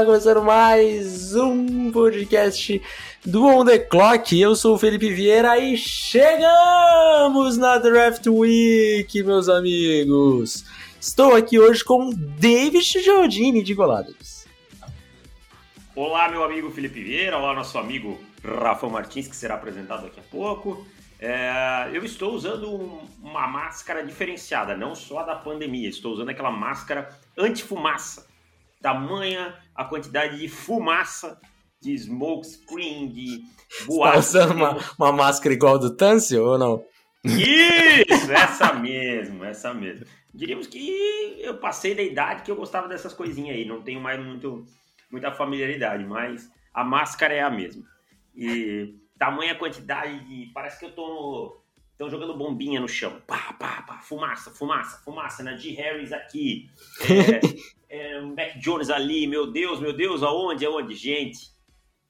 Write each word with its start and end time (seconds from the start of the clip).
Está 0.00 0.06
começando 0.06 0.42
mais 0.42 1.34
um 1.36 1.92
podcast 1.92 2.80
do 3.22 3.44
On 3.44 3.66
The 3.66 3.80
Clock. 3.80 4.40
Eu 4.40 4.56
sou 4.56 4.74
o 4.74 4.78
Felipe 4.78 5.12
Vieira 5.12 5.58
e 5.58 5.76
chegamos 5.76 7.58
na 7.58 7.76
Draft 7.76 8.26
Week, 8.26 9.22
meus 9.22 9.46
amigos! 9.50 10.64
Estou 10.98 11.36
aqui 11.36 11.58
hoje 11.58 11.84
com 11.84 12.08
David 12.14 12.80
Giordini 12.80 13.62
de 13.62 13.74
Goladas. 13.74 14.46
Olá, 15.94 16.30
meu 16.30 16.42
amigo 16.44 16.70
Felipe 16.70 17.04
Vieira, 17.04 17.36
olá, 17.36 17.52
nosso 17.52 17.76
amigo 17.76 18.18
Rafa 18.42 18.88
Martins, 18.88 19.28
que 19.28 19.36
será 19.36 19.56
apresentado 19.56 20.04
daqui 20.04 20.18
a 20.18 20.30
pouco. 20.30 20.86
É, 21.18 21.90
eu 21.92 22.02
estou 22.06 22.32
usando 22.32 22.74
um, 22.74 23.06
uma 23.22 23.46
máscara 23.46 24.02
diferenciada, 24.02 24.74
não 24.74 24.94
só 24.94 25.22
da 25.24 25.34
pandemia, 25.34 25.90
estou 25.90 26.14
usando 26.14 26.30
aquela 26.30 26.50
máscara 26.50 27.14
anti-fumaça. 27.36 28.29
Tamanha 28.80 29.56
a 29.74 29.84
quantidade 29.84 30.38
de 30.38 30.48
fumaça, 30.48 31.40
de 31.80 31.96
smoke 31.96 32.46
screen, 32.46 33.08
de 33.08 33.42
boate. 33.86 34.16
Você 34.16 34.38
tá 34.38 34.44
usando 34.44 34.52
uma, 34.52 34.78
uma 34.98 35.12
máscara 35.12 35.54
igual 35.54 35.78
do 35.78 35.94
Tâncio 35.94 36.44
ou 36.44 36.58
não? 36.58 36.84
Isso, 37.24 38.32
essa 38.32 38.72
mesmo, 38.72 39.44
essa 39.44 39.74
mesmo. 39.74 40.06
Diríamos 40.32 40.66
que 40.66 41.36
eu 41.40 41.58
passei 41.58 41.94
da 41.94 42.02
idade 42.02 42.42
que 42.42 42.50
eu 42.50 42.56
gostava 42.56 42.88
dessas 42.88 43.12
coisinhas 43.12 43.56
aí, 43.56 43.64
não 43.64 43.82
tenho 43.82 44.00
mais 44.00 44.18
muito, 44.22 44.64
muita 45.10 45.32
familiaridade, 45.32 46.04
mas 46.04 46.50
a 46.72 46.84
máscara 46.84 47.34
é 47.34 47.42
a 47.42 47.50
mesma. 47.50 47.84
E 48.34 48.94
tamanha 49.18 49.54
quantidade 49.54 50.24
de. 50.24 50.50
Parece 50.54 50.78
que 50.78 50.86
eu 50.86 50.92
tô. 50.92 51.60
Estão 51.92 52.08
jogando 52.08 52.38
bombinha 52.38 52.80
no 52.80 52.88
chão. 52.88 53.20
Pá, 53.26 53.54
pá, 53.58 53.82
pá. 53.82 53.98
Fumaça, 53.98 54.50
fumaça, 54.50 55.02
fumaça. 55.04 55.42
Na 55.42 55.56
G. 55.56 55.72
Harris 55.72 56.12
aqui. 56.12 56.70
É, 57.10 57.40
é, 57.90 58.20
Mac 58.20 58.56
Jones 58.58 58.88
ali. 58.88 59.26
Meu 59.26 59.50
Deus, 59.50 59.80
meu 59.80 59.92
Deus, 59.92 60.22
aonde? 60.22 60.64
Aonde? 60.64 60.94
Gente, 60.94 61.50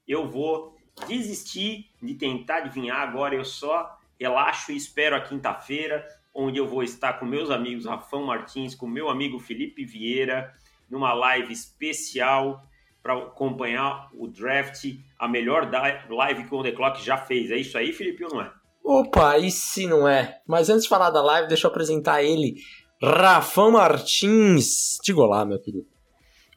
eu 0.07 0.29
vou 0.29 0.75
desistir 1.07 1.87
de 2.01 2.13
tentar 2.13 2.57
adivinhar 2.57 2.99
agora. 2.99 3.35
Eu 3.35 3.43
só 3.43 3.97
relaxo 4.19 4.71
e 4.71 4.77
espero 4.77 5.15
a 5.15 5.21
quinta-feira, 5.21 6.05
onde 6.33 6.59
eu 6.59 6.67
vou 6.67 6.83
estar 6.83 7.13
com 7.13 7.25
meus 7.25 7.49
amigos 7.49 7.85
Rafão 7.85 8.23
Martins, 8.23 8.75
com 8.75 8.87
meu 8.87 9.09
amigo 9.09 9.39
Felipe 9.39 9.83
Vieira, 9.83 10.53
numa 10.87 11.13
live 11.13 11.51
especial 11.51 12.63
para 13.01 13.17
acompanhar 13.17 14.09
o 14.13 14.27
draft, 14.27 14.85
a 15.17 15.27
melhor 15.27 15.67
live 16.07 16.43
que 16.43 16.53
o 16.53 16.59
On 16.59 16.61
The 16.61 16.71
Clock 16.71 17.03
já 17.03 17.17
fez. 17.17 17.49
É 17.49 17.57
isso 17.57 17.75
aí, 17.75 17.91
Felipe, 17.91 18.23
ou 18.25 18.35
não 18.35 18.41
é? 18.41 18.51
Opa, 18.83 19.37
e 19.39 19.49
se 19.49 19.87
não 19.87 20.07
é? 20.07 20.39
Mas 20.47 20.69
antes 20.69 20.83
de 20.83 20.89
falar 20.89 21.09
da 21.09 21.21
live, 21.21 21.47
deixa 21.47 21.65
eu 21.65 21.71
apresentar 21.71 22.23
ele, 22.23 22.55
Rafão 23.03 23.71
Martins. 23.71 24.99
Diga 25.03 25.21
olá, 25.21 25.43
meu 25.43 25.59
querido. 25.59 25.87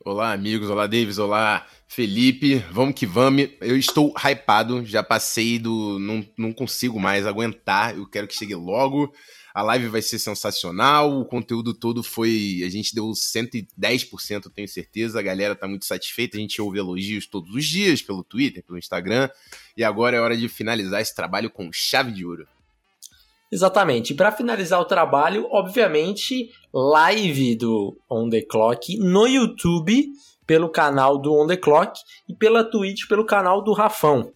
Olá, 0.05 0.31
amigos. 0.31 0.69
Olá, 0.69 0.87
Davis. 0.87 1.17
Olá, 1.17 1.67
Felipe. 1.89 2.57
Vamos 2.71 2.95
que 2.95 3.07
vamos. 3.07 3.49
Eu 3.63 3.79
estou 3.79 4.13
hypado. 4.23 4.85
Já 4.85 5.03
passei 5.03 5.59
do. 5.59 5.99
Não, 5.99 6.23
não 6.37 6.53
consigo 6.53 7.01
mais 7.01 7.27
aguentar. 7.27 7.97
Eu 7.97 8.07
quero 8.07 8.29
que 8.29 8.35
chegue 8.35 8.55
logo. 8.55 9.11
A 9.55 9.63
live 9.63 9.87
vai 9.87 10.03
ser 10.03 10.19
sensacional, 10.19 11.19
o 11.19 11.25
conteúdo 11.25 11.73
todo 11.73 12.03
foi. 12.03 12.61
A 12.67 12.69
gente 12.69 12.95
deu 12.95 13.07
110%, 13.07 14.53
tenho 14.53 14.69
certeza. 14.69 15.21
A 15.21 15.23
galera 15.23 15.55
tá 15.55 15.67
muito 15.67 15.87
satisfeita. 15.87 16.37
A 16.37 16.41
gente 16.41 16.61
ouve 16.61 16.79
elogios 16.79 17.27
todos 17.27 17.55
os 17.55 17.65
dias 17.65 18.03
pelo 18.03 18.23
Twitter, 18.23 18.63
pelo 18.63 18.79
Instagram. 18.79 19.31
E 19.75 19.83
agora 19.83 20.17
é 20.17 20.21
hora 20.21 20.37
de 20.37 20.47
finalizar 20.49 21.01
esse 21.01 21.15
trabalho 21.15 21.49
com 21.49 21.73
chave 21.73 22.13
de 22.13 22.27
ouro. 22.27 22.47
Exatamente. 23.51 24.13
E 24.13 24.17
para 24.17 24.33
finalizar 24.33 24.81
o 24.81 24.85
trabalho, 24.85 25.47
obviamente, 25.51 26.51
live 26.73 27.55
do 27.57 27.97
On 28.11 28.29
The 28.29 28.43
Clock 28.43 28.97
no 28.99 29.27
YouTube, 29.27 30.07
pelo 30.47 30.69
canal 30.69 31.19
do 31.19 31.33
On 31.33 31.47
The 31.47 31.57
Clock, 31.57 32.01
e 32.29 32.35
pela 32.35 32.65
Twitch, 32.65 33.07
pelo 33.09 33.25
canal 33.25 33.63
do 33.63 33.73
Rafão. 33.73 34.33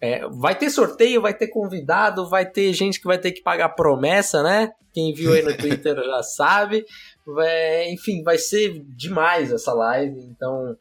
É, 0.00 0.26
vai 0.28 0.54
ter 0.54 0.70
sorteio, 0.70 1.22
vai 1.22 1.32
ter 1.32 1.48
convidado, 1.48 2.28
vai 2.28 2.44
ter 2.44 2.72
gente 2.74 3.00
que 3.00 3.06
vai 3.06 3.18
ter 3.18 3.32
que 3.32 3.42
pagar 3.42 3.70
promessa, 3.70 4.42
né? 4.42 4.70
Quem 4.92 5.12
viu 5.14 5.32
aí 5.32 5.42
no 5.42 5.56
Twitter 5.58 5.96
já 5.96 6.22
sabe. 6.22 6.84
Vai, 7.26 7.90
enfim, 7.90 8.22
vai 8.22 8.36
ser 8.36 8.84
demais 8.86 9.50
essa 9.50 9.72
live. 9.72 10.20
Então, 10.20 10.76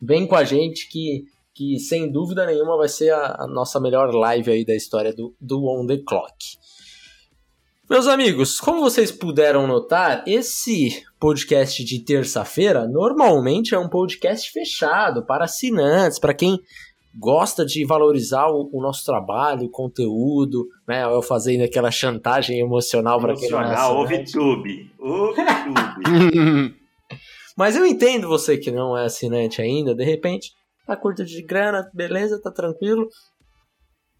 vem 0.00 0.26
com 0.26 0.36
a 0.36 0.44
gente 0.44 0.88
que, 0.88 1.24
que 1.52 1.78
sem 1.78 2.10
dúvida 2.10 2.46
nenhuma 2.46 2.76
vai 2.76 2.88
ser 2.88 3.12
a, 3.12 3.36
a 3.40 3.46
nossa 3.46 3.80
melhor 3.80 4.14
live 4.14 4.50
aí 4.50 4.64
da 4.64 4.74
história 4.74 5.12
do, 5.12 5.34
do 5.40 5.66
On 5.66 5.86
The 5.86 5.98
Clock. 6.06 6.36
Meus 7.88 8.08
amigos, 8.08 8.58
como 8.58 8.80
vocês 8.80 9.12
puderam 9.12 9.64
notar, 9.64 10.24
esse 10.26 11.04
podcast 11.20 11.84
de 11.84 12.00
terça-feira 12.04 12.84
normalmente 12.88 13.76
é 13.76 13.78
um 13.78 13.88
podcast 13.88 14.50
fechado 14.50 15.24
para 15.24 15.44
assinantes, 15.44 16.18
para 16.18 16.34
quem 16.34 16.58
gosta 17.16 17.64
de 17.64 17.86
valorizar 17.86 18.48
o, 18.48 18.68
o, 18.72 18.82
nosso 18.82 19.04
trabalho, 19.04 19.66
o 19.66 19.70
conteúdo, 19.70 20.66
né? 20.86 21.04
Eu 21.04 21.22
fazendo 21.22 21.62
aquela 21.62 21.92
chantagem 21.92 22.58
emocional 22.58 23.20
para 23.20 23.36
quem 23.36 23.48
não 23.48 23.62
é 23.62 23.72
assinante. 23.72 24.32
Tube. 24.32 24.90
Mas 27.56 27.76
eu 27.76 27.86
entendo 27.86 28.26
você 28.26 28.58
que 28.58 28.72
não 28.72 28.98
é 28.98 29.04
assinante 29.04 29.62
ainda, 29.62 29.94
de 29.94 30.04
repente, 30.04 30.50
tá 30.84 30.96
curto 30.96 31.24
de 31.24 31.40
grana, 31.40 31.88
beleza, 31.94 32.40
tá 32.42 32.50
tranquilo. 32.50 33.08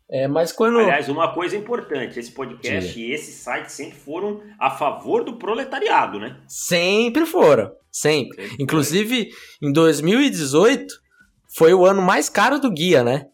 É, 0.09 0.29
mas 0.29 0.53
quando. 0.53 0.79
Aliás, 0.79 1.09
uma 1.09 1.35
coisa 1.35 1.57
importante: 1.57 2.19
esse 2.19 2.31
podcast 2.31 2.93
Sim. 2.93 3.01
e 3.01 3.13
esse 3.13 3.33
site 3.33 3.71
sempre 3.71 3.99
foram 3.99 4.41
a 4.59 4.71
favor 4.71 5.25
do 5.25 5.37
proletariado, 5.37 6.19
né? 6.21 6.37
Sempre 6.47 7.27
foram. 7.27 7.73
Sempre. 7.91 8.47
sempre 8.47 8.63
Inclusive, 8.63 9.31
em 9.61 9.73
2018, 9.73 10.95
foi 11.57 11.75
o 11.75 11.85
ano 11.85 12.03
mais 12.03 12.29
caro 12.29 12.61
do 12.61 12.71
guia, 12.71 13.03
né? 13.03 13.27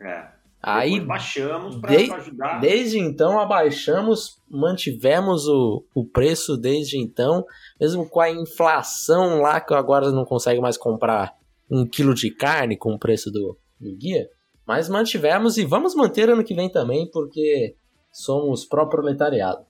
É. 0.00 0.38
Aí 0.60 0.98
baixamos 0.98 1.76
para 1.76 1.96
de, 1.96 2.12
ajudar. 2.12 2.60
Desde 2.60 2.98
então 2.98 3.38
abaixamos, 3.38 4.42
mantivemos 4.50 5.46
o, 5.46 5.84
o 5.94 6.04
preço 6.04 6.56
desde 6.56 6.98
então, 6.98 7.44
mesmo 7.80 8.08
com 8.08 8.20
a 8.20 8.30
inflação 8.30 9.40
lá 9.40 9.60
que 9.60 9.72
agora 9.72 10.10
não 10.10 10.24
consegue 10.24 10.60
mais 10.60 10.76
comprar 10.76 11.32
um 11.70 11.86
quilo 11.86 12.12
de 12.12 12.30
carne 12.30 12.76
com 12.76 12.92
o 12.92 12.98
preço 12.98 13.30
do, 13.30 13.56
do 13.78 13.96
guia, 13.96 14.28
mas 14.68 14.86
mantivemos 14.86 15.56
e 15.56 15.64
vamos 15.64 15.94
manter 15.94 16.28
ano 16.28 16.44
que 16.44 16.54
vem 16.54 16.70
também 16.70 17.10
porque 17.10 17.74
somos 18.12 18.66
pró-proletariado. 18.66 19.64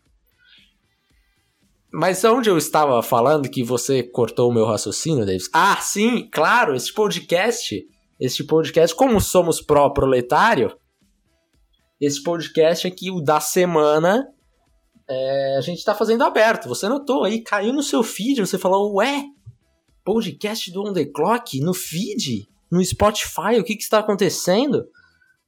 Mas 1.93 2.25
onde 2.25 2.51
eu 2.51 2.59
estava 2.59 3.01
falando 3.01 3.49
que 3.49 3.63
você 3.63 4.03
cortou 4.03 4.51
o 4.51 4.53
meu 4.53 4.67
raciocínio, 4.67 5.25
Davis? 5.25 5.49
Ah, 5.55 5.77
sim, 5.81 6.29
claro, 6.29 6.75
este 6.75 6.93
podcast, 6.93 7.87
este 8.19 8.43
podcast, 8.43 8.95
como 8.95 9.21
somos 9.21 9.61
pró-proletário, 9.61 10.77
esse 12.01 12.21
podcast 12.21 12.89
aqui, 12.89 13.09
o 13.09 13.21
da 13.21 13.39
semana, 13.39 14.27
é, 15.09 15.57
a 15.57 15.61
gente 15.61 15.79
está 15.79 15.95
fazendo 15.95 16.25
aberto. 16.25 16.69
Você 16.69 16.89
notou 16.89 17.23
aí, 17.23 17.41
caiu 17.41 17.73
no 17.73 17.85
seu 17.85 18.03
feed, 18.03 18.41
você 18.41 18.59
falou, 18.59 18.97
ué, 18.97 19.25
podcast 20.05 20.73
do 20.73 20.83
On 20.83 20.93
The 20.93 21.07
Clock 21.07 21.61
no 21.61 21.73
feed? 21.73 22.49
No 22.71 22.85
Spotify, 22.85 23.59
o 23.59 23.65
que, 23.65 23.77
que 23.77 23.83
está 23.83 23.99
acontecendo? 23.99 24.87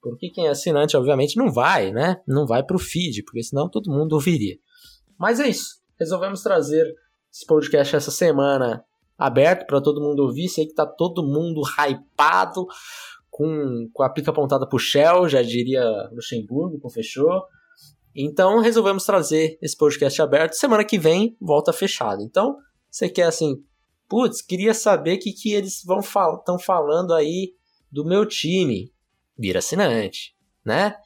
Porque 0.02 0.31
quem 0.31 0.46
é 0.46 0.50
assinante, 0.50 0.96
obviamente, 0.96 1.37
não 1.37 1.52
vai, 1.52 1.93
né? 1.93 2.20
Não 2.26 2.46
vai 2.46 2.62
para 2.62 2.76
o 2.76 2.81
feed, 2.81 3.22
porque 3.25 3.43
senão 3.43 3.69
todo 3.69 3.90
mundo 3.90 4.14
ouviria. 4.14 4.56
Mas 5.19 5.38
é 5.40 5.49
isso 5.49 5.81
resolvemos 6.00 6.43
trazer 6.43 6.94
esse 7.31 7.44
podcast 7.46 7.94
essa 7.94 8.11
semana 8.11 8.82
aberto 9.19 9.67
para 9.67 9.82
todo 9.82 10.00
mundo 10.00 10.20
ouvir. 10.20 10.49
Sei 10.49 10.67
que 10.67 10.72
tá 10.72 10.87
todo 10.87 11.22
mundo 11.22 11.61
hypado 11.78 12.67
com, 13.28 13.88
com 13.93 14.02
a 14.02 14.08
pica 14.08 14.31
apontada 14.31 14.66
pro 14.66 14.78
Shell, 14.78 15.28
já 15.28 15.43
diria 15.43 15.84
Luxemburgo, 16.11 16.81
com 16.81 16.88
fechou. 16.88 17.44
Então 18.16 18.61
resolvemos 18.61 19.05
trazer 19.05 19.58
esse 19.61 19.76
podcast 19.76 20.20
aberto. 20.23 20.55
Semana 20.55 20.84
que 20.84 20.99
vem 20.99 21.37
volta 21.38 21.73
fechado. 21.73 22.23
Então, 22.23 22.56
você 22.90 23.08
quer 23.08 23.25
assim, 23.25 23.62
putz, 24.10 24.42
queria 24.42 24.74
saber 24.74 25.14
o 25.14 25.20
que, 25.20 25.32
que 25.32 25.54
eles 25.54 25.84
vão 25.84 26.02
fal 26.02 26.38
estão 26.38 26.58
falando 26.58 27.14
aí 27.14 27.54
do 27.90 28.04
meu 28.04 28.26
time. 28.26 28.92
Vira 29.38 29.60
assinante, 29.60 30.36
né? 30.66 30.96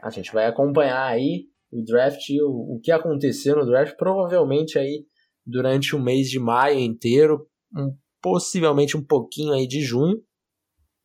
A 0.00 0.08
gente 0.08 0.32
vai 0.32 0.46
acompanhar 0.46 1.04
aí 1.04 1.48
o 1.70 1.82
draft, 1.82 2.30
o, 2.40 2.76
o 2.76 2.80
que 2.80 2.92
aconteceu 2.92 3.56
no 3.56 3.66
draft, 3.66 3.96
provavelmente 3.96 4.78
aí 4.78 5.04
durante 5.44 5.96
o 5.96 6.00
mês 6.00 6.30
de 6.30 6.38
maio 6.38 6.78
inteiro, 6.78 7.46
um, 7.76 7.94
possivelmente 8.22 8.96
um 8.96 9.04
pouquinho 9.04 9.52
aí 9.52 9.66
de 9.66 9.80
junho, 9.80 10.22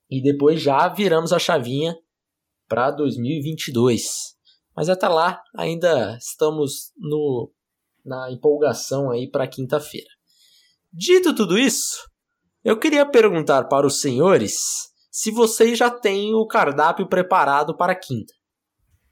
e 0.10 0.22
depois 0.22 0.62
já 0.62 0.88
viramos 0.88 1.34
a 1.34 1.40
chavinha 1.40 1.98
para 2.68 2.92
2022. 2.92 4.38
Mas 4.76 4.88
até 4.88 5.08
lá 5.08 5.42
ainda 5.56 6.16
estamos 6.18 6.94
no 6.98 7.52
na 8.06 8.30
empolgação 8.32 9.10
aí 9.10 9.30
para 9.30 9.48
quinta-feira. 9.48 10.10
Dito 10.96 11.34
tudo 11.34 11.58
isso, 11.58 12.08
eu 12.64 12.78
queria 12.78 13.04
perguntar 13.04 13.64
para 13.64 13.88
os 13.88 14.00
senhores 14.00 14.54
se 15.12 15.32
vocês 15.32 15.76
já 15.76 15.90
têm 15.90 16.36
o 16.36 16.46
cardápio 16.46 17.10
preparado 17.10 17.76
para 17.76 17.96
quinta. 17.96 18.32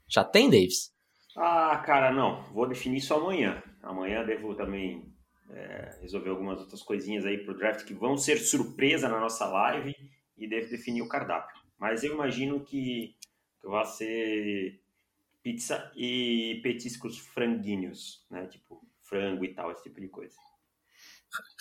Já 0.08 0.22
tem, 0.22 0.48
Davis? 0.48 0.92
Ah, 1.36 1.82
cara, 1.84 2.12
não. 2.12 2.44
Vou 2.52 2.68
definir 2.68 2.98
isso 2.98 3.12
amanhã. 3.12 3.60
Amanhã 3.82 4.24
devo 4.24 4.54
também 4.54 5.12
é, 5.50 5.98
resolver 6.00 6.30
algumas 6.30 6.60
outras 6.60 6.84
coisinhas 6.84 7.26
aí 7.26 7.38
pro 7.38 7.58
draft 7.58 7.84
que 7.84 7.94
vão 7.94 8.16
ser 8.16 8.36
surpresa 8.36 9.08
na 9.08 9.18
nossa 9.18 9.44
live 9.46 9.92
e 10.38 10.48
deve 10.48 10.68
definir 10.68 11.02
o 11.02 11.08
cardápio. 11.08 11.60
Mas 11.80 12.04
eu 12.04 12.14
imagino 12.14 12.60
que, 12.60 13.16
que 13.60 13.66
vai 13.66 13.84
ser 13.86 14.80
pizza 15.42 15.90
e 15.96 16.60
petiscos 16.62 17.18
franguinhos, 17.18 18.24
né? 18.30 18.46
Tipo 18.46 18.80
frango 19.00 19.44
e 19.44 19.52
tal, 19.52 19.72
esse 19.72 19.82
tipo 19.82 20.00
de 20.00 20.06
coisa. 20.06 20.36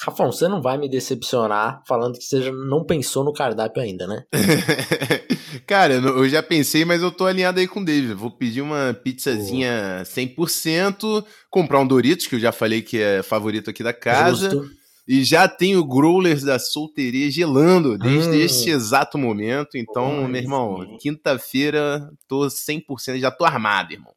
Rafão, 0.03 0.31
você 0.31 0.47
não 0.47 0.62
vai 0.62 0.77
me 0.77 0.89
decepcionar 0.89 1.83
falando 1.88 2.18
que 2.18 2.23
você 2.23 2.51
não 2.51 2.83
pensou 2.83 3.23
no 3.23 3.31
cardápio 3.31 3.81
ainda, 3.81 4.07
né? 4.07 4.23
Cara, 5.68 5.94
eu 5.94 6.27
já 6.27 6.41
pensei, 6.41 6.83
mas 6.83 7.03
eu 7.03 7.12
tô 7.12 7.25
alinhado 7.25 7.59
aí 7.59 7.68
com 7.68 7.81
o 7.81 7.85
David. 7.85 8.13
Vou 8.13 8.31
pedir 8.31 8.62
uma 8.62 8.97
pizzazinha 9.03 10.01
100%, 10.03 11.23
comprar 11.50 11.79
um 11.79 11.88
Doritos, 11.88 12.25
que 12.25 12.35
eu 12.35 12.39
já 12.39 12.51
falei 12.51 12.81
que 12.81 13.00
é 13.00 13.21
favorito 13.21 13.69
aqui 13.69 13.83
da 13.83 13.94
casa. 13.94 14.50
Justo. 14.50 14.81
E 15.07 15.23
já 15.23 15.47
tem 15.47 15.75
o 15.75 15.85
Growlers 15.85 16.44
da 16.44 16.57
solteria 16.57 17.29
gelando 17.29 17.97
desde 17.97 18.29
hum. 18.29 18.41
este 18.41 18.69
exato 18.69 19.17
momento. 19.17 19.77
Então, 19.77 20.27
meu 20.27 20.41
irmão, 20.41 20.97
quinta-feira 21.00 22.09
tô 22.27 22.47
100%, 22.47 23.19
já 23.19 23.29
tô 23.29 23.44
armado, 23.44 23.94
irmão. 23.94 24.13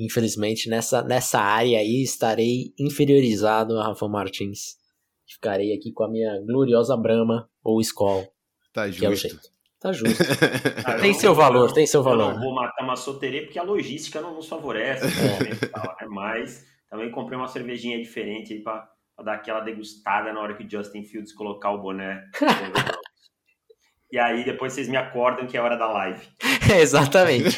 Infelizmente, 0.00 0.68
nessa, 0.70 1.02
nessa 1.02 1.38
área 1.38 1.78
aí 1.78 2.02
estarei 2.02 2.72
inferiorizado 2.78 3.78
a 3.78 3.88
Rafa 3.88 4.08
Martins. 4.08 4.78
Ficarei 5.28 5.74
aqui 5.74 5.92
com 5.92 6.04
a 6.04 6.10
minha 6.10 6.40
gloriosa 6.40 6.96
Brahma 6.96 7.48
ou 7.62 7.80
Skol. 7.80 8.26
Tá 8.72 8.88
justo. 8.88 9.04
É 9.04 9.08
o 9.10 9.14
jeito. 9.14 9.50
Tá 9.78 9.92
justo. 9.92 10.22
Ah, 10.84 10.98
tem 10.98 11.12
seu 11.12 11.34
valor, 11.34 11.68
não, 11.68 11.74
tem 11.74 11.86
seu 11.86 12.02
valor. 12.02 12.30
Eu 12.30 12.34
não 12.34 12.40
vou 12.40 12.54
matar 12.54 12.82
uma 12.82 12.96
solteria 12.96 13.42
porque 13.42 13.58
a 13.58 13.62
logística 13.62 14.20
não 14.20 14.34
nos 14.34 14.48
favorece. 14.48 15.06
É. 15.06 15.68
Tal, 15.68 15.82
né? 15.84 16.06
Mas 16.08 16.66
também 16.88 17.10
comprei 17.10 17.38
uma 17.38 17.46
cervejinha 17.46 17.98
diferente 17.98 18.54
aí 18.54 18.62
pra, 18.62 18.88
pra, 19.14 19.24
dar 19.24 19.34
aquela 19.34 19.60
degustada 19.60 20.32
na 20.32 20.40
hora 20.40 20.56
que 20.56 20.64
o 20.64 20.70
Justin 20.70 21.04
Fields 21.04 21.34
colocar 21.34 21.72
o 21.72 21.82
boné. 21.82 22.24
e 24.12 24.18
aí 24.18 24.44
depois 24.44 24.72
vocês 24.72 24.88
me 24.88 24.96
acordam 24.96 25.46
que 25.46 25.56
é 25.56 25.60
hora 25.60 25.76
da 25.76 25.90
live. 25.90 26.26
exatamente. 26.80 27.56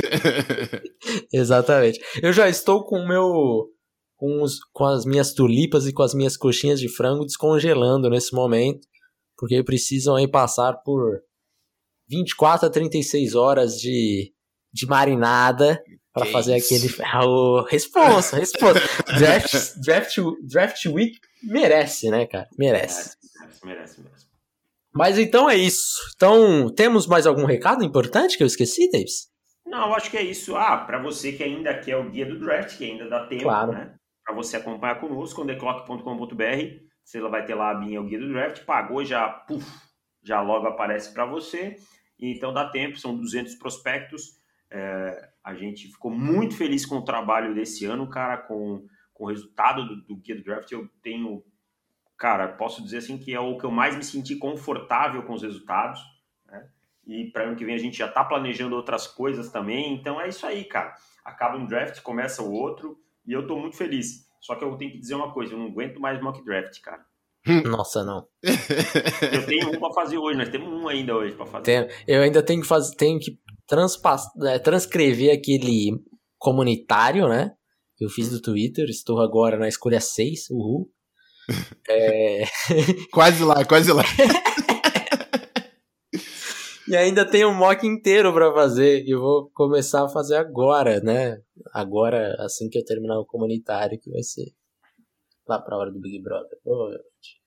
exatamente. 1.32 2.00
Eu 2.22 2.32
já 2.32 2.48
estou 2.48 2.84
com 2.84 2.98
o 2.98 3.08
meu. 3.08 3.68
Com, 4.16 4.40
os, 4.42 4.60
com 4.72 4.84
as 4.84 5.04
minhas 5.04 5.32
tulipas 5.32 5.86
e 5.86 5.92
com 5.92 6.02
as 6.02 6.14
minhas 6.14 6.36
coxinhas 6.36 6.78
de 6.78 6.88
frango 6.88 7.24
descongelando 7.24 8.08
nesse 8.08 8.32
momento, 8.32 8.86
porque 9.36 9.64
precisam 9.64 10.14
aí 10.14 10.28
passar 10.28 10.74
por 10.84 11.20
24 12.08 12.68
a 12.68 12.70
36 12.70 13.34
horas 13.34 13.80
de, 13.80 14.32
de 14.72 14.86
marinada 14.86 15.82
para 16.12 16.26
fazer 16.26 16.56
isso? 16.56 16.72
aquele. 16.72 16.94
Ah, 17.04 17.26
o 17.26 17.62
responsa, 17.62 18.36
responsa. 18.36 18.80
draft, 19.18 19.76
draft, 19.80 20.16
draft 20.42 20.86
Week 20.86 21.18
merece, 21.42 22.08
né, 22.08 22.26
cara? 22.26 22.48
Merece. 22.56 23.16
Merece, 23.40 23.66
merece, 23.66 24.00
merece. 24.00 24.31
Mas 24.94 25.18
então 25.18 25.48
é 25.48 25.56
isso. 25.56 25.98
Então, 26.14 26.68
temos 26.74 27.06
mais 27.06 27.26
algum 27.26 27.46
recado 27.46 27.82
importante 27.82 28.36
que 28.36 28.42
eu 28.42 28.46
esqueci, 28.46 28.90
Davis? 28.90 29.30
Não, 29.64 29.94
acho 29.94 30.10
que 30.10 30.18
é 30.18 30.22
isso. 30.22 30.54
Ah, 30.54 30.76
para 30.76 31.00
você 31.00 31.32
que 31.32 31.42
ainda 31.42 31.72
quer 31.78 31.96
o 31.96 32.10
guia 32.10 32.26
do 32.26 32.38
draft, 32.38 32.76
que 32.76 32.84
ainda 32.84 33.08
dá 33.08 33.26
tempo, 33.26 33.44
claro. 33.44 33.72
né? 33.72 33.94
Para 34.24 34.34
você 34.34 34.58
acompanhar 34.58 35.00
conosco, 35.00 35.44
theclock.com.br, 35.46 36.44
você 37.02 37.20
vai 37.20 37.44
ter 37.44 37.54
lá 37.54 37.70
a 37.70 37.78
minha 37.78 38.00
o 38.00 38.04
guia 38.04 38.18
do 38.18 38.28
draft, 38.28 38.64
pagou 38.64 39.04
já, 39.04 39.28
puf, 39.28 39.66
já 40.22 40.40
logo 40.42 40.66
aparece 40.66 41.12
para 41.12 41.24
você. 41.24 41.76
Então 42.20 42.52
dá 42.52 42.68
tempo, 42.68 42.98
são 42.98 43.16
200 43.16 43.54
prospectos. 43.54 44.38
É, 44.70 45.28
a 45.42 45.54
gente 45.54 45.88
ficou 45.88 46.10
muito 46.10 46.54
feliz 46.54 46.86
com 46.86 46.96
o 46.96 47.04
trabalho 47.04 47.54
desse 47.54 47.84
ano, 47.84 48.08
cara, 48.08 48.36
com, 48.36 48.86
com 49.12 49.24
o 49.24 49.28
resultado 49.28 49.86
do, 49.86 50.02
do 50.02 50.16
guia 50.16 50.36
do 50.36 50.44
draft. 50.44 50.70
Eu 50.70 50.88
tenho 51.02 51.42
cara, 52.22 52.46
posso 52.46 52.80
dizer 52.84 52.98
assim 52.98 53.18
que 53.18 53.34
é 53.34 53.40
o 53.40 53.58
que 53.58 53.64
eu 53.64 53.70
mais 53.72 53.96
me 53.96 54.04
senti 54.04 54.36
confortável 54.36 55.24
com 55.24 55.32
os 55.32 55.42
resultados. 55.42 56.00
Né? 56.46 56.68
E 57.04 57.24
para 57.32 57.42
ano 57.42 57.56
que 57.56 57.64
vem 57.64 57.74
a 57.74 57.78
gente 57.78 57.98
já 57.98 58.06
está 58.06 58.22
planejando 58.22 58.76
outras 58.76 59.08
coisas 59.08 59.50
também. 59.50 59.92
Então 59.94 60.20
é 60.20 60.28
isso 60.28 60.46
aí, 60.46 60.62
cara. 60.62 60.94
Acaba 61.24 61.58
um 61.58 61.66
draft, 61.66 62.00
começa 62.00 62.40
o 62.40 62.52
outro 62.52 62.96
e 63.26 63.32
eu 63.32 63.40
estou 63.40 63.58
muito 63.58 63.76
feliz. 63.76 64.28
Só 64.40 64.54
que 64.54 64.62
eu 64.62 64.76
tenho 64.76 64.92
que 64.92 64.98
dizer 64.98 65.16
uma 65.16 65.32
coisa, 65.32 65.54
eu 65.54 65.58
não 65.58 65.66
aguento 65.66 65.98
mais 65.98 66.22
mock 66.22 66.44
draft, 66.44 66.80
cara. 66.80 67.04
Nossa, 67.66 68.04
não. 68.04 68.28
Eu 69.32 69.44
tenho 69.44 69.70
um 69.70 69.80
para 69.80 69.92
fazer 69.92 70.16
hoje, 70.16 70.38
nós 70.38 70.48
temos 70.48 70.68
um 70.68 70.86
ainda 70.86 71.16
hoje 71.16 71.34
para 71.34 71.44
fazer. 71.44 71.64
Tenho, 71.64 71.88
eu 72.06 72.22
ainda 72.22 72.40
tenho 72.40 72.62
que 72.62 72.68
fazer, 72.68 72.94
tenho 72.94 73.18
que 73.18 73.36
transpass, 73.66 74.26
é, 74.44 74.60
transcrever 74.60 75.36
aquele 75.36 76.00
comunitário, 76.38 77.28
né? 77.28 77.52
Que 77.96 78.04
eu 78.04 78.08
fiz 78.08 78.30
do 78.30 78.40
Twitter. 78.40 78.88
Estou 78.88 79.20
agora 79.20 79.58
na 79.58 79.66
escolha 79.66 80.00
6, 80.00 80.50
uhul. 80.50 80.88
É... 81.88 82.44
quase 83.12 83.44
lá, 83.44 83.64
quase 83.64 83.92
lá. 83.92 84.04
e 86.88 86.96
ainda 86.96 87.24
tem 87.24 87.44
um 87.44 87.54
mock 87.54 87.86
inteiro 87.86 88.32
para 88.32 88.52
fazer. 88.52 89.04
E 89.04 89.10
eu 89.10 89.20
vou 89.20 89.50
começar 89.54 90.04
a 90.04 90.08
fazer 90.08 90.36
agora, 90.36 91.00
né? 91.00 91.40
Agora, 91.72 92.36
assim 92.40 92.68
que 92.68 92.78
eu 92.78 92.84
terminar 92.84 93.18
o 93.18 93.26
comunitário, 93.26 93.98
que 93.98 94.10
vai 94.10 94.22
ser 94.22 94.52
lá 95.46 95.58
pra 95.58 95.76
hora 95.76 95.90
do 95.90 96.00
Big 96.00 96.22
Brother, 96.22 96.58
provavelmente. 96.62 97.42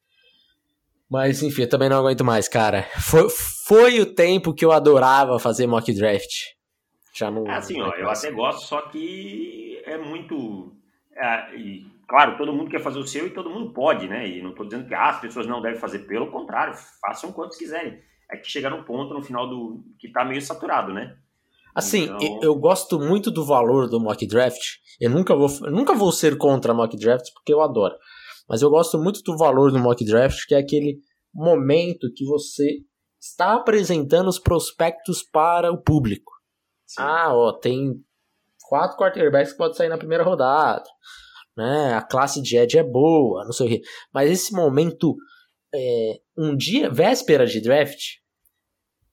Mas 1.09 1.43
enfim, 1.43 1.63
eu 1.63 1.69
também 1.69 1.89
não 1.89 1.99
aguento 1.99 2.23
mais, 2.23 2.47
cara. 2.47 2.83
Foi, 2.99 3.29
foi 3.29 4.01
o 4.01 4.13
tempo 4.13 4.53
que 4.53 4.65
eu 4.65 4.71
adorava 4.71 5.39
fazer 5.39 5.67
mock 5.67 5.93
draft. 5.93 6.55
Já 7.13 7.31
não. 7.31 7.47
É 7.47 7.55
assim, 7.55 7.79
ó, 7.79 7.93
eu 7.93 8.09
até 8.09 8.31
gosto, 8.31 8.67
só 8.67 8.81
que 8.89 9.81
é 9.85 9.97
muito. 9.97 10.75
É, 11.15 11.55
e 11.55 11.94
claro, 12.07 12.37
todo 12.37 12.53
mundo 12.53 12.69
quer 12.69 12.81
fazer 12.81 12.99
o 12.99 13.07
seu 13.07 13.27
e 13.27 13.33
todo 13.33 13.49
mundo 13.49 13.73
pode, 13.73 14.07
né? 14.07 14.27
E 14.27 14.41
não 14.41 14.51
estou 14.51 14.65
dizendo 14.65 14.87
que 14.87 14.93
ah, 14.93 15.09
as 15.09 15.21
pessoas 15.21 15.47
não 15.47 15.61
devem 15.61 15.79
fazer, 15.79 15.99
pelo 15.99 16.31
contrário, 16.31 16.73
façam 17.01 17.31
quantos 17.31 17.57
quiserem. 17.57 17.99
É 18.31 18.37
que 18.37 18.49
chega 18.49 18.69
num 18.69 18.83
ponto 18.83 19.13
no 19.13 19.21
final 19.21 19.47
do 19.47 19.83
que 19.99 20.07
está 20.07 20.25
meio 20.25 20.41
saturado, 20.41 20.93
né? 20.93 21.15
Assim, 21.75 22.03
então... 22.03 22.39
eu 22.41 22.55
gosto 22.55 22.97
muito 22.99 23.29
do 23.29 23.45
valor 23.45 23.89
do 23.89 23.99
mock 23.99 24.25
draft. 24.25 24.77
Eu 24.99 25.09
nunca 25.09 25.35
vou, 25.35 25.49
nunca 25.69 25.93
vou 25.93 26.11
ser 26.11 26.37
contra 26.37 26.73
mock 26.73 26.97
draft 26.97 27.31
porque 27.33 27.53
eu 27.53 27.61
adoro. 27.61 27.95
Mas 28.47 28.61
eu 28.61 28.69
gosto 28.69 28.97
muito 28.97 29.21
do 29.23 29.37
valor 29.37 29.71
do 29.71 29.79
mock 29.79 30.03
draft, 30.05 30.45
que 30.47 30.55
é 30.55 30.59
aquele 30.59 30.99
momento 31.33 32.11
que 32.15 32.25
você 32.25 32.79
está 33.19 33.55
apresentando 33.55 34.27
os 34.27 34.39
prospectos 34.39 35.21
para 35.21 35.71
o 35.71 35.81
público. 35.81 36.31
Sim. 36.85 37.01
Ah, 37.01 37.35
ó, 37.35 37.51
tem 37.51 37.93
quatro 38.69 38.97
quarterbacks 38.97 39.51
que 39.51 39.57
podem 39.57 39.75
sair 39.75 39.89
na 39.89 39.97
primeira 39.97 40.23
rodada 40.23 40.83
né? 41.55 41.93
A 41.93 42.01
classe 42.01 42.41
de 42.41 42.57
Edge 42.57 42.77
é 42.77 42.83
boa, 42.83 43.45
não 43.45 43.51
sei 43.51 43.65
o 43.65 43.69
quê. 43.69 43.81
Mas 44.13 44.29
esse 44.29 44.53
momento, 44.53 45.15
é, 45.73 46.19
um 46.37 46.55
dia, 46.55 46.89
véspera 46.89 47.45
de 47.45 47.61
draft, 47.61 48.17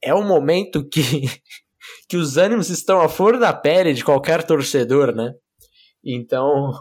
é 0.03 0.15
um 0.15 0.27
momento 0.27 0.87
que, 0.89 1.01
que 2.09 2.17
os 2.17 2.37
ânimos 2.37 2.69
estão 2.71 3.01
à 3.01 3.09
flor 3.09 3.39
da 3.39 3.53
pele 3.53 3.95
de 3.95 4.05
qualquer 4.05 4.45
torcedor, 4.45 5.15
né? 5.15 5.33
Então, 6.05 6.73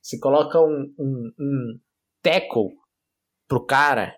se 0.00 0.18
coloca 0.18 0.60
um, 0.60 0.92
um, 0.98 1.32
um 1.38 1.78
tackle 2.22 2.70
pro 3.46 3.64
cara, 3.64 4.16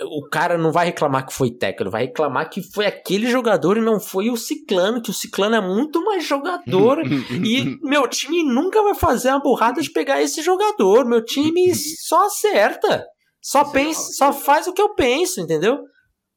o 0.00 0.28
cara 0.28 0.56
não 0.56 0.70
vai 0.70 0.86
reclamar 0.86 1.26
que 1.26 1.32
foi 1.34 1.56
ele 1.80 1.90
vai 1.90 2.02
reclamar 2.06 2.48
que 2.48 2.62
foi 2.62 2.86
aquele 2.86 3.26
jogador 3.26 3.76
e 3.76 3.80
não 3.80 3.98
foi 3.98 4.30
o 4.30 4.36
Ciclano, 4.36 5.02
que 5.02 5.10
o 5.10 5.14
Ciclano 5.14 5.56
é 5.56 5.60
muito 5.60 6.04
mais 6.04 6.24
jogador 6.24 7.02
e 7.44 7.78
meu 7.82 8.06
time 8.08 8.44
nunca 8.44 8.82
vai 8.82 8.94
fazer 8.94 9.30
a 9.30 9.38
burrada 9.38 9.80
de 9.80 9.90
pegar 9.90 10.22
esse 10.22 10.42
jogador. 10.42 11.04
Meu 11.04 11.24
time 11.24 11.74
só 11.74 12.26
acerta, 12.26 13.04
só 13.42 13.62
Isso 13.62 13.70
é 13.70 13.72
pensa, 13.72 14.00
é 14.00 14.14
só 14.14 14.32
faz 14.32 14.66
o 14.66 14.72
que 14.72 14.82
eu 14.82 14.94
penso, 14.94 15.40
entendeu? 15.40 15.78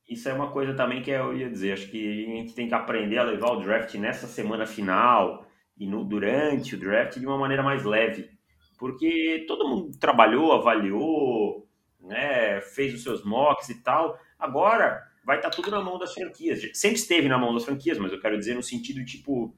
Isso 0.10 0.28
é 0.28 0.34
uma 0.34 0.52
coisa 0.52 0.74
também 0.74 1.02
que 1.02 1.12
eu 1.12 1.38
ia 1.38 1.50
dizer, 1.50 1.74
acho 1.74 1.90
que 1.90 2.26
a 2.28 2.36
gente 2.36 2.54
tem 2.54 2.68
que 2.68 2.74
aprender 2.74 3.18
a 3.18 3.24
levar 3.24 3.52
o 3.52 3.62
draft 3.62 3.94
nessa 3.96 4.28
semana 4.28 4.66
final 4.66 5.46
e 5.78 5.88
no, 5.88 6.04
durante 6.04 6.76
o 6.76 6.80
draft 6.80 7.18
de 7.18 7.26
uma 7.26 7.38
maneira 7.38 7.64
mais 7.64 7.84
leve, 7.86 8.30
porque 8.78 9.46
todo 9.48 9.68
mundo 9.70 9.98
trabalhou, 10.00 10.52
avaliou, 10.52 11.66
né, 12.02 12.62
fez 12.62 12.94
os 12.94 13.04
seus 13.04 13.24
mocks 13.24 13.70
e 13.70 13.82
tal. 13.82 14.18
Agora 14.40 15.02
vai 15.26 15.38
estar 15.38 15.50
tá 15.50 15.56
tudo 15.56 15.72
na 15.72 15.82
mão 15.82 15.98
das 15.98 16.14
franquias. 16.14 16.62
Sempre 16.74 16.98
esteve 16.98 17.30
na 17.30 17.38
mão 17.38 17.54
das 17.54 17.64
franquias, 17.64 17.98
mas 17.98 18.12
eu 18.12 18.20
quero 18.20 18.38
dizer 18.38 18.56
no 18.56 18.64
sentido 18.64 19.04
tipo. 19.06 19.56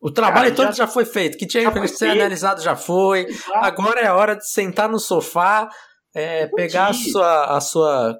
O 0.00 0.10
trabalho 0.10 0.54
cara, 0.54 0.54
todo 0.54 0.76
já, 0.76 0.84
já, 0.84 0.86
foi 0.86 1.06
feito, 1.06 1.38
que 1.38 1.46
tinha 1.46 1.70
que 1.72 1.88
ser 1.88 2.10
analisado 2.10 2.60
já 2.60 2.76
foi. 2.76 3.24
Exato. 3.24 3.64
Agora 3.64 4.00
é 4.00 4.06
a 4.06 4.14
hora 4.14 4.36
de 4.36 4.46
sentar 4.46 4.88
no 4.88 4.98
sofá, 4.98 5.70
é, 6.14 6.46
pegar 6.48 6.88
a 6.88 6.92
sua, 6.92 7.56
a 7.56 7.60
sua 7.60 8.18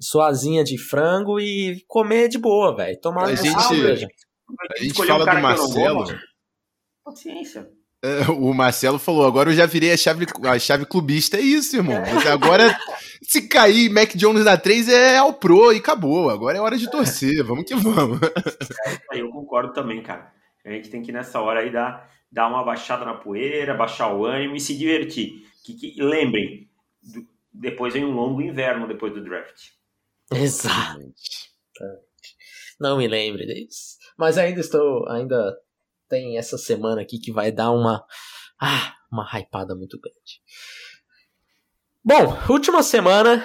suazinha 0.00 0.64
de 0.64 0.76
frango 0.76 1.38
e 1.38 1.84
comer 1.86 2.28
de 2.28 2.38
boa, 2.38 2.74
velho. 2.74 2.98
Tomar 3.00 3.24
a 3.24 3.34
gente, 3.34 3.56
a 3.56 3.94
gente, 3.94 4.14
a 4.76 4.82
gente 4.82 5.06
fala 5.06 5.22
um 5.22 5.36
do 5.36 5.42
Marcelo. 5.42 6.04
Paciência. 7.04 7.70
O 8.38 8.52
Marcelo 8.52 8.98
falou, 8.98 9.26
agora 9.26 9.50
eu 9.50 9.54
já 9.54 9.66
virei 9.66 9.92
a 9.92 9.96
chave, 9.96 10.26
a 10.42 10.58
chave 10.58 10.86
clubista, 10.86 11.36
é 11.36 11.40
isso, 11.40 11.76
irmão. 11.76 12.00
Mas 12.00 12.26
agora, 12.26 12.76
se 13.22 13.48
cair 13.48 13.88
Mac 13.90 14.14
Jones 14.14 14.44
na 14.44 14.56
3 14.56 14.88
é 14.88 15.16
ao 15.16 15.32
pro 15.32 15.72
e 15.72 15.78
acabou. 15.78 16.30
Agora 16.30 16.58
é 16.58 16.60
hora 16.60 16.76
de 16.76 16.90
torcer, 16.90 17.42
vamos 17.44 17.64
que 17.64 17.74
vamos. 17.74 18.20
É, 19.12 19.20
eu 19.20 19.30
concordo 19.30 19.72
também, 19.72 20.02
cara. 20.02 20.32
A 20.64 20.70
gente 20.70 20.90
tem 20.90 21.02
que 21.02 21.12
nessa 21.12 21.40
hora 21.40 21.60
aí 21.60 21.70
dar, 21.70 22.10
dar 22.30 22.48
uma 22.48 22.64
baixada 22.64 23.04
na 23.04 23.14
poeira, 23.14 23.74
baixar 23.74 24.14
o 24.14 24.24
ânimo 24.24 24.56
e 24.56 24.60
se 24.60 24.76
divertir. 24.76 25.42
Que, 25.64 25.74
que, 25.74 26.02
lembrem, 26.02 26.68
do, 27.02 27.26
depois 27.52 27.92
vem 27.92 28.04
um 28.04 28.14
longo 28.14 28.40
inverno 28.42 28.88
depois 28.88 29.12
do 29.12 29.22
draft. 29.22 29.70
Exato. 30.32 31.00
Não 32.80 32.96
me 32.98 33.06
lembre 33.06 33.46
disso. 33.46 33.98
Mas 34.16 34.38
ainda 34.38 34.60
estou. 34.60 35.08
Ainda 35.08 35.54
tem 36.14 36.38
essa 36.38 36.56
semana 36.56 37.02
aqui 37.02 37.18
que 37.18 37.32
vai 37.32 37.50
dar 37.50 37.72
uma. 37.72 38.04
Ah, 38.60 38.94
uma 39.10 39.28
hypada 39.36 39.74
muito 39.74 39.98
grande. 39.98 40.40
Bom, 42.04 42.52
última 42.52 42.84
semana, 42.84 43.44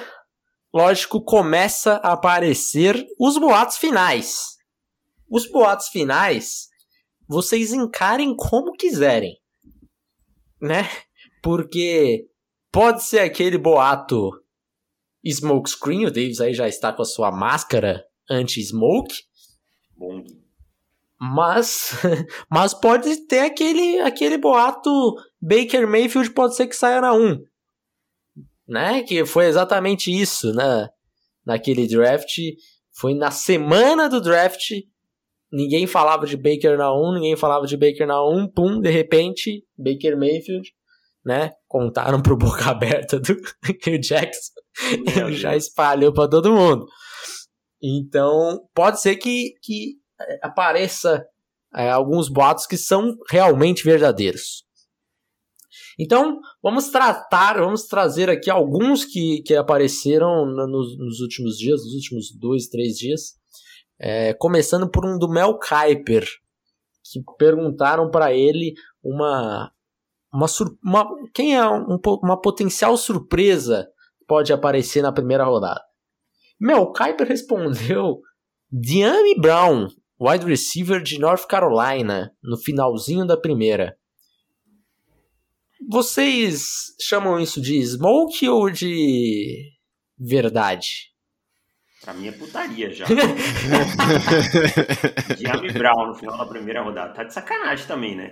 lógico, 0.72 1.24
começa 1.24 1.94
a 1.96 2.14
aparecer 2.14 3.08
os 3.20 3.40
boatos 3.40 3.78
finais. 3.78 4.58
Os 5.28 5.50
boatos 5.50 5.88
finais, 5.88 6.68
vocês 7.28 7.74
encarem 7.74 8.36
como 8.36 8.74
quiserem, 8.74 9.36
né? 10.62 10.88
Porque 11.42 12.28
pode 12.72 13.04
ser 13.04 13.20
aquele 13.20 13.58
boato 13.58 14.32
smokescreen, 15.26 16.06
o 16.06 16.12
Davis 16.12 16.40
aí 16.40 16.54
já 16.54 16.68
está 16.68 16.94
com 16.94 17.02
a 17.02 17.06
sua 17.06 17.32
máscara 17.32 18.06
anti-smoke. 18.30 19.24
Mas, 21.20 21.92
mas 22.50 22.74
pode 22.74 23.28
ter 23.28 23.42
aquele, 23.42 24.00
aquele 24.00 24.38
boato 24.38 25.16
Baker 25.42 25.86
Mayfield 25.86 26.32
pode 26.32 26.56
ser 26.56 26.68
que 26.68 26.76
saia 26.76 27.02
na 27.02 27.14
1. 27.14 27.44
Né? 28.68 29.04
Que 29.04 29.26
foi 29.26 29.46
exatamente 29.46 30.12
isso, 30.12 30.54
né? 30.54 30.88
Naquele 31.46 31.88
draft. 31.88 32.38
Foi 32.94 33.14
na 33.14 33.32
semana 33.32 34.08
do 34.08 34.22
draft. 34.22 34.72
Ninguém 35.52 35.88
falava 35.88 36.26
de 36.26 36.38
Baker 36.38 36.78
na 36.78 36.94
1, 36.94 37.14
ninguém 37.16 37.36
falava 37.36 37.66
de 37.66 37.76
Baker 37.76 38.06
na 38.06 38.24
1. 38.24 38.52
Pum, 38.52 38.80
de 38.80 38.90
repente, 38.90 39.66
Baker 39.78 40.16
Mayfield, 40.16 40.72
né? 41.26 41.52
Contaram 41.68 42.22
pro 42.22 42.38
boca 42.38 42.66
aberta 42.70 43.20
do 43.20 43.36
Jackson. 44.00 44.54
Ele 45.18 45.34
já 45.34 45.56
espalhou 45.56 46.14
para 46.14 46.30
todo 46.30 46.54
mundo. 46.54 46.86
Então, 47.82 48.60
pode 48.74 49.02
ser 49.02 49.16
que, 49.16 49.54
que 49.62 49.99
apareça 50.42 51.26
é, 51.76 51.90
alguns 51.90 52.30
boatos 52.30 52.66
que 52.66 52.78
são 52.78 53.16
realmente 53.30 53.84
verdadeiros. 53.84 54.64
Então, 56.00 56.40
vamos 56.64 56.90
tratar, 56.90 57.60
vamos 57.60 57.84
trazer 57.84 58.30
aqui 58.30 58.50
alguns 58.50 59.04
que, 59.04 59.42
que 59.44 59.54
apareceram 59.54 60.46
nos, 60.46 60.98
nos 60.98 61.20
últimos 61.20 61.58
dias, 61.58 61.84
nos 61.84 61.94
últimos 61.94 62.32
dois, 62.38 62.68
três 62.68 62.96
dias. 62.96 63.34
É, 64.00 64.34
começando 64.34 64.90
por 64.90 65.06
um 65.06 65.18
do 65.18 65.28
Mel 65.28 65.60
Kiper, 65.60 66.26
que 67.04 67.22
perguntaram 67.38 68.10
para 68.10 68.34
ele 68.34 68.74
uma, 69.04 69.72
uma, 70.34 70.46
uma, 70.82 71.06
quem 71.34 71.58
é 71.58 71.70
um, 71.70 72.00
uma 72.24 72.40
potencial 72.40 72.96
surpresa 72.96 73.90
pode 74.26 74.54
aparecer 74.54 75.02
na 75.02 75.12
primeira 75.12 75.44
rodada. 75.44 75.82
Mel 76.58 76.94
Kiper 76.94 77.28
respondeu 77.28 78.22
Diami 78.72 79.36
Brown, 79.40 79.88
wide 80.20 80.46
receiver 80.46 81.02
de 81.02 81.18
North 81.18 81.48
Carolina, 81.48 82.36
no 82.44 82.58
finalzinho 82.58 83.26
da 83.26 83.38
primeira. 83.38 83.98
Vocês 85.88 86.94
chamam 87.02 87.40
isso 87.40 87.62
de 87.62 87.82
smoke 87.82 88.48
ou 88.50 88.70
de 88.70 89.72
verdade? 90.18 91.10
Pra 92.02 92.14
mim 92.14 92.28
é 92.28 92.32
putaria 92.32 92.92
já. 92.92 93.06
Diami 95.38 95.72
Brown 95.72 96.08
no 96.08 96.16
final 96.16 96.38
da 96.38 96.46
primeira 96.46 96.82
rodada. 96.82 97.14
Tá 97.14 97.24
de 97.24 97.34
sacanagem 97.34 97.88
também, 97.88 98.16
né? 98.16 98.32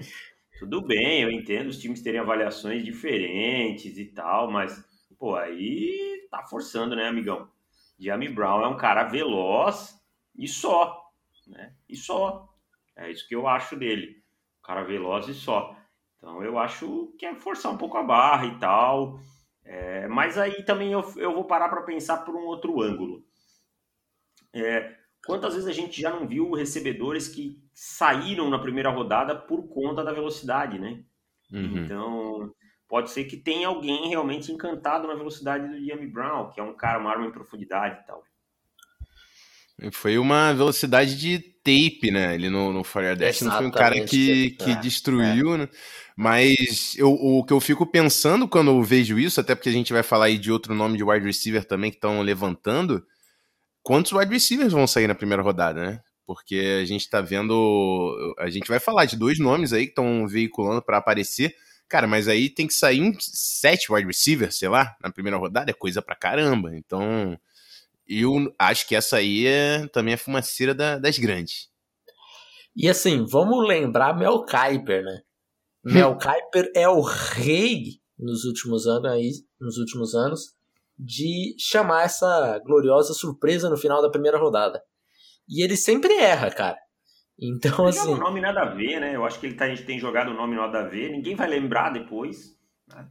Tudo 0.60 0.82
bem, 0.82 1.22
eu 1.22 1.32
entendo 1.32 1.68
os 1.68 1.80
times 1.80 2.02
terem 2.02 2.20
avaliações 2.20 2.84
diferentes 2.84 3.98
e 3.98 4.06
tal, 4.06 4.52
mas, 4.52 4.84
pô, 5.20 5.36
aí 5.36 6.28
tá 6.32 6.44
forçando, 6.44 6.96
né, 6.96 7.08
amigão? 7.08 7.48
Diami 8.00 8.30
Brown 8.30 8.64
é 8.64 8.68
um 8.68 8.78
cara 8.78 9.04
veloz 9.04 9.96
e 10.38 10.48
só, 10.48 11.07
né? 11.48 11.74
E 11.88 11.96
só. 11.96 12.48
É 12.96 13.12
isso 13.12 13.28
que 13.28 13.36
eu 13.36 13.48
acho 13.48 13.76
dele. 13.76 14.24
Um 14.60 14.68
cara 14.68 14.84
veloz 14.84 15.28
e 15.28 15.34
só. 15.34 15.76
Então 16.18 16.44
eu 16.44 16.58
acho 16.58 17.14
que 17.18 17.26
é 17.26 17.36
forçar 17.36 17.72
um 17.72 17.78
pouco 17.78 17.98
a 17.98 18.04
barra 18.04 18.46
e 18.46 18.58
tal. 18.60 19.20
É, 19.64 20.08
mas 20.08 20.38
aí 20.38 20.64
também 20.64 20.92
eu, 20.92 21.02
eu 21.18 21.34
vou 21.34 21.44
parar 21.44 21.70
para 21.70 21.82
pensar 21.82 22.18
por 22.20 22.36
um 22.36 22.46
outro 22.46 22.82
ângulo. 22.82 23.24
É, 24.54 24.96
quantas 25.26 25.54
vezes 25.54 25.68
a 25.68 25.74
gente 25.74 26.02
já 26.02 26.10
não 26.10 26.28
viu 26.28 26.52
recebedores 26.54 27.28
que 27.28 27.62
saíram 27.74 28.50
na 28.50 28.58
primeira 28.58 28.90
rodada 28.90 29.36
por 29.36 29.68
conta 29.68 30.04
da 30.04 30.14
velocidade, 30.14 30.80
né? 30.80 31.04
Uhum. 31.52 31.84
Então, 31.84 32.56
pode 32.88 33.12
ser 33.12 33.26
que 33.26 33.38
tenha 33.38 33.68
alguém 33.68 34.08
realmente 34.08 34.52
encantado 34.52 35.08
na 35.08 35.16
velocidade 35.16 35.68
do 35.68 35.78
Yami 35.78 36.08
Brown, 36.08 36.50
que 36.50 36.60
é 36.60 36.64
um 36.64 36.74
cara, 36.74 37.00
uma 37.00 37.12
arma 37.12 37.28
em 37.28 37.32
profundidade 37.32 38.00
e 38.02 38.06
tal. 38.06 38.24
Foi 39.92 40.18
uma 40.18 40.54
velocidade 40.54 41.16
de 41.18 41.40
tape, 41.64 42.10
né? 42.12 42.34
Ele 42.34 42.50
no, 42.50 42.74
no 42.74 42.84
Fire 42.84 43.16
Dash 43.16 43.42
não 43.42 43.52
foi 43.58 43.66
um 43.68 43.72
cara 43.72 44.04
que, 44.06 44.52
que 44.52 44.72
é, 44.72 44.76
destruiu, 44.76 45.54
é. 45.54 45.58
né? 45.60 45.70
Mas 46.16 46.96
eu, 46.98 47.12
o 47.12 47.44
que 47.44 47.54
eu 47.54 47.60
fico 47.60 47.86
pensando 47.86 48.48
quando 48.48 48.72
eu 48.72 48.82
vejo 48.82 49.20
isso, 49.20 49.40
até 49.40 49.54
porque 49.54 49.70
a 49.70 49.74
gente 49.74 49.94
vai 49.94 50.02
falar 50.02 50.26
aí 50.26 50.38
de 50.40 50.52
outro 50.52 50.74
nome 50.74 50.98
de 50.98 51.04
wide 51.04 51.26
receiver 51.26 51.64
também 51.64 51.92
que 51.92 51.98
estão 51.98 52.22
levantando, 52.22 53.06
quantos 53.84 54.12
wide 54.14 54.34
receivers 54.34 54.74
vão 54.74 54.88
sair 54.88 55.08
na 55.08 55.14
primeira 55.14 55.44
rodada, 55.44 55.80
né? 55.80 56.00
Porque 56.26 56.80
a 56.82 56.86
gente 56.86 57.08
tá 57.08 57.22
vendo. 57.22 58.36
A 58.40 58.50
gente 58.50 58.68
vai 58.68 58.80
falar 58.80 59.06
de 59.06 59.16
dois 59.16 59.38
nomes 59.38 59.72
aí 59.74 59.84
que 59.84 59.92
estão 59.92 60.28
veiculando 60.28 60.82
para 60.82 60.98
aparecer. 60.98 61.56
Cara, 61.88 62.08
mas 62.08 62.28
aí 62.28 62.50
tem 62.50 62.68
que 62.68 62.74
sair 62.74 63.02
um 63.02 63.14
sete 63.20 63.92
wide 63.94 64.08
receivers, 64.08 64.58
sei 64.58 64.68
lá, 64.68 64.98
na 65.02 65.10
primeira 65.10 65.38
rodada, 65.38 65.72
é 65.72 65.74
coisa 65.74 66.02
pra 66.02 66.16
caramba. 66.16 66.76
Então, 66.76 67.40
eu 68.08 68.54
acho 68.58 68.88
que 68.88 68.96
essa 68.96 69.18
aí 69.18 69.46
é, 69.46 69.88
também 69.88 70.14
é 70.14 70.18
fumaceira 70.18 70.74
da, 70.74 70.98
das 70.98 71.18
grandes. 71.18 71.70
E 72.76 72.88
assim, 72.88 73.26
vamos 73.26 73.68
lembrar 73.68 74.18
Mel 74.18 74.46
Kiper, 74.46 75.04
né? 75.04 75.22
Mel 75.84 76.18
Kiper 76.18 76.72
é 76.76 76.88
o 76.88 77.02
rei 77.02 78.00
nos 78.18 78.46
últimos 78.46 78.88
anos 78.88 79.12
aí, 79.12 79.32
nos 79.60 79.78
últimos 79.78 80.14
anos 80.16 80.58
de 80.98 81.56
chamar 81.60 82.04
essa 82.04 82.60
gloriosa 82.66 83.14
surpresa 83.14 83.70
no 83.70 83.78
final 83.78 84.02
da 84.02 84.10
primeira 84.10 84.38
rodada. 84.38 84.82
E 85.48 85.64
ele 85.64 85.78
sempre 85.78 86.14
erra, 86.14 86.50
cara. 86.50 86.78
Então, 87.40 87.88
ele 87.88 87.98
assim. 87.98 88.14
um 88.14 88.18
nome 88.18 88.42
nada 88.42 88.62
a 88.62 88.74
ver, 88.74 89.00
né? 89.00 89.16
Eu 89.16 89.24
acho 89.24 89.40
que 89.40 89.46
ele 89.46 89.56
tá, 89.56 89.66
a 89.66 89.70
gente 89.70 89.86
tem 89.86 90.00
jogado 90.00 90.32
o 90.32 90.34
nome 90.34 90.56
nada 90.56 90.80
a 90.80 90.88
ver, 90.88 91.12
ninguém 91.12 91.36
vai 91.36 91.48
lembrar 91.48 91.92
depois. 91.92 92.58
Né? 92.88 93.08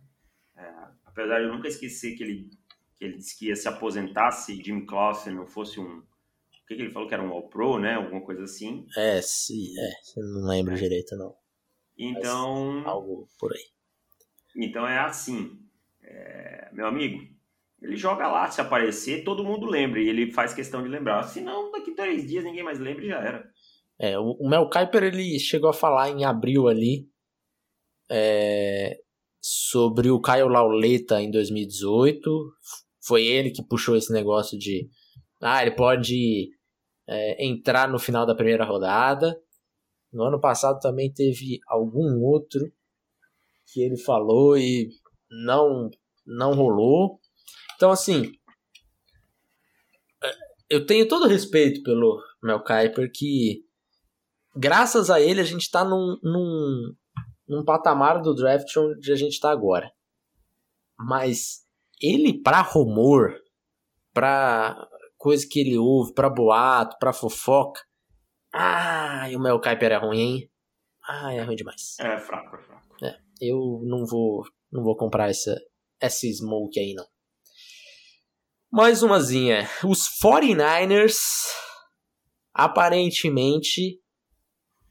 É, 0.57 0.73
apesar 1.05 1.39
de 1.39 1.45
eu 1.45 1.55
nunca 1.55 1.69
esquecer 1.69 2.17
que 2.17 2.25
ele, 2.25 2.51
que 2.99 3.05
ele 3.05 3.17
disse 3.17 3.39
que 3.39 3.47
ia 3.49 3.57
se 3.57 3.69
aposentar 3.69 4.31
se 4.31 4.63
Jim 4.63 4.85
Clausen 4.85 5.35
não 5.35 5.47
fosse 5.47 5.81
um. 5.81 5.99
O 5.99 6.67
que, 6.67 6.75
que 6.75 6.83
ele 6.83 6.91
falou 6.91 7.09
que 7.09 7.15
era 7.15 7.23
um 7.23 7.31
All-Pro, 7.31 7.79
né? 7.79 7.95
Alguma 7.95 8.21
coisa 8.23 8.43
assim. 8.43 8.87
É, 8.97 9.21
sim, 9.23 9.73
é. 9.79 10.21
Não 10.21 10.49
lembro 10.49 10.75
direito, 10.75 11.17
não. 11.17 11.35
Então. 11.97 12.73
Mas 12.75 12.87
algo 12.87 13.29
por 13.39 13.53
aí. 13.53 13.65
Então 14.57 14.87
é 14.87 14.99
assim. 14.99 15.59
É, 16.03 16.71
meu 16.73 16.87
amigo, 16.87 17.23
ele 17.81 17.97
joga 17.97 18.27
lá, 18.27 18.51
se 18.51 18.61
aparecer, 18.61 19.25
todo 19.25 19.45
mundo 19.45 19.67
lembra, 19.67 20.01
e 20.01 20.09
ele 20.09 20.33
faz 20.33 20.55
questão 20.55 20.83
de 20.83 20.89
lembrar. 20.89 21.23
Se 21.25 21.41
não, 21.41 21.71
daqui 21.71 21.93
três 21.93 22.27
dias 22.27 22.45
ninguém 22.45 22.63
mais 22.63 22.79
lembra 22.79 23.05
e 23.05 23.09
já 23.09 23.19
era. 23.21 23.51
É, 23.99 24.19
o, 24.19 24.33
o 24.33 24.49
Mel 24.49 24.69
Kiper 24.69 25.05
ele 25.05 25.39
chegou 25.39 25.71
a 25.71 25.75
falar 25.75 26.11
em 26.11 26.25
abril 26.25 26.69
ali 26.69 27.09
é, 28.11 28.99
sobre 29.41 30.11
o 30.11 30.21
Caio 30.21 30.49
Lauleta 30.49 31.21
em 31.21 31.31
2018. 31.31 32.29
Foi 33.07 33.25
ele 33.25 33.51
que 33.51 33.65
puxou 33.65 33.97
esse 33.97 34.13
negócio 34.13 34.59
de 34.59 34.89
ah, 35.41 35.63
ele 35.63 35.77
pode 35.77 36.51
é, 37.07 37.47
entrar 37.47 37.89
no 37.89 37.99
final 37.99 38.27
da 38.27 38.35
primeira 38.35 38.65
rodada. 38.65 39.39
No 40.13 40.25
ano 40.25 40.41
passado 40.41 40.81
também 40.81 41.13
teve 41.13 41.61
algum 41.69 42.23
outro 42.23 42.73
que 43.73 43.81
ele 43.81 43.97
falou 43.97 44.57
e 44.57 44.89
não 45.31 45.91
não 46.27 46.55
rolou. 46.55 47.21
Então 47.77 47.91
assim, 47.91 48.33
é, 50.23 50.31
eu 50.71 50.87
tenho 50.87 51.07
todo 51.07 51.29
respeito 51.29 51.83
pelo 51.83 52.21
Mel 52.43 52.63
Kiper 52.65 53.11
que 53.13 53.67
graças 54.57 55.11
a 55.11 55.21
ele, 55.21 55.41
a 55.41 55.45
gente 55.45 55.63
está 55.63 55.85
num, 55.85 56.19
num, 56.23 56.95
num 57.47 57.65
patamar 57.65 58.23
do 58.23 58.35
draft 58.35 58.75
onde 58.77 59.13
a 59.13 59.17
gente 59.17 59.35
está 59.35 59.51
agora. 59.51 59.93
Mas 60.99 61.66
ele, 62.01 62.41
para 62.43 62.61
rumor, 62.63 63.35
para 64.13 64.89
coisa 65.17 65.47
que 65.49 65.61
ele 65.61 65.79
ouve, 65.79 66.15
para 66.15 66.31
boato, 66.31 66.97
para 66.99 67.13
fofoca. 67.13 67.81
Ah, 68.53 69.27
o 69.35 69.39
Mel 69.39 69.61
Kiper 69.61 69.93
é 69.93 69.97
ruim, 69.97 70.21
hein? 70.21 70.51
Ah, 71.07 71.35
é 71.35 71.43
ruim 71.43 71.57
demais. 71.57 71.97
É 72.01 72.19
fraco, 72.19 72.57
é 72.57 72.59
fraco. 72.59 73.05
É, 73.05 73.19
eu 73.41 73.81
não 73.85 74.05
vou, 74.05 74.45
não 74.73 74.83
vou 74.83 74.97
comprar 74.97 75.31
essa, 75.31 75.57
essa 76.01 76.27
smoke 76.27 76.79
aí, 76.79 76.95
não. 76.95 77.07
Mais 78.71 79.03
umazinha. 79.03 79.69
Os 79.85 80.09
49ers 80.23 81.19
aparentemente 82.53 84.01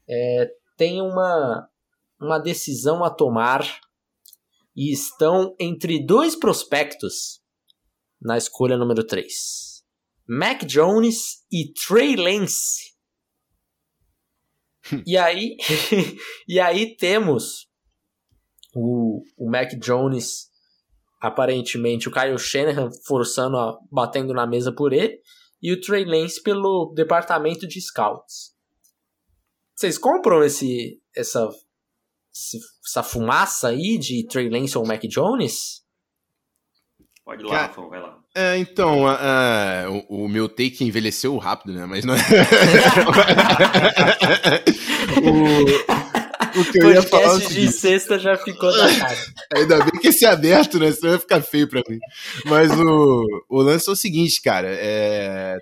é, 0.08 0.50
tem 0.76 1.02
uma, 1.02 1.68
uma 2.20 2.38
decisão 2.38 3.04
a 3.04 3.10
tomar 3.10 3.80
e 4.76 4.92
estão 4.92 5.56
entre 5.58 6.04
dois 6.04 6.36
prospectos 6.36 7.40
na 8.20 8.36
escolha 8.36 8.76
número 8.76 9.04
3. 9.04 9.26
Mac 10.28 10.64
Jones 10.64 11.44
e 11.50 11.72
Trey 11.72 12.16
Lance. 12.16 12.94
e 15.06 15.16
aí, 15.16 15.56
e 16.46 16.60
aí 16.60 16.96
temos 16.96 17.68
o, 18.74 19.22
o 19.38 19.50
Mac 19.50 19.70
Jones, 19.78 20.50
aparentemente 21.20 22.08
o 22.08 22.12
Kyle 22.12 22.38
Shanahan 22.38 22.90
forçando, 23.06 23.56
a, 23.56 23.78
batendo 23.90 24.34
na 24.34 24.46
mesa 24.46 24.72
por 24.72 24.92
ele, 24.92 25.18
e 25.62 25.72
o 25.72 25.80
Trey 25.80 26.04
Lance 26.04 26.42
pelo 26.42 26.92
departamento 26.94 27.66
de 27.66 27.80
scouts. 27.80 28.54
Vocês 29.74 29.96
compram 29.96 30.42
esse, 30.42 31.00
essa, 31.14 31.48
essa 32.84 33.02
fumaça 33.02 33.68
aí 33.68 33.98
de 33.98 34.26
Trey 34.26 34.48
Lance 34.48 34.76
ou 34.76 34.86
Mac 34.86 35.02
Jones? 35.04 35.82
Pode 37.24 37.42
ir 37.42 37.46
lá, 37.46 37.62
Rafão, 37.62 37.88
vai 37.88 38.00
lá. 38.00 38.18
É, 38.34 38.58
então, 38.58 39.04
uh, 39.04 39.08
uh, 39.08 40.06
o, 40.08 40.24
o, 40.24 40.28
meu 40.28 40.48
take 40.48 40.84
envelheceu 40.84 41.36
rápido, 41.38 41.72
né? 41.72 41.86
Mas 41.86 42.04
não 42.04 42.14
é. 42.14 42.18
o, 45.24 46.60
o 46.60 46.64
que 46.70 46.78
eu 46.78 46.92
ia 46.92 47.02
falar. 47.02 47.42
É 47.42 47.46
de 47.46 47.72
sexta 47.72 48.18
já 48.18 48.36
ficou 48.36 48.70
na 48.76 48.94
cara. 48.94 49.16
Ainda 49.54 49.78
bem 49.78 50.00
que 50.00 50.08
esse 50.08 50.24
é 50.24 50.28
aberto, 50.28 50.78
né? 50.78 50.92
Senão 50.92 51.12
vai 51.12 51.18
ficar 51.18 51.42
feio 51.42 51.68
pra 51.68 51.82
mim. 51.88 51.98
Mas 52.44 52.70
o, 52.70 53.24
o 53.48 53.62
lance 53.62 53.88
é 53.88 53.92
o 53.92 53.96
seguinte, 53.96 54.40
cara. 54.40 54.70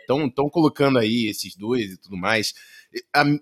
Estão 0.01 0.27
é, 0.27 0.51
colocando 0.51 0.99
aí 0.99 1.29
esses 1.29 1.57
dois 1.57 1.93
e 1.93 1.97
tudo 1.97 2.17
mais 2.17 2.53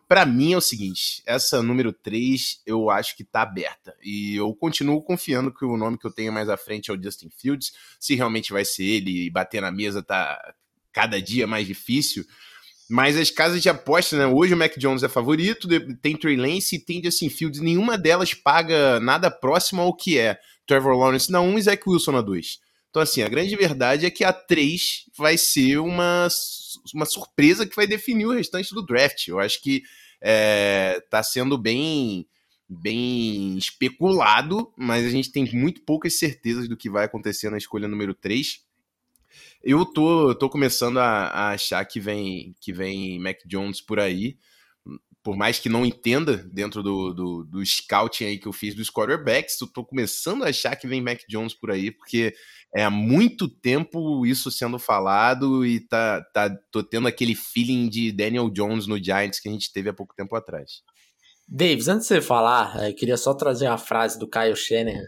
para 0.08 0.24
mim 0.24 0.52
é 0.52 0.56
o 0.56 0.60
seguinte, 0.60 1.22
essa 1.26 1.62
número 1.62 1.92
3 1.92 2.62
eu 2.66 2.90
acho 2.90 3.16
que 3.16 3.24
tá 3.24 3.42
aberta. 3.42 3.94
E 4.02 4.36
eu 4.36 4.54
continuo 4.54 5.02
confiando 5.02 5.52
que 5.52 5.64
o 5.64 5.76
nome 5.76 5.98
que 5.98 6.06
eu 6.06 6.12
tenho 6.12 6.32
mais 6.32 6.48
à 6.48 6.56
frente 6.56 6.90
é 6.90 6.94
o 6.94 7.02
Justin 7.02 7.30
Fields. 7.30 7.72
Se 7.98 8.14
realmente 8.14 8.52
vai 8.52 8.64
ser 8.64 8.84
ele 8.84 9.26
e 9.26 9.30
bater 9.30 9.60
na 9.60 9.70
mesa 9.70 10.02
tá 10.02 10.54
cada 10.92 11.20
dia 11.20 11.46
mais 11.46 11.66
difícil. 11.66 12.24
Mas 12.88 13.16
as 13.16 13.30
casas 13.30 13.62
de 13.62 13.68
aposta, 13.68 14.18
né? 14.18 14.26
Hoje 14.26 14.52
o 14.52 14.56
Mac 14.56 14.76
Jones 14.76 15.02
é 15.02 15.08
favorito, 15.08 15.66
tem 16.02 16.16
Trey 16.16 16.36
Lance 16.36 16.76
e 16.76 16.78
tem 16.78 17.02
Justin 17.02 17.30
Fields. 17.30 17.60
Nenhuma 17.60 17.96
delas 17.96 18.34
paga 18.34 19.00
nada 19.00 19.30
próximo 19.30 19.80
ao 19.80 19.96
que 19.96 20.18
é 20.18 20.38
Trevor 20.66 20.96
Lawrence 20.96 21.32
na 21.32 21.40
1 21.40 21.58
e 21.58 21.62
Zach 21.62 21.82
Wilson 21.86 22.12
na 22.12 22.20
2. 22.20 22.58
Então, 22.90 23.00
assim, 23.00 23.22
a 23.22 23.28
grande 23.28 23.56
verdade 23.56 24.04
é 24.04 24.10
que 24.10 24.22
a 24.22 24.32
3 24.34 25.06
vai 25.16 25.38
ser 25.38 25.78
uma 25.78 26.28
uma 26.94 27.06
surpresa 27.06 27.66
que 27.66 27.76
vai 27.76 27.86
definir 27.86 28.26
o 28.26 28.32
restante 28.32 28.74
do 28.74 28.84
draft. 28.84 29.28
Eu 29.28 29.38
acho 29.38 29.62
que 29.62 29.82
está 30.20 31.18
é, 31.18 31.22
sendo 31.22 31.58
bem 31.58 32.26
bem 32.68 33.58
especulado, 33.58 34.72
mas 34.76 35.04
a 35.04 35.10
gente 35.10 35.30
tem 35.30 35.44
muito 35.52 35.82
poucas 35.82 36.18
certezas 36.18 36.66
do 36.68 36.76
que 36.76 36.88
vai 36.88 37.04
acontecer 37.04 37.50
na 37.50 37.58
escolha 37.58 37.86
número 37.86 38.14
3. 38.14 38.62
Eu 39.62 39.84
tô, 39.84 40.34
tô 40.34 40.48
começando 40.48 40.98
a, 40.98 41.26
a 41.26 41.50
achar 41.50 41.84
que 41.84 42.00
vem 42.00 42.54
que 42.60 42.72
vem 42.72 43.18
Mac 43.18 43.38
Jones 43.46 43.80
por 43.80 44.00
aí 44.00 44.38
por 45.22 45.36
mais 45.36 45.58
que 45.58 45.68
não 45.68 45.86
entenda 45.86 46.36
dentro 46.36 46.82
do, 46.82 47.14
do, 47.14 47.44
do, 47.44 47.64
scouting 47.64 48.24
aí 48.24 48.38
que 48.38 48.48
eu 48.48 48.52
fiz 48.52 48.74
dos 48.74 48.90
quarterbacks, 48.90 49.60
eu 49.60 49.68
tô 49.68 49.84
começando 49.84 50.42
a 50.42 50.48
achar 50.48 50.74
que 50.74 50.86
vem 50.86 51.00
Mac 51.00 51.20
Jones 51.28 51.54
por 51.54 51.70
aí, 51.70 51.92
porque 51.92 52.34
é 52.74 52.84
há 52.84 52.90
muito 52.90 53.48
tempo 53.48 54.26
isso 54.26 54.50
sendo 54.50 54.78
falado 54.78 55.64
e 55.64 55.80
tá, 55.80 56.22
tá, 56.32 56.50
tô 56.72 56.82
tendo 56.82 57.06
aquele 57.06 57.34
feeling 57.34 57.88
de 57.88 58.10
Daniel 58.10 58.50
Jones 58.50 58.86
no 58.86 59.02
Giants 59.02 59.38
que 59.38 59.48
a 59.48 59.52
gente 59.52 59.72
teve 59.72 59.90
há 59.90 59.94
pouco 59.94 60.14
tempo 60.14 60.34
atrás. 60.34 60.82
Davis, 61.48 61.88
antes 61.88 62.08
de 62.08 62.14
você 62.14 62.20
falar, 62.20 62.88
eu 62.88 62.94
queria 62.94 63.16
só 63.16 63.34
trazer 63.34 63.68
uma 63.68 63.78
frase 63.78 64.18
do 64.18 64.28
Kyle 64.28 64.56
Shanahan 64.56 65.06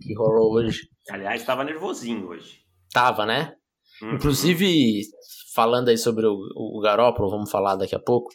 que 0.00 0.14
rolou 0.14 0.54
hoje. 0.54 0.88
Aliás, 1.08 1.40
estava 1.40 1.64
nervosinho 1.64 2.28
hoje. 2.28 2.60
Tava, 2.92 3.24
né? 3.24 3.54
Uhum. 4.02 4.14
Inclusive, 4.14 5.02
falando 5.54 5.88
aí 5.88 5.96
sobre 5.96 6.26
o, 6.26 6.36
o 6.54 6.80
Garópolo, 6.80 7.30
vamos 7.30 7.50
falar 7.50 7.76
daqui 7.76 7.94
a 7.94 8.00
pouco. 8.00 8.30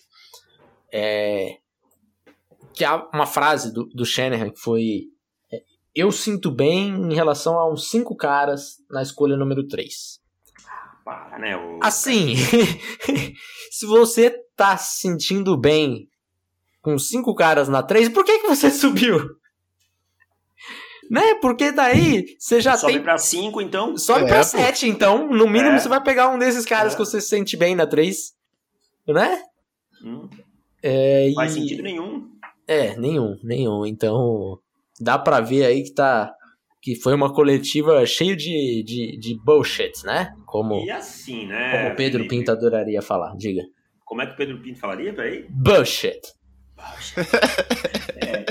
É, 0.91 1.58
que 2.73 2.84
há 2.84 3.08
uma 3.13 3.25
frase 3.25 3.73
do, 3.73 3.86
do 3.86 4.06
Shanahan 4.06 4.49
que 4.49 4.60
foi 4.60 5.12
eu 5.93 6.12
sinto 6.12 6.49
bem 6.49 6.89
em 6.89 7.13
relação 7.13 7.60
a 7.60 7.69
uns 7.69 7.89
cinco 7.89 8.15
caras 8.15 8.77
na 8.89 9.01
escolha 9.01 9.36
número 9.36 9.67
3. 9.67 10.21
Para, 11.04 11.39
né? 11.39 11.58
O... 11.58 11.80
Assim, 11.82 12.36
se 13.69 13.86
você 13.86 14.32
tá 14.56 14.77
se 14.77 15.01
sentindo 15.01 15.58
bem 15.58 16.08
com 16.82 16.97
cinco 16.97 17.36
caras 17.36 17.67
na 17.67 17.84
3, 17.84 18.10
por 18.10 18.23
que, 18.23 18.39
que 18.39 18.47
você 18.47 18.71
subiu? 18.71 19.19
Né? 21.10 21.36
Porque 21.41 21.73
daí 21.73 22.38
você 22.39 22.62
já 22.62 22.77
Sobe 22.77 22.93
tem. 22.93 22.99
Sobe 22.99 23.04
pra 23.04 23.17
5, 23.17 23.62
então. 23.62 23.97
Sobe 23.97 24.23
é, 24.23 24.27
pra 24.27 24.43
7, 24.43 24.88
então. 24.88 25.27
No 25.27 25.45
mínimo 25.45 25.75
é. 25.75 25.80
você 25.80 25.89
vai 25.89 26.01
pegar 26.01 26.30
um 26.30 26.39
desses 26.39 26.65
caras 26.65 26.93
é. 26.93 26.95
que 26.95 27.04
você 27.04 27.19
se 27.19 27.27
sente 27.27 27.58
bem 27.58 27.75
na 27.75 27.86
3. 27.86 28.34
Né? 29.10 29.43
Hum. 30.06 30.30
É, 30.81 31.31
Faz 31.35 31.55
e... 31.55 31.59
sentido 31.59 31.83
nenhum. 31.83 32.29
É, 32.67 32.95
nenhum, 32.97 33.37
nenhum. 33.43 33.85
Então 33.85 34.59
dá 34.99 35.17
para 35.17 35.41
ver 35.41 35.65
aí 35.65 35.83
que 35.83 35.93
tá 35.93 36.33
que 36.81 36.95
foi 36.95 37.13
uma 37.13 37.31
coletiva 37.31 38.03
cheio 38.07 38.35
de, 38.35 38.83
de, 38.83 39.17
de 39.17 39.39
bullshit, 39.43 40.03
né? 40.03 40.35
Como, 40.47 40.83
e 40.83 40.89
assim, 40.89 41.45
né? 41.45 41.71
Como 41.71 41.93
o 41.93 41.95
Pedro 41.95 42.19
Felipe? 42.19 42.35
Pinto 42.35 42.51
adoraria 42.51 43.01
falar, 43.03 43.35
diga. 43.37 43.61
Como 44.03 44.21
é 44.21 44.25
que 44.25 44.33
o 44.33 44.35
Pedro 44.35 44.59
Pinto 44.61 44.79
falaria, 44.79 45.13
peraí? 45.13 45.45
Bullshit. 45.47 46.19
é. 48.15 48.45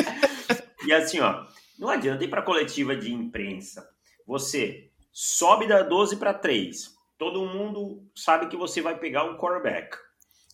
e 0.86 0.92
assim, 0.94 1.20
ó, 1.20 1.44
não 1.78 1.90
adianta 1.90 2.24
ir 2.24 2.28
pra 2.28 2.40
coletiva 2.40 2.96
de 2.96 3.12
imprensa. 3.12 3.86
Você 4.26 4.90
sobe 5.12 5.66
da 5.66 5.82
12 5.82 6.16
para 6.16 6.32
3. 6.32 6.88
Todo 7.18 7.44
mundo 7.44 8.02
sabe 8.14 8.48
que 8.48 8.56
você 8.56 8.80
vai 8.80 8.98
pegar 8.98 9.24
um 9.24 9.36
quarterback. 9.36 9.94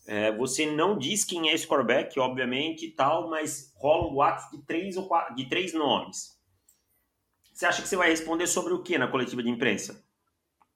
É, 0.07 0.31
você 0.31 0.71
não 0.71 0.97
diz 0.97 1.25
quem 1.25 1.51
é 1.51 1.55
esse 1.55 1.66
quarterback, 1.66 2.19
obviamente, 2.21 2.90
tal, 2.92 3.29
mas 3.29 3.73
rola 3.77 4.09
um 4.09 4.14
boato 4.14 4.51
de 4.57 4.62
três, 4.64 4.97
ou 4.97 5.09
quatro, 5.09 5.35
de 5.35 5.49
três 5.49 5.75
nomes. 5.75 6.37
Você 7.53 7.66
acha 7.66 7.83
que 7.83 7.88
você 7.88 7.97
vai 7.97 8.11
responder 8.11 8.47
sobre 8.47 8.73
o 8.73 8.83
que 8.83 8.97
na 8.99 9.09
coletiva 9.09 9.42
de 9.42 9.51
imprensa? 9.51 10.05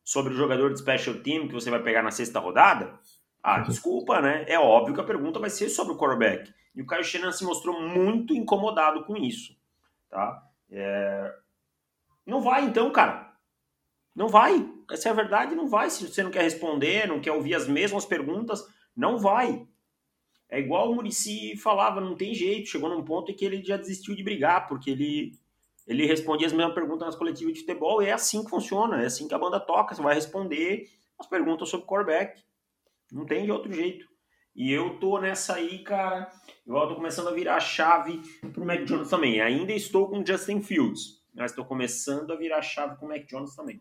Sobre 0.03 0.33
o 0.33 0.37
jogador 0.37 0.73
de 0.73 0.81
special 0.81 1.17
team 1.17 1.47
que 1.47 1.55
você 1.55 1.71
vai 1.71 1.83
pegar 1.83 2.03
na 2.03 2.11
sexta 2.11 2.41
rodada? 2.41 2.99
Ah, 3.43 3.59
uhum. 3.59 3.65
desculpa, 3.65 4.21
né? 4.21 4.45
É 4.49 4.59
óbvio 4.59 4.95
que 4.95 5.01
a 5.01 5.05
pergunta 5.05 5.39
vai 5.39 5.51
ser 5.51 5.69
sobre 5.69 5.93
o 5.93 5.99
quarterback. 5.99 6.53
E 6.75 6.83
o 6.83 6.87
Kyle 6.87 7.05
Shannon 7.05 7.33
se 7.33 7.45
mostrou 7.45 7.81
muito 7.81 8.35
incomodado 8.35 9.05
com 9.05 9.17
isso, 9.17 9.55
tá? 10.09 10.43
É... 10.71 11.35
Não 12.27 12.41
vai 12.41 12.65
então, 12.65 12.91
cara. 12.91 13.33
Não 14.15 14.29
vai. 14.29 14.69
Essa 14.91 15.09
é 15.09 15.13
a 15.13 15.15
verdade, 15.15 15.55
não 15.55 15.69
vai. 15.69 15.91
Se 15.91 16.07
você 16.07 16.23
não 16.23 16.31
quer 16.31 16.43
responder, 16.43 17.07
não 17.07 17.21
quer 17.21 17.33
ouvir 17.33 17.55
as 17.55 17.69
mesmas 17.69 18.05
perguntas, 18.05 18.67
não 18.97 19.19
vai. 19.19 19.67
É 20.49 20.59
igual 20.59 20.91
o 20.91 20.95
Murici 20.95 21.57
falava, 21.57 22.01
não 22.01 22.17
tem 22.17 22.35
jeito. 22.35 22.69
Chegou 22.69 22.89
num 22.89 23.05
ponto 23.05 23.31
em 23.31 23.35
que 23.35 23.45
ele 23.45 23.63
já 23.63 23.77
desistiu 23.77 24.15
de 24.15 24.23
brigar, 24.23 24.67
porque 24.67 24.91
ele, 24.91 25.33
ele 25.87 26.07
respondia 26.07 26.47
as 26.47 26.53
mesmas 26.53 26.75
perguntas 26.75 27.07
nas 27.07 27.17
coletivas 27.17 27.55
de 27.55 27.61
futebol, 27.61 28.03
e 28.03 28.07
é 28.07 28.13
assim 28.13 28.43
que 28.45 28.51
funciona, 28.51 29.03
é 29.03 29.07
assim 29.07 29.29
que 29.29 29.35
a 29.35 29.39
banda 29.39 29.61
toca. 29.61 29.95
Você 29.95 30.03
vai 30.03 30.15
responder 30.15 30.89
as 31.19 31.27
perguntas 31.27 31.69
sobre 31.69 31.87
quarterback. 31.87 32.43
Não 33.13 33.25
tem 33.25 33.45
de 33.45 33.53
outro 33.53 33.73
jeito. 33.73 34.09
E 34.55 34.73
eu 34.73 34.99
tô 34.99 35.19
nessa 35.19 35.55
aí, 35.55 35.79
cara. 35.85 36.31
Eu 36.67 36.75
tô 36.89 36.97
começando 36.97 37.29
a 37.29 37.33
virar 37.33 37.57
a 37.57 37.61
chave 37.61 38.21
pro 38.53 38.65
Mac 38.65 38.83
Jones 38.85 39.09
também. 39.09 39.41
Ainda 39.41 39.73
estou 39.73 40.09
com 40.09 40.25
Justin 40.27 40.61
Fields, 40.61 41.23
mas 41.35 41.53
estou 41.53 41.65
começando 41.65 42.33
a 42.33 42.37
virar 42.37 42.59
a 42.59 42.63
chave 42.63 42.97
com 42.97 43.07
o 43.07 43.09
Mac 43.09 43.25
Jones 43.27 43.55
também. 43.55 43.81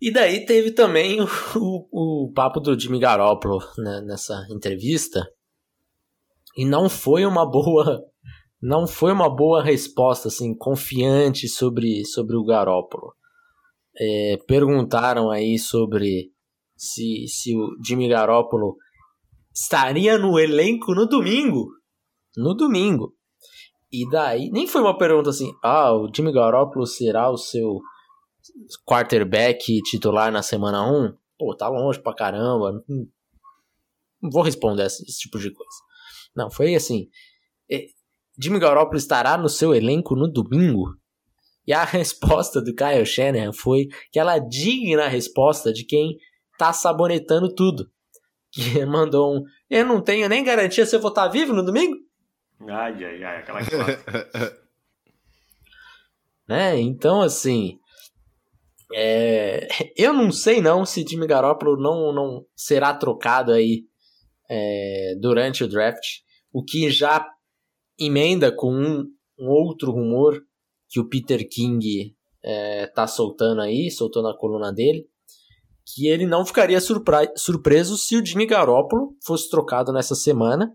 E 0.00 0.12
daí 0.12 0.44
teve 0.44 0.72
também 0.72 1.20
o, 1.20 1.26
o, 1.56 2.26
o 2.26 2.32
papo 2.32 2.60
do 2.60 2.78
Jimmy 2.78 2.98
Garoppolo 2.98 3.60
né, 3.78 4.02
nessa 4.02 4.46
entrevista. 4.50 5.26
E 6.56 6.64
não 6.64 6.88
foi 6.88 7.24
uma 7.24 7.48
boa 7.48 8.04
não 8.64 8.86
foi 8.86 9.12
uma 9.12 9.28
boa 9.28 9.62
resposta 9.62 10.28
assim 10.28 10.56
confiante 10.56 11.46
sobre, 11.46 12.02
sobre 12.06 12.34
o 12.34 12.44
Garoppolo. 12.44 13.14
É, 13.94 14.38
perguntaram 14.46 15.30
aí 15.30 15.58
sobre 15.58 16.32
se, 16.74 17.26
se 17.28 17.54
o 17.54 17.76
Jimmy 17.84 18.08
Garoppolo 18.08 18.76
estaria 19.54 20.16
no 20.16 20.38
elenco 20.38 20.94
no 20.94 21.06
domingo. 21.06 21.66
No 22.38 22.54
domingo. 22.54 23.14
E 23.92 24.08
daí, 24.08 24.48
nem 24.50 24.66
foi 24.66 24.80
uma 24.80 24.96
pergunta 24.96 25.28
assim, 25.28 25.52
ah, 25.62 25.92
o 25.92 26.10
Jimmy 26.12 26.32
Garoppolo 26.32 26.86
será 26.86 27.30
o 27.30 27.36
seu 27.36 27.80
quarterback 28.86 29.82
titular 29.82 30.30
na 30.30 30.42
semana 30.42 30.86
1, 30.90 31.16
pô, 31.38 31.56
tá 31.56 31.68
longe 31.68 32.00
pra 32.00 32.14
caramba. 32.14 32.84
Não 32.88 34.30
vou 34.30 34.42
responder 34.42 34.86
esse, 34.86 35.02
esse 35.04 35.20
tipo 35.20 35.38
de 35.38 35.50
coisa. 35.52 35.76
Não, 36.34 36.50
foi 36.50 36.74
assim. 36.74 37.08
É, 37.70 37.86
Jimmy 38.40 38.58
Garoppolo 38.58 38.96
estará 38.96 39.36
no 39.36 39.48
seu 39.48 39.74
elenco 39.74 40.16
no 40.16 40.30
domingo? 40.30 40.96
E 41.66 41.72
a 41.72 41.84
resposta 41.84 42.60
do 42.60 42.74
Kyle 42.74 43.06
Shanahan 43.06 43.52
foi 43.52 43.88
aquela 44.08 44.38
digna 44.38 45.08
resposta 45.08 45.72
de 45.72 45.84
quem 45.84 46.16
tá 46.58 46.72
sabonetando 46.72 47.54
tudo. 47.54 47.90
Que 48.50 48.84
mandou 48.86 49.36
um. 49.36 49.44
Eu 49.68 49.84
não 49.84 50.00
tenho 50.00 50.28
nem 50.28 50.44
garantia 50.44 50.86
se 50.86 50.94
eu 50.94 51.00
vou 51.00 51.10
estar 51.10 51.26
tá 51.26 51.28
vivo 51.28 51.52
no 51.52 51.64
domingo? 51.64 51.96
Ai, 52.68 53.04
ai, 53.04 53.24
ai, 53.24 53.38
aquela 53.38 53.60
né? 56.48 56.80
Então, 56.80 57.20
assim, 57.20 57.78
é, 58.94 59.66
eu 59.96 60.12
não 60.12 60.30
sei 60.30 60.60
não 60.60 60.84
se 60.84 61.04
Jimmy 61.06 61.26
Garoppolo 61.26 61.76
não, 61.76 62.12
não 62.12 62.46
será 62.54 62.94
trocado 62.94 63.52
aí 63.52 63.84
é, 64.48 65.14
durante 65.20 65.64
o 65.64 65.68
draft, 65.68 66.20
o 66.52 66.62
que 66.62 66.90
já 66.90 67.26
emenda 67.98 68.54
com 68.54 68.72
um, 68.72 69.04
um 69.38 69.48
outro 69.48 69.90
rumor 69.90 70.40
que 70.88 71.00
o 71.00 71.08
Peter 71.08 71.48
King 71.48 72.14
é, 72.42 72.86
tá 72.86 73.06
soltando 73.06 73.60
aí, 73.60 73.90
soltou 73.90 74.22
na 74.22 74.36
coluna 74.36 74.72
dele, 74.72 75.08
que 75.86 76.06
ele 76.06 76.26
não 76.26 76.46
ficaria 76.46 76.78
surpreso 76.80 77.96
se 77.96 78.16
o 78.16 78.24
Jimmy 78.24 78.46
Garoppolo 78.46 79.16
fosse 79.24 79.50
trocado 79.50 79.92
nessa 79.92 80.14
semana 80.14 80.72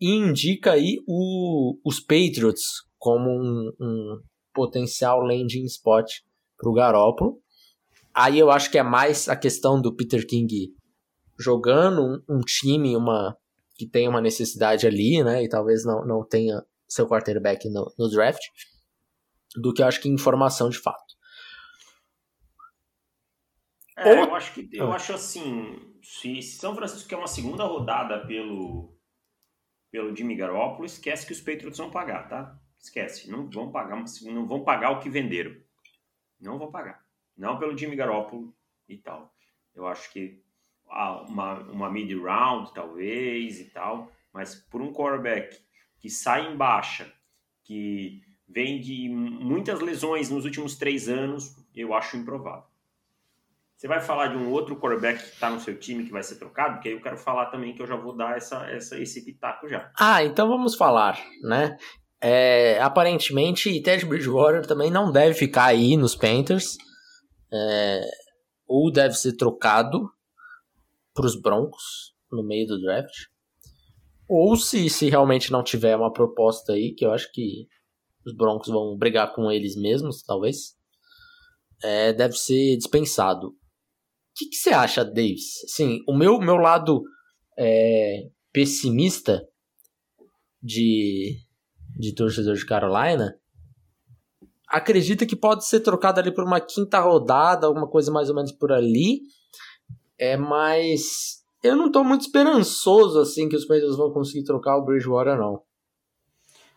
e 0.00 0.10
indica 0.10 0.72
aí 0.72 0.98
o, 1.06 1.78
os 1.84 2.00
Patriots 2.00 2.64
como 2.96 3.30
um, 3.30 3.70
um 3.80 4.20
potencial 4.54 5.20
landing 5.20 5.64
spot 5.64 6.10
para 6.56 6.70
o 6.70 6.72
Garoppolo. 6.72 7.38
Aí 8.18 8.36
eu 8.36 8.50
acho 8.50 8.68
que 8.68 8.76
é 8.76 8.82
mais 8.82 9.28
a 9.28 9.36
questão 9.36 9.80
do 9.80 9.94
Peter 9.94 10.26
King 10.26 10.74
jogando 11.38 12.02
um, 12.02 12.38
um 12.38 12.40
time 12.40 12.96
uma 12.96 13.38
que 13.76 13.86
tem 13.86 14.08
uma 14.08 14.20
necessidade 14.20 14.88
ali, 14.88 15.22
né? 15.22 15.44
E 15.44 15.48
talvez 15.48 15.84
não, 15.84 16.04
não 16.04 16.26
tenha 16.26 16.60
seu 16.88 17.06
quarterback 17.06 17.70
no, 17.70 17.94
no 17.96 18.10
draft, 18.10 18.42
do 19.54 19.72
que 19.72 19.82
eu 19.82 19.86
acho 19.86 20.00
que 20.00 20.08
informação 20.08 20.68
de 20.68 20.78
fato. 20.78 21.14
É, 23.96 24.10
Ou... 24.10 24.24
eu 24.26 24.34
acho 24.34 24.52
que 24.52 24.68
eu 24.72 24.90
ah. 24.90 24.96
acho 24.96 25.12
assim, 25.12 25.78
se 26.02 26.42
São 26.42 26.74
Francisco 26.74 27.08
quer 27.08 27.18
uma 27.18 27.28
segunda 27.28 27.62
rodada 27.62 28.26
pelo 28.26 28.98
pelo 29.92 30.14
Jimmy 30.14 30.34
Garoppolo, 30.34 30.84
esquece 30.84 31.24
que 31.24 31.32
os 31.32 31.40
Patriots 31.40 31.78
vão 31.78 31.90
pagar, 31.90 32.28
tá? 32.28 32.58
Esquece, 32.80 33.30
não 33.30 33.48
vão 33.48 33.70
pagar, 33.70 34.04
não 34.22 34.46
vão 34.46 34.64
pagar 34.64 34.90
o 34.90 34.98
que 34.98 35.08
venderam. 35.08 35.54
Não 36.40 36.58
vão 36.58 36.70
pagar. 36.70 37.07
Não 37.38 37.58
pelo 37.58 37.76
Jimmy 37.76 37.94
Garoppolo 37.94 38.52
e 38.88 38.96
tal. 38.98 39.32
Eu 39.74 39.86
acho 39.86 40.12
que 40.12 40.42
uma, 41.28 41.60
uma 41.70 41.90
mid-round, 41.90 42.74
talvez, 42.74 43.60
e 43.60 43.66
tal. 43.66 44.10
Mas 44.32 44.54
por 44.54 44.82
um 44.82 44.92
quarterback 44.92 45.56
que 45.98 46.10
sai 46.10 46.52
em 46.52 46.56
baixa, 46.56 47.12
que 47.62 48.20
vem 48.48 48.80
de 48.80 49.08
muitas 49.08 49.80
lesões 49.80 50.30
nos 50.30 50.44
últimos 50.44 50.76
três 50.76 51.08
anos, 51.08 51.54
eu 51.74 51.94
acho 51.94 52.16
improvável. 52.16 52.66
Você 53.76 53.86
vai 53.86 54.00
falar 54.00 54.28
de 54.28 54.36
um 54.36 54.50
outro 54.50 54.76
quarterback 54.76 55.22
que 55.22 55.34
está 55.34 55.48
no 55.48 55.60
seu 55.60 55.78
time 55.78 56.04
que 56.04 56.10
vai 56.10 56.22
ser 56.24 56.36
trocado? 56.36 56.74
Porque 56.74 56.88
aí 56.88 56.94
eu 56.94 57.00
quero 57.00 57.16
falar 57.16 57.46
também 57.46 57.72
que 57.74 57.80
eu 57.80 57.86
já 57.86 57.94
vou 57.94 58.12
dar 58.12 58.36
essa, 58.36 58.68
essa, 58.68 58.98
esse 58.98 59.24
pitaco 59.24 59.68
já. 59.68 59.92
Ah, 59.96 60.24
então 60.24 60.48
vamos 60.48 60.74
falar, 60.74 61.16
né? 61.44 61.76
É, 62.20 62.80
aparentemente, 62.82 63.80
Ted 63.80 64.04
Bridgewater 64.04 64.66
também 64.66 64.90
não 64.90 65.12
deve 65.12 65.34
ficar 65.34 65.66
aí 65.66 65.96
nos 65.96 66.16
Panthers. 66.16 66.76
É, 67.52 68.10
ou 68.66 68.92
deve 68.92 69.14
ser 69.14 69.36
trocado 69.36 70.10
para 71.14 71.26
os 71.26 71.40
Broncos 71.40 72.14
no 72.30 72.42
meio 72.42 72.66
do 72.66 72.80
draft. 72.80 73.26
Ou 74.28 74.56
se, 74.56 74.90
se 74.90 75.08
realmente 75.08 75.50
não 75.50 75.62
tiver 75.62 75.96
uma 75.96 76.12
proposta 76.12 76.74
aí, 76.74 76.94
que 76.94 77.04
eu 77.04 77.12
acho 77.12 77.32
que 77.32 77.66
os 78.26 78.34
Broncos 78.34 78.68
vão 78.68 78.96
brigar 78.96 79.34
com 79.34 79.50
eles 79.50 79.74
mesmos, 79.74 80.22
talvez. 80.22 80.76
É, 81.82 82.12
deve 82.12 82.36
ser 82.36 82.76
dispensado 82.76 83.56
que, 84.38 84.46
que 84.46 84.56
você 84.56 84.70
acha, 84.70 85.04
Davis? 85.04 85.64
Assim, 85.64 86.00
o 86.06 86.16
meu, 86.16 86.38
meu 86.38 86.56
lado 86.56 87.02
é, 87.58 88.28
pessimista 88.52 89.44
de, 90.62 91.40
de 91.98 92.14
torcedor 92.14 92.54
de 92.54 92.64
Carolina 92.64 93.36
acredita 94.68 95.26
que 95.26 95.36
pode 95.36 95.66
ser 95.66 95.80
trocado 95.80 96.20
ali 96.20 96.32
por 96.32 96.44
uma 96.44 96.60
quinta 96.60 97.00
rodada, 97.00 97.66
alguma 97.66 97.88
coisa 97.88 98.12
mais 98.12 98.28
ou 98.28 98.34
menos 98.34 98.52
por 98.52 98.72
ali. 98.72 99.22
É, 100.18 100.36
mas 100.36 101.44
eu 101.62 101.76
não 101.76 101.86
estou 101.86 102.04
muito 102.04 102.22
esperançoso 102.22 103.20
assim 103.20 103.48
que 103.48 103.56
os 103.56 103.64
Panthers 103.64 103.96
vão 103.96 104.12
conseguir 104.12 104.44
trocar 104.44 104.76
o 104.76 104.84
Bridgewater 104.84 105.36
não. 105.36 105.62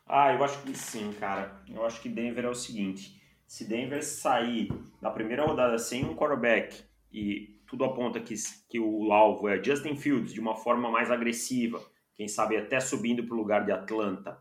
Ah, 0.07 0.33
eu 0.33 0.43
acho 0.43 0.61
que 0.61 0.77
sim, 0.77 1.11
cara. 1.19 1.61
Eu 1.69 1.85
acho 1.85 2.01
que 2.01 2.09
Denver 2.09 2.45
é 2.45 2.49
o 2.49 2.55
seguinte, 2.55 3.21
se 3.47 3.65
Denver 3.65 4.03
sair 4.03 4.71
na 5.01 5.09
primeira 5.09 5.45
rodada 5.45 5.77
sem 5.77 6.05
um 6.05 6.15
quarterback 6.15 6.83
e 7.11 7.59
tudo 7.67 7.85
aponta 7.85 8.19
que, 8.19 8.35
que 8.69 8.79
o 8.79 9.11
alvo 9.11 9.47
é 9.47 9.63
Justin 9.63 9.95
Fields 9.95 10.33
de 10.33 10.39
uma 10.39 10.55
forma 10.55 10.91
mais 10.91 11.09
agressiva, 11.09 11.81
quem 12.15 12.27
sabe 12.27 12.57
até 12.57 12.79
subindo 12.79 13.23
para 13.23 13.33
o 13.33 13.37
lugar 13.37 13.65
de 13.65 13.71
Atlanta, 13.71 14.37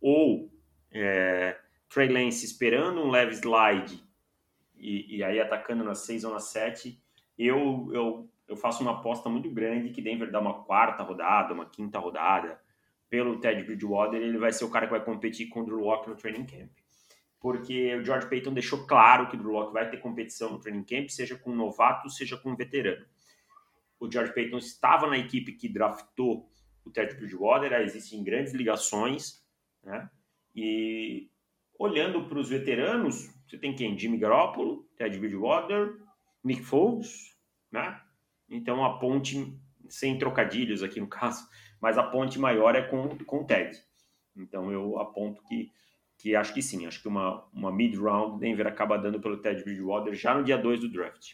ou 0.00 0.50
é, 0.92 1.56
Trey 1.92 2.08
Lance 2.08 2.44
esperando 2.44 3.00
um 3.00 3.10
leve 3.10 3.34
slide 3.34 4.02
e, 4.76 5.16
e, 5.16 5.24
aí 5.24 5.40
atacando 5.40 5.84
na 5.84 5.94
6 5.94 6.24
ou 6.24 6.32
na 6.32 6.40
7, 6.40 7.00
eu, 7.38 7.90
eu, 7.92 8.30
eu 8.48 8.56
faço 8.56 8.82
uma 8.82 8.92
aposta 8.92 9.28
muito 9.28 9.50
grande 9.50 9.90
que 9.90 10.02
Denver 10.02 10.30
dá 10.30 10.40
uma 10.40 10.64
quarta 10.64 11.02
rodada, 11.02 11.54
uma 11.54 11.66
quinta 11.66 11.98
rodada, 11.98 12.60
pelo 13.08 13.38
Ted 13.38 13.62
Bridgewater, 13.62 14.20
ele 14.20 14.38
vai 14.38 14.52
ser 14.52 14.64
o 14.64 14.70
cara 14.70 14.86
que 14.86 14.92
vai 14.92 15.04
competir 15.04 15.48
com 15.48 15.60
o 15.60 15.64
Drew 15.64 15.80
Locke 15.80 16.08
no 16.08 16.16
training 16.16 16.46
camp 16.46 16.70
porque 17.42 17.96
o 17.96 18.04
George 18.04 18.28
Payton 18.28 18.54
deixou 18.54 18.86
claro 18.86 19.28
que 19.28 19.34
o 19.34 19.38
Drew 19.38 19.50
Locke 19.50 19.72
vai 19.72 19.90
ter 19.90 19.96
competição 19.96 20.52
no 20.52 20.60
training 20.60 20.84
camp, 20.84 21.08
seja 21.08 21.36
com 21.36 21.50
um 21.50 21.56
novato, 21.56 22.08
seja 22.08 22.36
com 22.36 22.52
um 22.52 22.56
veterano. 22.56 23.04
O 23.98 24.10
George 24.10 24.32
Payton 24.32 24.58
estava 24.58 25.08
na 25.08 25.18
equipe 25.18 25.52
que 25.52 25.68
draftou 25.68 26.48
o 26.84 26.90
Ted 26.90 27.14
Bridgewater, 27.16 27.72
existem 27.80 28.22
grandes 28.22 28.52
ligações, 28.52 29.44
né? 29.82 30.08
E 30.54 31.31
olhando 31.82 32.24
para 32.28 32.38
os 32.38 32.48
veteranos, 32.48 33.28
você 33.46 33.58
tem 33.58 33.74
quem? 33.74 33.98
Jimmy 33.98 34.16
Garoppolo, 34.16 34.88
Ted 34.96 35.18
Bridgewater, 35.18 35.96
Nick 36.44 36.62
Foles, 36.62 37.36
né? 37.70 38.00
Então 38.48 38.84
a 38.84 38.98
ponte, 38.98 39.52
sem 39.88 40.16
trocadilhos 40.16 40.82
aqui 40.82 41.00
no 41.00 41.08
caso, 41.08 41.46
mas 41.80 41.98
a 41.98 42.02
ponte 42.02 42.38
maior 42.38 42.76
é 42.76 42.82
com, 42.82 43.18
com 43.24 43.40
o 43.40 43.44
Ted. 43.44 43.76
Então 44.36 44.70
eu 44.70 44.98
aponto 44.98 45.42
que 45.44 45.70
que 46.18 46.36
acho 46.36 46.54
que 46.54 46.62
sim, 46.62 46.86
acho 46.86 47.02
que 47.02 47.08
uma, 47.08 47.44
uma 47.52 47.72
mid-round 47.72 48.38
Denver 48.38 48.68
acaba 48.68 48.96
dando 48.96 49.20
pelo 49.20 49.38
Ted 49.38 49.64
Bridgewater 49.64 50.14
já 50.14 50.32
no 50.32 50.44
dia 50.44 50.56
2 50.56 50.78
do 50.78 50.88
draft. 50.88 51.32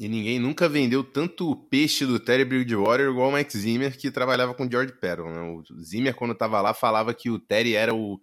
E 0.00 0.08
ninguém 0.08 0.38
nunca 0.38 0.66
vendeu 0.66 1.04
tanto 1.04 1.54
peixe 1.54 2.06
do 2.06 2.18
Terry 2.18 2.42
Bridgewater 2.42 3.10
igual 3.10 3.28
o 3.28 3.32
Mike 3.34 3.54
Zimmer, 3.54 3.98
que 3.98 4.10
trabalhava 4.10 4.54
com 4.54 4.64
o 4.64 4.70
George 4.70 4.94
Pettle. 4.94 5.28
Né? 5.28 5.42
O 5.42 5.62
Zimmer, 5.82 6.14
quando 6.14 6.32
estava 6.32 6.58
lá, 6.62 6.72
falava 6.72 7.12
que 7.12 7.28
o 7.28 7.38
Terry 7.38 7.74
era 7.74 7.94
o. 7.94 8.18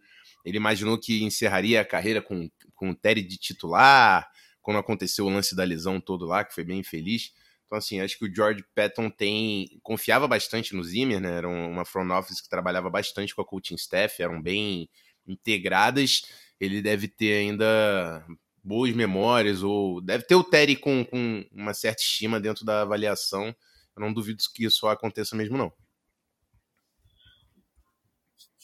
Ele 0.48 0.56
imaginou 0.56 0.98
que 0.98 1.24
encerraria 1.24 1.82
a 1.82 1.86
carreira 1.86 2.22
com, 2.22 2.50
com 2.74 2.92
o 2.92 2.96
Terry 2.96 3.22
de 3.22 3.38
titular, 3.38 4.26
quando 4.62 4.78
aconteceu 4.78 5.26
o 5.26 5.30
lance 5.30 5.54
da 5.54 5.66
lesão 5.66 6.00
todo 6.00 6.26
lá, 6.26 6.46
que 6.46 6.56
foi 6.56 6.64
bem 6.64 6.82
feliz. 6.84 7.34
Então, 7.66 7.78
assim, 7.78 8.00
acho 8.00 8.18
que 8.18 8.26
o 8.26 8.34
George 8.34 8.64
Patton 8.74 9.10
tem. 9.10 9.78
confiava 9.84 10.26
bastante 10.26 10.74
no 10.74 10.82
Zimmer, 10.82 11.20
né? 11.20 11.36
Era 11.36 11.50
uma 11.50 11.84
front 11.84 12.10
office 12.12 12.40
que 12.40 12.48
trabalhava 12.48 12.90
bastante 12.90 13.36
com 13.36 13.42
a 13.42 13.46
coaching 13.46 13.76
staff, 13.76 14.24
eram 14.24 14.42
bem 14.42 14.90
integradas, 15.28 16.22
ele 16.62 16.82
deve 16.82 17.10
ter 17.10 17.40
ainda 17.40 18.26
boas 18.64 18.96
memórias, 18.96 19.64
ou 19.64 20.00
deve 20.00 20.24
ter 20.24 20.36
o 20.36 20.46
Terry 20.46 20.78
com, 20.78 21.04
com 21.04 21.46
uma 21.52 21.74
certa 21.74 22.02
estima 22.02 22.40
dentro 22.40 22.64
da 22.64 22.84
avaliação. 22.84 23.54
Eu 23.98 24.02
não 24.02 24.14
duvido 24.14 24.42
que 24.56 24.64
isso 24.64 24.88
aconteça 24.88 25.36
mesmo, 25.36 25.58
não. 25.58 25.74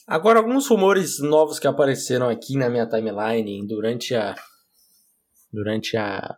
Agora, 0.06 0.38
alguns 0.38 0.68
rumores 0.68 1.18
novos 1.18 1.58
que 1.58 1.66
apareceram 1.66 2.28
aqui 2.28 2.58
na 2.58 2.68
minha 2.68 2.86
timeline 2.86 3.66
durante 3.66 4.14
a. 4.14 4.34
durante 5.50 5.96
a. 5.96 6.36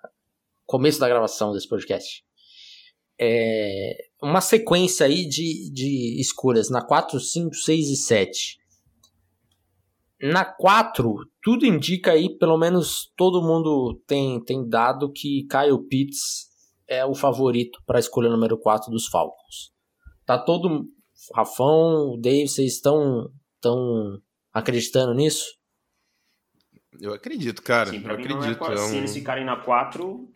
começo 0.64 1.00
da 1.00 1.08
gravação 1.08 1.52
desse 1.52 1.68
podcast. 1.68 2.24
É 3.18 3.96
uma 4.22 4.40
sequência 4.40 5.06
aí 5.06 5.26
de, 5.26 5.70
de 5.72 6.20
escolhas 6.20 6.70
na 6.70 6.80
4, 6.80 7.18
5, 7.18 7.54
6 7.54 7.88
e 7.88 7.96
7. 7.96 8.58
Na 10.22 10.44
4, 10.44 11.28
tudo 11.42 11.66
indica 11.66 12.12
aí, 12.12 12.38
pelo 12.38 12.56
menos 12.56 13.12
todo 13.16 13.42
mundo 13.42 14.00
tem, 14.06 14.42
tem 14.44 14.66
dado 14.68 15.12
que 15.12 15.46
Kyle 15.50 15.88
Pitts 15.88 16.46
é 16.86 17.04
o 17.04 17.14
favorito 17.14 17.80
para 17.84 17.98
escolher 17.98 18.28
o 18.28 18.32
número 18.32 18.56
4 18.58 18.92
dos 18.92 19.06
Falcons. 19.06 19.72
Tá 20.24 20.38
todo. 20.38 20.86
Rafão, 21.34 22.16
Dave, 22.20 22.46
vocês 22.46 22.74
estão 22.74 23.28
tão 23.66 24.22
acreditando 24.52 25.12
nisso? 25.12 25.44
Eu 27.00 27.12
acredito, 27.12 27.60
cara. 27.62 27.90
Sim, 27.90 28.02
eu 28.04 28.12
acredito. 28.12 28.64
É, 28.64 28.76
se 28.76 28.96
eles 28.96 29.12
ficarem 29.12 29.44
na 29.44 29.56
4. 29.56 30.28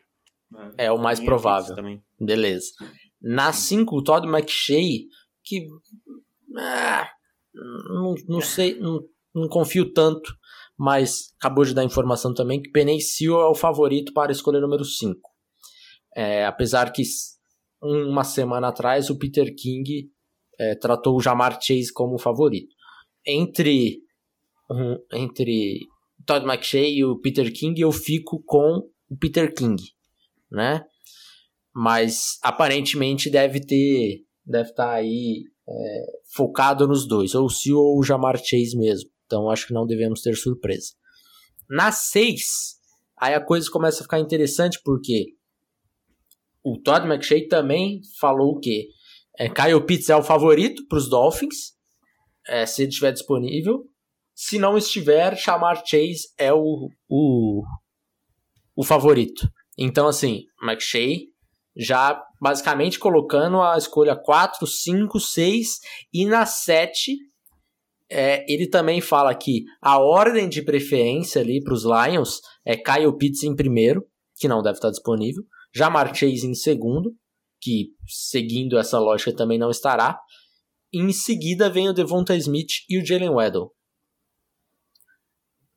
É, 0.76 0.86
é 0.86 0.92
o 0.92 0.98
mais 0.98 1.20
provável. 1.20 1.76
Também. 1.76 2.02
Beleza. 2.18 2.72
Na 3.22 3.52
5, 3.52 3.96
o 3.96 4.02
Todd 4.02 4.26
McShay, 4.26 5.06
que. 5.44 5.66
Ah, 6.58 7.08
não, 7.54 8.14
não 8.28 8.40
sei. 8.40 8.78
Não, 8.78 9.00
não 9.32 9.48
confio 9.48 9.92
tanto, 9.92 10.34
mas 10.76 11.32
acabou 11.38 11.64
de 11.64 11.72
dar 11.72 11.84
informação 11.84 12.34
também 12.34 12.60
que 12.60 12.70
Penei 12.70 13.00
Seal 13.00 13.40
é 13.40 13.48
o 13.48 13.54
favorito 13.54 14.12
para 14.12 14.32
escolher 14.32 14.60
número 14.60 14.84
5. 14.84 15.20
É, 16.16 16.44
apesar 16.44 16.92
que 16.92 17.02
uma 17.80 18.24
semana 18.24 18.68
atrás 18.68 19.08
o 19.08 19.16
Peter 19.16 19.54
King 19.54 20.10
é, 20.58 20.74
tratou 20.74 21.16
o 21.16 21.20
Jamar 21.20 21.58
Chase 21.62 21.92
como 21.92 22.18
favorito. 22.18 22.74
Entre, 23.26 24.00
um, 24.70 24.96
entre 25.12 25.80
Todd 26.26 26.46
McShay 26.46 26.96
e 26.96 27.04
o 27.04 27.18
Peter 27.18 27.52
King, 27.52 27.80
eu 27.80 27.92
fico 27.92 28.42
com 28.44 28.88
o 29.08 29.16
Peter 29.16 29.54
King, 29.54 29.82
né? 30.50 30.84
Mas 31.74 32.38
aparentemente 32.42 33.30
deve 33.30 33.60
ter, 33.60 34.24
deve 34.44 34.70
estar 34.70 34.86
tá 34.86 34.92
aí 34.92 35.44
é, 35.68 36.06
focado 36.34 36.86
nos 36.86 37.06
dois, 37.06 37.34
ou 37.34 37.48
Seal 37.48 37.78
ou 37.78 37.98
o 37.98 38.02
Jamar 38.02 38.36
Chase 38.36 38.76
mesmo. 38.76 39.10
Então 39.26 39.48
acho 39.48 39.66
que 39.66 39.72
não 39.72 39.86
devemos 39.86 40.20
ter 40.22 40.36
surpresa. 40.36 40.92
Na 41.68 41.92
6, 41.92 42.76
aí 43.16 43.34
a 43.34 43.40
coisa 43.40 43.70
começa 43.70 44.00
a 44.00 44.02
ficar 44.02 44.18
interessante 44.18 44.80
porque 44.84 45.36
o 46.64 46.76
Todd 46.78 47.06
McShay 47.06 47.46
também 47.46 48.00
falou 48.18 48.58
que 48.58 48.88
é, 49.38 49.48
Kyle 49.48 49.84
Pitts 49.86 50.10
é 50.10 50.16
o 50.16 50.22
favorito 50.22 50.86
para 50.88 50.98
os 50.98 51.08
Dolphins, 51.08 51.74
é, 52.50 52.66
se 52.66 52.86
estiver 52.86 53.12
disponível. 53.12 53.84
Se 54.34 54.58
não 54.58 54.76
estiver, 54.76 55.36
chamar 55.36 55.82
Chase 55.86 56.28
é 56.36 56.52
o, 56.52 56.90
o, 57.08 57.62
o 58.74 58.84
favorito. 58.84 59.48
Então, 59.78 60.08
assim, 60.08 60.44
McShay 60.62 61.28
já 61.76 62.20
basicamente 62.40 62.98
colocando 62.98 63.62
a 63.62 63.78
escolha 63.78 64.16
4, 64.16 64.66
5, 64.66 65.20
6 65.20 65.78
e 66.12 66.26
na 66.26 66.44
7 66.44 67.16
é, 68.10 68.44
ele 68.52 68.66
também 68.66 69.00
fala 69.00 69.32
que 69.34 69.64
a 69.80 70.00
ordem 70.00 70.48
de 70.48 70.62
preferência 70.62 71.40
ali 71.40 71.62
para 71.62 71.74
os 71.74 71.84
Lions 71.84 72.40
é 72.64 72.76
Kyle 72.76 73.16
Pitts 73.16 73.44
em 73.44 73.54
primeiro, 73.54 74.04
que 74.36 74.48
não 74.48 74.62
deve 74.62 74.78
estar 74.78 74.90
disponível, 74.90 75.44
Jamar 75.72 76.12
Chase 76.12 76.44
em 76.44 76.54
segundo, 76.54 77.14
que 77.60 77.90
seguindo 78.08 78.76
essa 78.76 78.98
lógica 78.98 79.32
também 79.32 79.58
não 79.58 79.70
estará. 79.70 80.18
Em 80.92 81.12
seguida 81.12 81.70
vem 81.70 81.88
o 81.88 81.92
Devonta 81.92 82.36
Smith 82.36 82.84
e 82.88 82.98
o 82.98 83.06
Jalen 83.06 83.30
Waddle. 83.30 83.72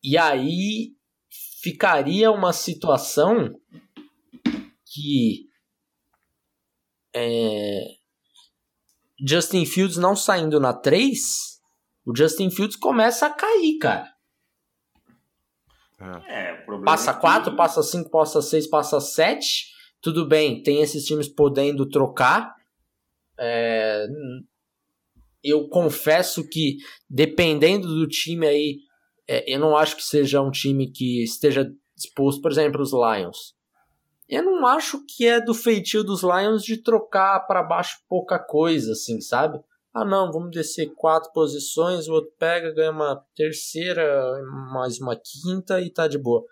E 0.03 0.17
aí 0.17 0.95
ficaria 1.61 2.31
uma 2.31 2.51
situação 2.51 3.53
que 4.85 5.47
é, 7.15 7.95
Justin 9.25 9.65
Fields 9.65 9.97
não 9.97 10.15
saindo 10.15 10.59
na 10.59 10.73
3, 10.73 11.61
o 12.05 12.15
Justin 12.15 12.49
Fields 12.49 12.75
começa 12.75 13.27
a 13.27 13.29
cair, 13.29 13.77
cara. 13.77 14.11
É, 16.27 16.53
passa 16.83 17.13
4, 17.13 17.53
é 17.53 17.55
passa 17.55 17.81
5, 17.81 18.09
passa 18.09 18.41
6, 18.41 18.67
passa 18.67 18.99
7. 18.99 19.71
Tudo 20.01 20.27
bem, 20.27 20.61
tem 20.61 20.81
esses 20.81 21.05
times 21.05 21.29
podendo 21.29 21.87
trocar. 21.87 22.53
É, 23.39 24.05
eu 25.43 25.67
confesso 25.67 26.47
que, 26.47 26.77
dependendo 27.09 27.87
do 27.87 28.07
time 28.07 28.47
aí, 28.47 28.77
é, 29.27 29.53
eu 29.53 29.59
não 29.59 29.75
acho 29.75 29.95
que 29.95 30.03
seja 30.03 30.41
um 30.41 30.51
time 30.51 30.91
que 30.91 31.23
esteja 31.23 31.69
disposto, 31.95 32.41
por 32.41 32.51
exemplo, 32.51 32.81
os 32.81 32.91
Lions. 32.91 33.55
Eu 34.27 34.43
não 34.43 34.65
acho 34.65 35.03
que 35.05 35.27
é 35.27 35.41
do 35.41 35.53
feitio 35.53 36.03
dos 36.03 36.23
Lions 36.23 36.63
de 36.63 36.81
trocar 36.81 37.41
para 37.41 37.61
baixo 37.61 37.99
pouca 38.07 38.39
coisa, 38.39 38.93
assim, 38.93 39.19
sabe? 39.21 39.59
Ah, 39.93 40.05
não, 40.05 40.31
vamos 40.31 40.51
descer 40.51 40.91
quatro 40.95 41.31
posições, 41.33 42.07
o 42.07 42.13
outro 42.13 42.31
pega, 42.39 42.73
ganha 42.73 42.89
uma 42.89 43.23
terceira, 43.35 44.41
mais 44.71 44.99
uma 44.99 45.15
quinta 45.15 45.79
e 45.79 45.91
tá 45.91 46.07
de 46.07 46.17
boa. 46.17 46.43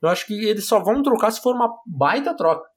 Eu 0.00 0.08
acho 0.08 0.26
que 0.26 0.34
eles 0.34 0.66
só 0.66 0.78
vão 0.78 1.02
trocar 1.02 1.30
se 1.32 1.40
for 1.40 1.54
uma 1.54 1.68
baita 1.86 2.36
troca. 2.36 2.68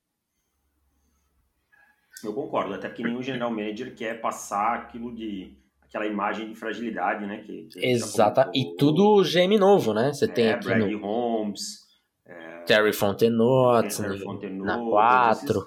Eu 2.23 2.33
concordo, 2.33 2.73
até 2.73 2.89
que 2.89 3.03
nenhum 3.03 3.21
general 3.21 3.49
manager 3.49 3.95
quer 3.95 4.19
passar 4.19 4.75
aquilo 4.75 5.13
de 5.15 5.57
aquela 5.81 6.05
imagem 6.05 6.49
de 6.49 6.55
fragilidade, 6.55 7.25
né? 7.25 7.39
Que, 7.39 7.63
que 7.63 7.85
Exata. 7.85 8.49
E 8.53 8.75
tudo 8.75 9.23
GM 9.23 9.57
novo, 9.57 9.93
né? 9.93 10.13
Você 10.13 10.25
é, 10.25 10.27
tem 10.27 10.49
aqui 10.49 10.65
Brady 10.65 10.95
no... 10.95 11.01
Holmes, 11.01 11.87
é, 12.25 12.59
Terry 12.59 12.93
Fontenot, 12.93 13.97
Terry 13.97 14.19
Fontenot 14.19 14.65
na 14.65 14.77
4. 14.77 15.65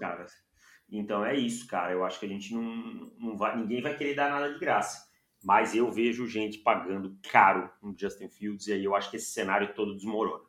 Então 0.90 1.24
é 1.24 1.34
isso, 1.36 1.66
cara. 1.66 1.92
Eu 1.92 2.04
acho 2.04 2.20
que 2.20 2.26
a 2.26 2.28
gente 2.28 2.54
não, 2.54 3.10
não 3.18 3.36
vai, 3.36 3.56
ninguém 3.56 3.80
vai 3.80 3.96
querer 3.96 4.14
dar 4.14 4.30
nada 4.30 4.52
de 4.52 4.60
graça. 4.60 5.10
Mas 5.42 5.74
eu 5.74 5.90
vejo 5.90 6.28
gente 6.28 6.58
pagando 6.58 7.16
caro 7.30 7.68
no 7.82 7.94
Justin 7.98 8.28
Fields 8.28 8.68
e 8.68 8.74
aí 8.74 8.84
eu 8.84 8.94
acho 8.94 9.10
que 9.10 9.16
esse 9.16 9.32
cenário 9.32 9.74
todo 9.74 9.96
desmorona. 9.96 10.44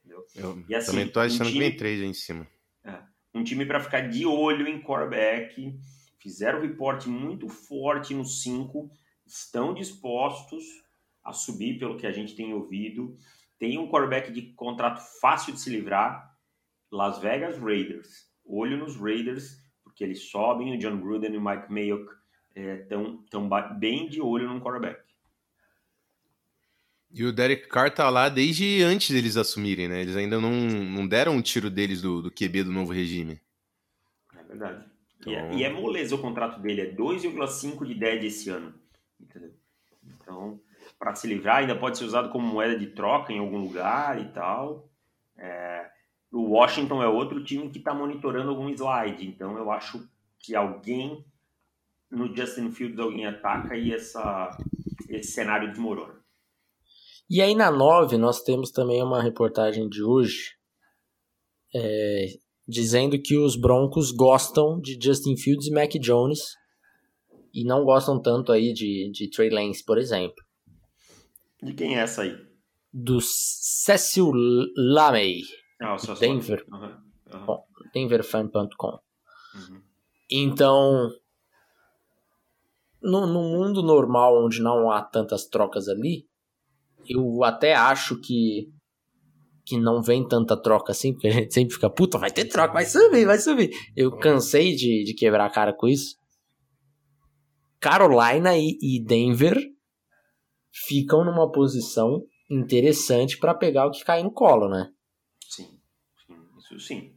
Entendeu? 0.00 0.24
Eu 0.34 0.64
e 0.68 0.74
assim, 0.74 0.90
também 0.90 1.08
tô 1.08 1.20
achando 1.20 1.42
um 1.42 1.50
time, 1.50 1.52
que 1.52 1.58
vem 1.58 1.76
três 1.76 2.00
aí 2.00 2.06
em 2.08 2.14
cima. 2.14 2.46
Um 3.34 3.44
time 3.44 3.66
para 3.66 3.80
ficar 3.80 4.08
de 4.08 4.24
olho 4.26 4.66
em 4.66 4.80
quarterback. 4.80 5.78
Fizeram 6.18 6.58
um 6.58 6.62
reporte 6.62 7.08
muito 7.08 7.48
forte 7.48 8.14
no 8.14 8.24
5. 8.24 8.90
Estão 9.26 9.74
dispostos 9.74 10.64
a 11.22 11.32
subir, 11.32 11.78
pelo 11.78 11.96
que 11.96 12.06
a 12.06 12.12
gente 12.12 12.34
tem 12.34 12.54
ouvido. 12.54 13.16
Tem 13.58 13.78
um 13.78 13.88
quarterback 13.88 14.32
de 14.32 14.52
contrato 14.54 15.00
fácil 15.20 15.52
de 15.52 15.60
se 15.60 15.70
livrar. 15.70 16.36
Las 16.90 17.18
Vegas 17.18 17.58
Raiders. 17.58 18.28
Olho 18.44 18.78
nos 18.78 18.96
Raiders, 18.96 19.58
porque 19.84 20.02
eles 20.02 20.30
sobem. 20.30 20.74
O 20.74 20.78
John 20.78 20.98
Gruden 21.00 21.34
e 21.34 21.36
o 21.36 21.44
Mike 21.44 21.70
Mayock 21.70 22.10
estão 22.56 23.20
é, 23.24 23.30
tão 23.30 23.48
bem 23.78 24.08
de 24.08 24.20
olho 24.20 24.48
no 24.48 24.60
quarterback. 24.60 25.07
E 27.10 27.24
o 27.24 27.32
Derek 27.32 27.68
Carr 27.68 27.90
tá 27.90 28.10
lá 28.10 28.28
desde 28.28 28.82
antes 28.82 29.10
deles 29.10 29.36
assumirem, 29.36 29.88
né? 29.88 30.02
Eles 30.02 30.16
ainda 30.16 30.38
não, 30.40 30.50
não 30.50 31.06
deram 31.06 31.32
um 31.32 31.42
tiro 31.42 31.70
deles 31.70 32.02
do, 32.02 32.20
do 32.20 32.30
QB 32.30 32.64
do 32.64 32.72
novo 32.72 32.92
regime. 32.92 33.40
É 34.36 34.42
verdade. 34.42 34.84
Então... 35.18 35.32
E, 35.32 35.36
é, 35.36 35.54
e, 35.54 35.64
é, 35.64 35.72
moleza 35.72 36.14
o 36.14 36.20
contrato 36.20 36.60
dele, 36.60 36.82
é 36.82 36.94
2,5 36.94 37.86
de 37.86 37.94
10 37.94 38.24
esse 38.24 38.50
ano. 38.50 38.74
Entendeu? 39.18 39.52
Então, 40.04 40.60
para 40.98 41.14
se 41.14 41.26
livrar, 41.26 41.58
ainda 41.58 41.74
pode 41.74 41.96
ser 41.96 42.04
usado 42.04 42.28
como 42.28 42.46
moeda 42.46 42.78
de 42.78 42.88
troca 42.88 43.32
em 43.32 43.38
algum 43.38 43.58
lugar 43.58 44.20
e 44.20 44.28
tal. 44.28 44.88
É, 45.36 45.90
o 46.30 46.50
Washington 46.50 47.02
é 47.02 47.08
outro 47.08 47.42
time 47.42 47.70
que 47.70 47.78
está 47.78 47.94
monitorando 47.94 48.50
algum 48.50 48.68
slide, 48.68 49.26
então 49.26 49.56
eu 49.56 49.70
acho 49.70 50.06
que 50.38 50.54
alguém 50.54 51.24
no 52.10 52.34
Justin 52.34 52.70
Fields 52.72 52.98
alguém 52.98 53.26
ataca 53.26 53.76
e 53.76 53.92
essa, 53.92 54.56
esse 55.08 55.32
cenário 55.32 55.68
desmorona. 55.68 56.17
E 57.30 57.42
aí 57.42 57.54
na 57.54 57.70
9 57.70 58.16
nós 58.16 58.42
temos 58.42 58.70
também 58.70 59.02
uma 59.02 59.22
reportagem 59.22 59.88
de 59.88 60.02
hoje 60.02 60.56
é, 61.74 62.26
dizendo 62.66 63.20
que 63.20 63.36
os 63.36 63.56
Broncos 63.56 64.10
gostam 64.10 64.80
de 64.80 64.98
Justin 65.00 65.36
Fields 65.36 65.66
e 65.66 65.70
Mac 65.70 65.90
Jones 66.00 66.40
e 67.52 67.64
não 67.64 67.84
gostam 67.84 68.20
tanto 68.20 68.52
aí 68.52 68.72
de, 68.72 69.10
de 69.10 69.30
Trey 69.30 69.50
Lance, 69.50 69.84
por 69.84 69.98
exemplo. 69.98 70.42
De 71.62 71.72
quem 71.72 71.96
é 71.96 72.02
essa 72.02 72.22
aí? 72.22 72.36
Do 72.92 73.20
Cecil 73.20 74.32
Lamey, 74.76 75.42
ah, 75.80 75.96
Denver, 76.18 76.64
uhum. 76.70 76.96
Uhum. 77.32 77.58
denverfan.com. 77.92 78.98
Uhum. 79.54 79.82
Então, 80.30 81.10
no, 83.02 83.26
no 83.26 83.42
mundo 83.42 83.82
normal, 83.82 84.44
onde 84.44 84.60
não 84.62 84.90
há 84.90 85.02
tantas 85.02 85.46
trocas 85.46 85.88
ali, 85.88 86.27
eu 87.08 87.44
até 87.44 87.74
acho 87.74 88.20
que 88.20 88.68
que 89.64 89.76
não 89.76 90.00
vem 90.02 90.26
tanta 90.26 90.56
troca 90.56 90.92
assim, 90.92 91.12
porque 91.12 91.28
a 91.28 91.30
gente 91.30 91.52
sempre 91.52 91.74
fica, 91.74 91.90
puta, 91.90 92.16
vai 92.16 92.30
ter 92.30 92.46
troca, 92.46 92.72
vai 92.72 92.86
subir, 92.86 93.26
vai 93.26 93.38
subir. 93.38 93.70
Eu 93.94 94.16
cansei 94.16 94.74
de, 94.74 95.04
de 95.04 95.12
quebrar 95.12 95.44
a 95.44 95.50
cara 95.50 95.74
com 95.74 95.86
isso. 95.86 96.16
Carolina 97.78 98.56
e, 98.56 98.78
e 98.80 99.04
Denver 99.04 99.58
ficam 100.86 101.22
numa 101.22 101.52
posição 101.52 102.24
interessante 102.50 103.36
para 103.36 103.54
pegar 103.54 103.86
o 103.86 103.90
que 103.90 104.02
cai 104.02 104.22
no 104.22 104.32
colo, 104.32 104.70
né? 104.70 104.90
Sim, 105.46 105.68
sim 106.26 106.36
isso 106.58 106.80
sim. 106.80 107.14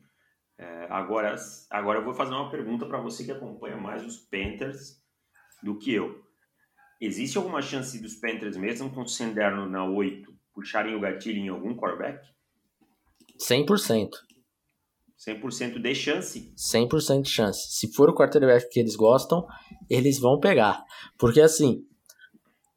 É, 0.57 0.87
agora, 0.89 1.35
agora 1.69 1.99
eu 1.99 2.03
vou 2.03 2.13
fazer 2.13 2.33
uma 2.33 2.51
pergunta 2.51 2.85
para 2.85 3.01
você 3.01 3.23
que 3.23 3.31
acompanha 3.31 3.77
mais 3.77 4.05
os 4.05 4.17
Panthers 4.17 5.01
do 5.63 5.77
que 5.77 5.93
eu. 5.93 6.21
Existe 7.01 7.35
alguma 7.35 7.63
chance 7.63 7.99
dos 7.99 8.13
Panthers, 8.13 8.55
mesmo 8.55 8.91
com 8.91 9.01
o 9.01 9.07
Senderno 9.07 9.67
na 9.67 9.83
8, 9.83 10.31
puxarem 10.53 10.95
o 10.95 10.99
gatilho 10.99 11.39
em 11.39 11.49
algum 11.49 11.75
quarterback? 11.75 12.23
100%. 13.39 14.11
100% 15.17 15.81
de 15.81 15.95
chance? 15.95 16.53
100% 16.55 17.23
de 17.23 17.29
chance. 17.29 17.75
Se 17.75 17.91
for 17.91 18.07
o 18.07 18.13
quarterback 18.13 18.69
que 18.69 18.79
eles 18.79 18.95
gostam, 18.95 19.47
eles 19.89 20.19
vão 20.19 20.39
pegar. 20.39 20.83
Porque 21.17 21.41
assim, 21.41 21.83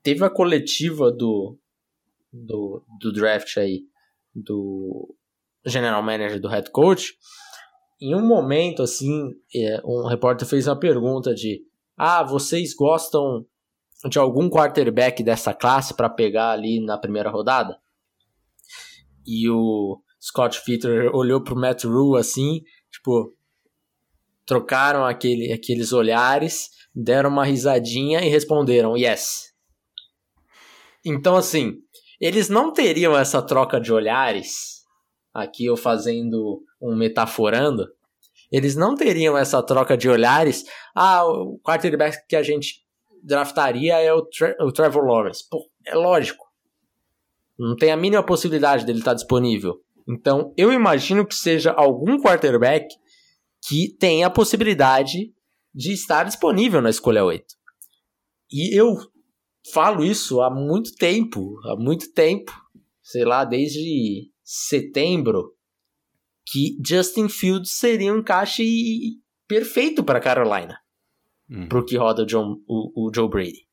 teve 0.03 0.25
a 0.25 0.31
coletiva 0.31 1.13
do, 1.13 1.59
do, 2.33 2.83
do 2.99 3.13
draft 3.13 3.59
aí, 3.59 3.83
do 4.35 5.15
general 5.67 6.03
manager, 6.03 6.41
do 6.41 6.49
head 6.49 6.71
coach. 6.71 7.15
Em 8.01 8.15
um 8.15 8.27
momento, 8.27 8.83
assim, 8.83 9.35
é, 9.55 9.83
um 9.85 10.07
repórter 10.07 10.49
fez 10.49 10.67
uma 10.67 10.79
pergunta 10.79 11.35
de: 11.35 11.63
Ah, 11.97 12.23
vocês 12.23 12.75
gostam 12.75 13.47
de 14.09 14.19
algum 14.19 14.49
quarterback 14.51 15.23
dessa 15.23 15.55
classe 15.55 15.95
para 15.95 16.11
pegar 16.11 16.51
ali 16.51 16.85
na 16.85 16.99
primeira 16.99 17.31
rodada? 17.31 17.79
E 19.27 19.49
o 19.49 20.01
Scott 20.21 20.61
Fitter 20.61 21.15
olhou 21.15 21.43
pro 21.43 21.57
Matt 21.57 21.85
Rule 21.85 22.21
assim, 22.21 22.63
tipo, 22.91 23.35
trocaram 24.47 25.05
aquele, 25.05 25.53
aqueles 25.53 25.93
olhares, 25.93 26.69
deram 26.95 27.31
uma 27.31 27.45
risadinha 27.45 28.21
e 28.21 28.29
responderam 28.29 28.97
yes. 28.97 29.53
Então, 31.05 31.37
assim, 31.37 31.79
eles 32.21 32.49
não 32.49 32.73
teriam 32.73 33.17
essa 33.17 33.43
troca 33.43 33.81
de 33.81 33.93
olhares, 33.93 34.85
aqui 35.33 35.67
eu 35.67 35.77
fazendo 35.77 36.63
um 36.81 36.97
metaforando, 36.97 37.87
eles 38.51 38.77
não 38.77 38.95
teriam 38.95 39.37
essa 39.37 39.63
troca 39.63 39.97
de 39.97 40.09
olhares. 40.09 40.65
Ah, 40.95 41.27
o 41.27 41.59
quarterback 41.59 42.25
que 42.29 42.37
a 42.37 42.43
gente 42.43 42.84
draftaria 43.25 43.99
é 43.99 44.13
o, 44.13 44.23
Tra 44.23 44.55
o 44.61 44.71
Trevor 44.71 45.05
Lawrence. 45.05 45.49
Pô, 45.49 45.67
é 45.87 45.95
lógico. 45.95 46.45
Não 47.59 47.75
tem 47.75 47.91
a 47.91 47.97
mínima 47.97 48.25
possibilidade 48.25 48.85
dele 48.85 48.99
estar 48.99 49.15
disponível. 49.15 49.81
Então, 50.07 50.53
eu 50.57 50.73
imagino 50.73 51.27
que 51.27 51.35
seja 51.35 51.73
algum 51.73 52.21
quarterback 52.21 52.87
que 53.67 53.97
tenha 53.99 54.27
a 54.27 54.31
possibilidade 54.31 55.33
de 55.75 55.93
estar 55.93 56.25
disponível 56.25 56.83
na 56.83 56.91
escolha 56.91 57.25
8. 57.25 57.45
E 58.53 58.79
eu 58.79 58.97
falo 59.73 60.05
isso 60.05 60.43
há 60.43 60.51
muito 60.51 60.95
tempo, 60.97 61.59
há 61.65 61.77
muito 61.77 62.13
tempo, 62.13 62.53
sei 63.03 63.25
lá, 63.25 63.45
desde 63.45 64.31
setembro, 64.43 65.55
que 66.47 66.77
Justin 66.87 67.29
Fields 67.29 67.73
seria 67.73 68.13
um 68.13 68.19
encaixe 68.19 68.65
perfeito 69.49 70.05
para 70.05 70.21
Carolina, 70.21 70.79
uhum. 71.55 71.69
pro 71.69 71.85
que 71.85 71.97
roda 71.97 72.23
o, 72.23 72.27
John, 72.27 72.57
o, 72.67 73.09
o 73.09 73.13
Joe 73.15 73.29
Brady. 73.29 73.67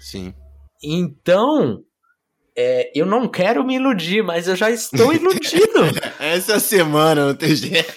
Sim. 0.00 0.34
Então, 0.82 1.84
é, 2.56 2.90
eu 2.94 3.06
não 3.06 3.28
quero 3.28 3.64
me 3.64 3.76
iludir, 3.76 4.22
mas 4.22 4.48
eu 4.48 4.56
já 4.56 4.70
estou 4.70 5.12
iludido. 5.14 5.80
Essa 6.18 6.58
semana 6.58 7.26
não 7.26 7.34
tem 7.34 7.54
jeito. 7.54 7.92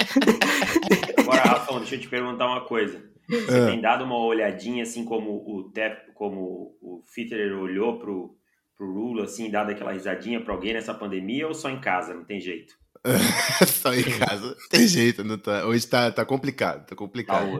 Agora, 1.17 1.41
Rafão, 1.41 1.79
deixa 1.79 1.95
eu 1.95 1.99
te 1.99 2.07
perguntar 2.07 2.45
uma 2.45 2.65
coisa. 2.65 3.01
Você 3.29 3.57
ah. 3.57 3.67
tem 3.67 3.81
dado 3.81 4.03
uma 4.03 4.17
olhadinha, 4.17 4.83
assim 4.83 5.05
como 5.05 5.43
o 5.47 5.71
Tep, 5.71 6.13
como 6.13 6.77
o 6.81 7.03
Fitterer 7.07 7.57
olhou 7.57 7.97
pro, 7.97 8.35
pro 8.77 8.93
Rulo, 8.93 9.23
assim, 9.23 9.49
dado 9.49 9.71
aquela 9.71 9.93
risadinha 9.93 10.41
para 10.41 10.53
alguém 10.53 10.73
nessa 10.73 10.93
pandemia, 10.93 11.47
ou 11.47 11.53
só 11.53 11.69
em 11.69 11.79
casa, 11.79 12.13
não 12.13 12.25
tem 12.25 12.39
jeito? 12.39 12.73
só 13.67 13.93
em 13.93 14.03
casa, 14.03 14.47
não 14.47 14.69
tem 14.69 14.87
jeito, 14.87 15.23
não 15.23 15.37
tá, 15.37 15.65
hoje 15.65 15.87
tá, 15.87 16.11
tá 16.11 16.25
complicado, 16.25 16.85
tá 16.85 16.95
complicado. 16.95 17.51
Tá 17.51 17.59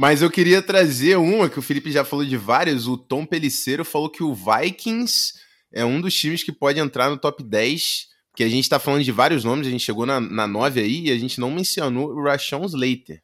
Mas 0.00 0.22
eu 0.22 0.30
queria 0.30 0.62
trazer 0.62 1.16
uma 1.16 1.50
que 1.50 1.58
o 1.58 1.62
Felipe 1.62 1.90
já 1.90 2.04
falou 2.04 2.24
de 2.24 2.36
várias, 2.36 2.86
o 2.86 2.96
Tom 2.96 3.26
Peliceiro 3.26 3.84
falou 3.84 4.08
que 4.08 4.22
o 4.22 4.32
Vikings 4.32 5.32
é 5.72 5.84
um 5.84 6.00
dos 6.00 6.14
times 6.14 6.44
que 6.44 6.52
pode 6.52 6.78
entrar 6.78 7.10
no 7.10 7.18
top 7.18 7.42
10, 7.42 8.06
porque 8.30 8.44
a 8.44 8.48
gente 8.48 8.68
tá 8.68 8.78
falando 8.78 9.02
de 9.02 9.10
vários 9.10 9.42
nomes, 9.42 9.66
a 9.66 9.70
gente 9.70 9.84
chegou 9.84 10.06
na, 10.06 10.20
na 10.20 10.46
9 10.46 10.80
aí 10.80 11.06
e 11.06 11.10
a 11.10 11.18
gente 11.18 11.40
não 11.40 11.50
mencionou 11.50 12.12
o 12.12 12.22
Rashawn 12.22 12.64
Slater. 12.66 13.20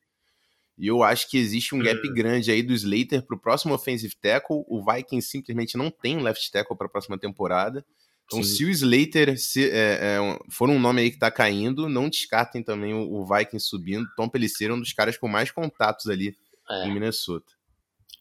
E 0.76 0.88
eu 0.88 1.04
acho 1.04 1.30
que 1.30 1.38
existe 1.38 1.76
um 1.76 1.78
gap 1.78 2.08
hum. 2.08 2.12
grande 2.12 2.50
aí 2.50 2.60
do 2.60 2.72
Slater 2.72 3.22
para 3.22 3.36
o 3.36 3.40
próximo 3.40 3.72
offensive 3.72 4.12
tackle. 4.20 4.64
O 4.66 4.84
Vikings 4.84 5.30
simplesmente 5.30 5.78
não 5.78 5.92
tem 5.92 6.20
left 6.20 6.50
tackle 6.50 6.76
para 6.76 6.88
a 6.88 6.90
próxima 6.90 7.16
temporada. 7.16 7.86
Então, 8.24 8.42
Sim. 8.42 8.52
se 8.52 8.64
o 8.64 8.70
Slater 8.70 9.38
se, 9.38 9.70
é, 9.70 10.18
é, 10.18 10.38
for 10.50 10.68
um 10.68 10.80
nome 10.80 11.02
aí 11.02 11.10
que 11.10 11.16
está 11.18 11.30
caindo, 11.30 11.88
não 11.88 12.08
descartem 12.08 12.64
também 12.64 12.92
o, 12.92 13.12
o 13.12 13.24
Vikings 13.24 13.64
subindo. 13.64 14.08
Tom 14.16 14.28
Pellicer 14.28 14.70
é 14.70 14.74
um 14.74 14.80
dos 14.80 14.92
caras 14.92 15.16
com 15.16 15.28
mais 15.28 15.52
contatos 15.52 16.08
ali 16.08 16.36
é. 16.70 16.86
em 16.86 16.94
Minnesota. 16.94 17.52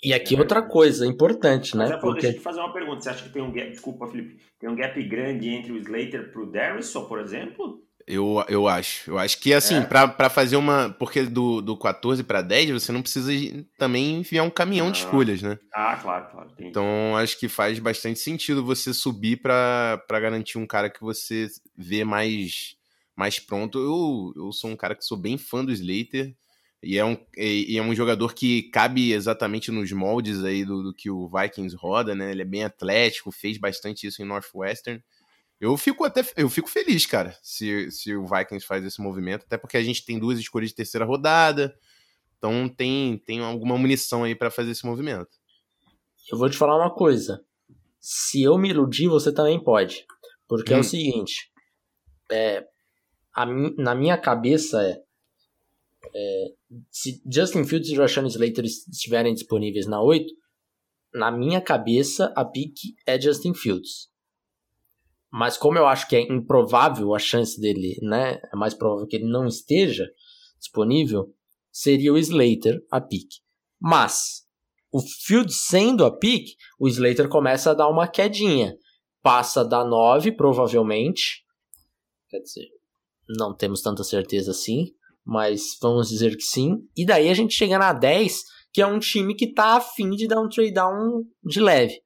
E 0.04 0.14
aqui 0.14 0.36
outra 0.36 0.62
coisa 0.62 1.08
importante, 1.08 1.78
né? 1.78 1.88
Mas, 1.88 2.02
Porque... 2.02 2.22
Deixa 2.22 2.36
eu 2.36 2.40
te 2.40 2.44
fazer 2.44 2.60
uma 2.60 2.74
pergunta. 2.74 3.02
Você 3.02 3.10
acha 3.10 3.24
que 3.24 3.30
tem 3.30 3.42
um 3.42 3.54
gap, 3.54 3.70
desculpa, 3.70 4.08
Felipe, 4.08 4.38
tem 4.60 4.70
um 4.70 4.76
gap 4.76 5.02
grande 5.04 5.48
entre 5.48 5.72
o 5.72 5.78
Slater 5.78 6.32
para 6.32 6.42
o 6.42 6.52
Darrison, 6.52 7.06
por 7.06 7.20
exemplo? 7.20 7.82
Eu, 8.06 8.44
eu 8.50 8.68
acho. 8.68 9.10
Eu 9.10 9.18
acho 9.18 9.40
que, 9.40 9.54
assim, 9.54 9.78
é. 9.78 9.82
para 9.86 10.30
fazer 10.30 10.58
uma. 10.58 10.90
Porque 10.90 11.24
do, 11.24 11.62
do 11.62 11.78
14 11.78 12.22
para 12.24 12.42
10, 12.42 12.72
você 12.72 12.92
não 12.92 13.02
precisa 13.02 13.32
também 13.78 14.16
enviar 14.16 14.46
um 14.46 14.50
caminhão 14.50 14.88
ah. 14.88 14.92
de 14.92 14.98
escolhas, 15.00 15.42
né? 15.42 15.58
Ah, 15.74 15.96
claro, 15.96 16.30
claro. 16.30 16.50
Entendi. 16.52 16.70
Então, 16.70 17.16
acho 17.16 17.40
que 17.40 17.48
faz 17.48 17.80
bastante 17.80 18.20
sentido 18.20 18.64
você 18.64 18.94
subir 18.94 19.42
para 19.42 20.04
garantir 20.10 20.58
um 20.58 20.68
cara 20.68 20.90
que 20.90 21.00
você 21.00 21.48
vê 21.78 22.04
mais, 22.04 22.76
mais 23.16 23.40
pronto. 23.40 23.80
Eu, 23.80 24.34
eu 24.36 24.52
sou 24.52 24.70
um 24.70 24.76
cara 24.76 24.96
que 24.96 25.06
sou 25.06 25.18
bem 25.18 25.38
fã 25.38 25.64
do 25.64 25.72
Slater. 25.72 26.36
E 26.84 26.98
é, 26.98 27.06
um, 27.06 27.18
e 27.38 27.78
é 27.78 27.82
um 27.82 27.96
jogador 27.96 28.34
que 28.34 28.64
cabe 28.64 29.14
exatamente 29.14 29.72
nos 29.72 29.90
moldes 29.94 30.44
aí 30.44 30.66
do, 30.66 30.84
do 30.84 30.94
que 30.94 31.10
o 31.10 31.30
Vikings 31.30 31.78
roda, 31.78 32.14
né? 32.14 32.32
Ele 32.32 32.42
é 32.42 32.46
bem 32.46 32.66
atlético, 32.66 33.32
fez 33.32 33.58
bastante 33.58 34.06
isso 34.06 34.22
em 34.22 34.26
Northwestern. 34.26 35.02
Eu 35.62 35.78
fico 35.78 36.04
até 36.04 36.26
eu 36.36 36.50
fico 36.50 36.70
feliz, 36.70 37.06
cara, 37.06 37.38
se, 37.42 37.90
se 37.90 38.14
o 38.14 38.26
Vikings 38.26 38.66
faz 38.66 38.84
esse 38.84 39.02
movimento, 39.02 39.46
até 39.46 39.58
porque 39.58 39.78
a 39.78 39.84
gente 39.84 40.06
tem 40.06 40.20
duas 40.20 40.38
escolhas 40.38 40.72
de 40.72 40.76
terceira 40.76 41.06
rodada. 41.06 41.74
Então 42.38 42.68
tem, 42.68 43.18
tem 43.20 43.40
alguma 43.40 43.78
munição 43.78 44.26
aí 44.26 44.36
para 44.36 44.52
fazer 44.52 44.72
esse 44.72 44.86
movimento. 44.86 45.32
Eu 46.30 46.38
vou 46.38 46.50
te 46.50 46.58
falar 46.58 46.76
uma 46.76 46.94
coisa. 46.94 47.42
Se 47.98 48.44
eu 48.44 48.58
me 48.58 48.70
iludir, 48.70 49.08
você 49.08 49.34
também 49.34 49.64
pode. 49.64 50.06
Porque 50.50 50.74
hum. 50.74 50.76
é 50.76 50.80
o 50.80 50.82
hum. 50.82 50.84
seguinte. 50.84 51.50
É, 52.30 52.66
a, 53.34 53.46
na 53.78 53.96
minha 53.96 54.18
cabeça 54.18 54.84
é, 54.84 55.02
é, 56.16 56.46
se 56.92 57.22
Justin 57.30 57.64
Fields 57.64 57.90
e 57.90 57.96
Rashawn 57.96 58.28
Slater 58.28 58.66
estiverem 58.66 59.34
disponíveis 59.34 59.88
na 59.88 60.02
8, 60.02 60.34
na 61.14 61.32
minha 61.32 61.62
cabeça 61.62 62.32
a 62.36 62.46
pick 62.46 62.76
é 63.06 63.20
Justin 63.20 63.54
Fields. 63.54 64.10
Mas 65.32 65.58
como 65.58 65.78
eu 65.78 65.88
acho 65.88 66.08
que 66.08 66.16
é 66.16 66.22
improvável 66.22 67.16
a 67.16 67.20
chance 67.20 67.60
dele, 67.60 67.98
né? 68.04 68.40
É 68.52 68.56
mais 68.56 68.74
provável 68.74 69.08
que 69.08 69.16
ele 69.16 69.26
não 69.26 69.48
esteja 69.48 70.08
disponível, 70.60 71.34
seria 71.72 72.14
o 72.14 72.18
Slater 72.18 72.80
a 72.92 73.02
pick. 73.02 73.28
Mas 73.80 74.48
o 74.92 75.02
Field 75.02 75.52
sendo 75.52 76.06
a 76.06 76.16
pick, 76.16 76.56
o 76.80 76.88
Slater 76.88 77.28
começa 77.28 77.72
a 77.72 77.74
dar 77.74 77.90
uma 77.90 78.08
quedinha. 78.08 78.78
Passa 79.24 79.66
da 79.66 79.84
9, 79.84 80.34
provavelmente. 80.34 81.44
Quer 82.30 82.40
dizer, 82.40 82.70
não 83.28 83.56
temos 83.56 83.82
tanta 83.82 84.04
certeza 84.04 84.52
assim, 84.52 84.94
mas 85.26 85.78
vamos 85.82 86.10
dizer 86.10 86.36
que 86.36 86.44
sim. 86.44 86.88
E 86.96 87.06
daí 87.06 87.30
a 87.30 87.34
gente 87.34 87.54
chega 87.54 87.78
na 87.78 87.94
10, 87.94 88.42
que 88.72 88.82
é 88.82 88.88
um 88.88 89.00
time 89.00 89.36
que 89.36 89.54
tá 89.54 89.78
afim 89.78 90.10
de 90.12 90.28
dar 90.28 90.42
um 90.42 90.50
trade 90.50 90.74
down 90.74 91.24
de 91.44 91.60
leve. 91.60 92.02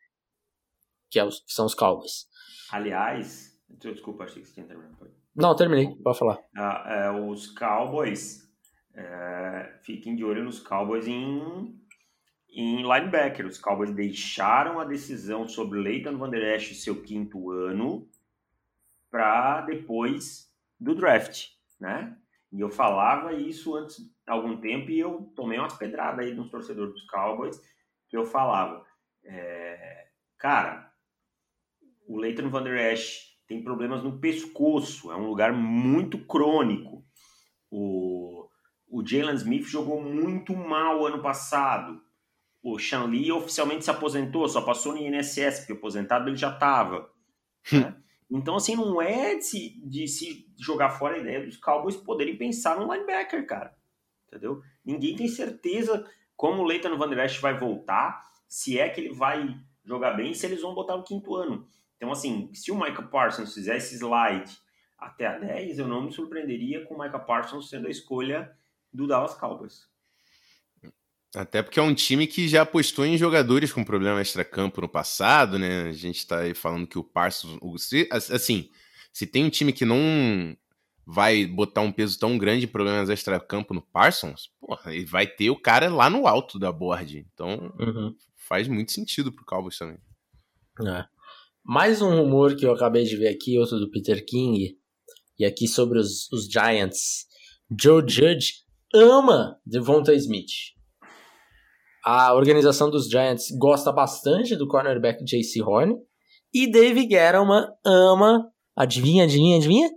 Que, 1.10 1.19
é 1.19 1.23
os, 1.23 1.39
que 1.39 1.53
são 1.53 1.65
os 1.65 1.73
Cowboys. 1.73 2.27
Aliás, 2.71 3.58
desculpa, 3.69 4.25
achei 4.25 4.41
que 4.41 4.47
você 4.47 4.53
tinha 4.56 4.67
terminado. 4.67 4.97
Não, 5.36 5.56
terminei, 5.56 5.95
pode 6.03 6.17
falar. 6.17 6.39
Ah, 6.56 6.84
é, 6.88 7.12
os 7.12 7.47
Cowboys, 7.51 8.41
é, 8.95 9.80
fiquem 9.84 10.15
de 10.15 10.25
olho 10.25 10.43
nos 10.43 10.60
Cowboys 10.60 11.08
em, 11.08 11.80
em 12.49 12.82
linebacker. 12.82 13.45
Os 13.45 13.60
Cowboys 13.60 13.91
deixaram 13.91 14.80
a 14.80 14.86
decisão 14.86 15.47
sobre 15.47 15.80
Leighton 15.80 16.17
Van 16.17 16.30
Der 16.30 16.56
Esch, 16.56 16.73
seu 16.82 17.01
quinto 17.03 17.51
ano, 17.51 18.10
para 19.10 19.62
depois 19.62 20.47
do 20.80 20.95
draft, 20.95 21.45
né? 21.80 22.17
E 22.51 22.60
eu 22.60 22.69
falava 22.69 23.33
isso 23.33 23.75
antes 23.75 23.97
há 24.25 24.33
algum 24.33 24.57
tempo 24.57 24.89
e 24.89 24.99
eu 24.99 25.31
tomei 25.36 25.60
umas 25.60 25.73
pedradas 25.73 26.25
aí 26.25 26.33
nos 26.33 26.49
torcedores 26.49 26.93
dos 26.93 27.05
Cowboys 27.07 27.60
que 28.10 28.15
eu 28.15 28.26
falava, 28.26 28.86
é, 29.26 30.07
cara, 30.38 30.91
o 32.07 32.17
Leighton 32.17 32.49
Van 32.49 32.63
Der 32.63 32.93
Esch 32.93 33.36
tem 33.47 33.63
problemas 33.63 34.03
no 34.03 34.19
pescoço, 34.19 35.11
é 35.11 35.15
um 35.15 35.28
lugar 35.28 35.53
muito 35.53 36.26
crônico. 36.26 37.05
O, 37.69 38.47
o 38.89 39.05
Jalen 39.05 39.36
Smith 39.36 39.65
jogou 39.65 40.01
muito 40.01 40.55
mal 40.55 41.05
ano 41.05 41.22
passado. 41.22 42.01
O 42.63 42.80
Sean 42.80 43.05
Lee 43.05 43.32
oficialmente 43.32 43.86
se 43.86 43.91
aposentou, 43.91 44.47
só 44.47 44.61
passou 44.61 44.93
no 44.93 44.99
INSS, 44.99 45.59
porque 45.59 45.74
aposentado 45.74 46.30
ele 46.30 46.38
já 46.38 46.51
estava. 46.51 47.09
Hum. 47.72 47.80
Né? 47.80 47.95
Então, 48.30 48.55
assim, 48.55 48.75
não 48.75 49.01
é 49.01 49.36
de 49.36 49.43
se, 49.43 49.82
de 49.86 50.07
se 50.07 50.51
jogar 50.59 50.89
fora 50.89 51.15
a 51.15 51.19
ideia 51.19 51.45
dos 51.45 51.57
Cowboys 51.57 51.95
poderem 51.95 52.38
pensar 52.38 52.78
no 52.78 52.91
linebacker, 52.91 53.45
cara. 53.47 53.75
Entendeu? 54.28 54.61
Ninguém 54.84 55.15
tem 55.15 55.28
certeza 55.28 56.05
como 56.36 56.61
o 56.61 56.65
Leighton 56.65 56.97
Van 56.97 57.09
Der 57.09 57.25
Esch 57.25 57.39
vai 57.39 57.57
voltar, 57.57 58.30
se 58.47 58.78
é 58.78 58.89
que 58.89 59.01
ele 59.01 59.13
vai 59.13 59.57
jogar 59.86 60.11
bem, 60.11 60.34
se 60.34 60.45
eles 60.45 60.61
vão 60.61 60.75
botar 60.75 60.97
no 60.97 61.03
quinto 61.03 61.36
ano. 61.36 61.67
Então, 61.95 62.11
assim, 62.11 62.53
se 62.53 62.71
o 62.71 62.75
Micah 62.75 63.03
Parsons 63.03 63.53
fizesse 63.53 63.95
slide 63.95 64.57
até 64.97 65.25
a 65.25 65.38
10, 65.38 65.80
eu 65.80 65.88
não 65.88 66.03
me 66.03 66.11
surpreenderia 66.11 66.86
com 66.86 66.95
o 66.95 66.99
Micah 66.99 67.19
Parsons 67.19 67.69
sendo 67.69 67.88
a 67.88 67.89
escolha 67.89 68.51
do 68.93 69.07
Dallas 69.07 69.34
Cowboys. 69.36 69.88
Até 71.36 71.61
porque 71.61 71.80
é 71.80 71.84
um 71.84 71.93
time 71.93 72.25
que 72.25 72.47
já 72.47 72.61
apostou 72.61 73.05
em 73.05 73.17
jogadores 73.17 73.71
com 73.73 73.84
problema 73.84 74.21
extra-campo 74.21 74.82
no 74.82 74.89
passado, 74.89 75.59
né? 75.59 75.84
A 75.89 75.91
gente 75.91 76.25
tá 76.25 76.39
aí 76.39 76.53
falando 76.53 76.88
que 76.88 76.97
o 76.97 77.03
Parsons. 77.03 77.59
Assim, 78.32 78.69
se 79.11 79.28
tem 79.28 79.43
um 79.43 79.49
time 79.49 79.73
que 79.73 79.86
não 79.86 80.55
vai 81.05 81.45
botar 81.45 81.82
um 81.82 81.91
peso 81.91 82.19
tão 82.19 82.38
grande 82.38 82.65
em 82.65 82.69
problemas 82.69 83.09
extra-campo 83.09 83.73
no 83.73 83.82
Parsons, 83.82 84.51
porra, 84.59 84.93
ele 84.93 85.05
vai 85.05 85.25
ter 85.25 85.49
o 85.49 85.59
cara 85.59 85.89
lá 85.89 86.09
no 86.09 86.28
alto 86.28 86.59
da 86.59 86.71
board. 86.71 87.25
Então 87.34 87.73
uhum. 87.80 88.15
faz 88.47 88.67
muito 88.67 88.91
sentido 88.91 89.32
pro 89.32 89.45
Cowboys 89.45 89.78
também. 89.78 89.97
É. 90.86 91.05
Mais 91.63 92.01
um 92.01 92.15
rumor 92.15 92.55
que 92.55 92.65
eu 92.65 92.71
acabei 92.71 93.03
de 93.03 93.17
ver 93.17 93.28
aqui, 93.28 93.57
outro 93.57 93.80
do 93.80 93.89
Peter 93.89 94.25
King, 94.25 94.78
e 95.38 95.45
aqui 95.45 95.67
sobre 95.67 95.99
os, 95.99 96.32
os 96.32 96.45
Giants. 96.49 97.25
Joe 97.80 98.01
Judge 98.07 98.53
ama 98.93 99.59
Devonta 99.65 100.13
Smith. 100.13 100.76
A 102.10 102.34
organização 102.34 102.89
dos 102.89 103.10
Giants 103.10 103.51
gosta 103.51 103.91
bastante 103.91 104.55
do 104.55 104.66
cornerback 104.66 105.22
JC 105.26 105.62
Horn 105.62 105.97
E 106.53 106.72
Dave 106.72 107.01
Gettleman 107.01 107.68
ama. 107.86 108.49
Adivinha, 108.74 109.26
adivinha, 109.26 109.58
adivinha? 109.58 109.89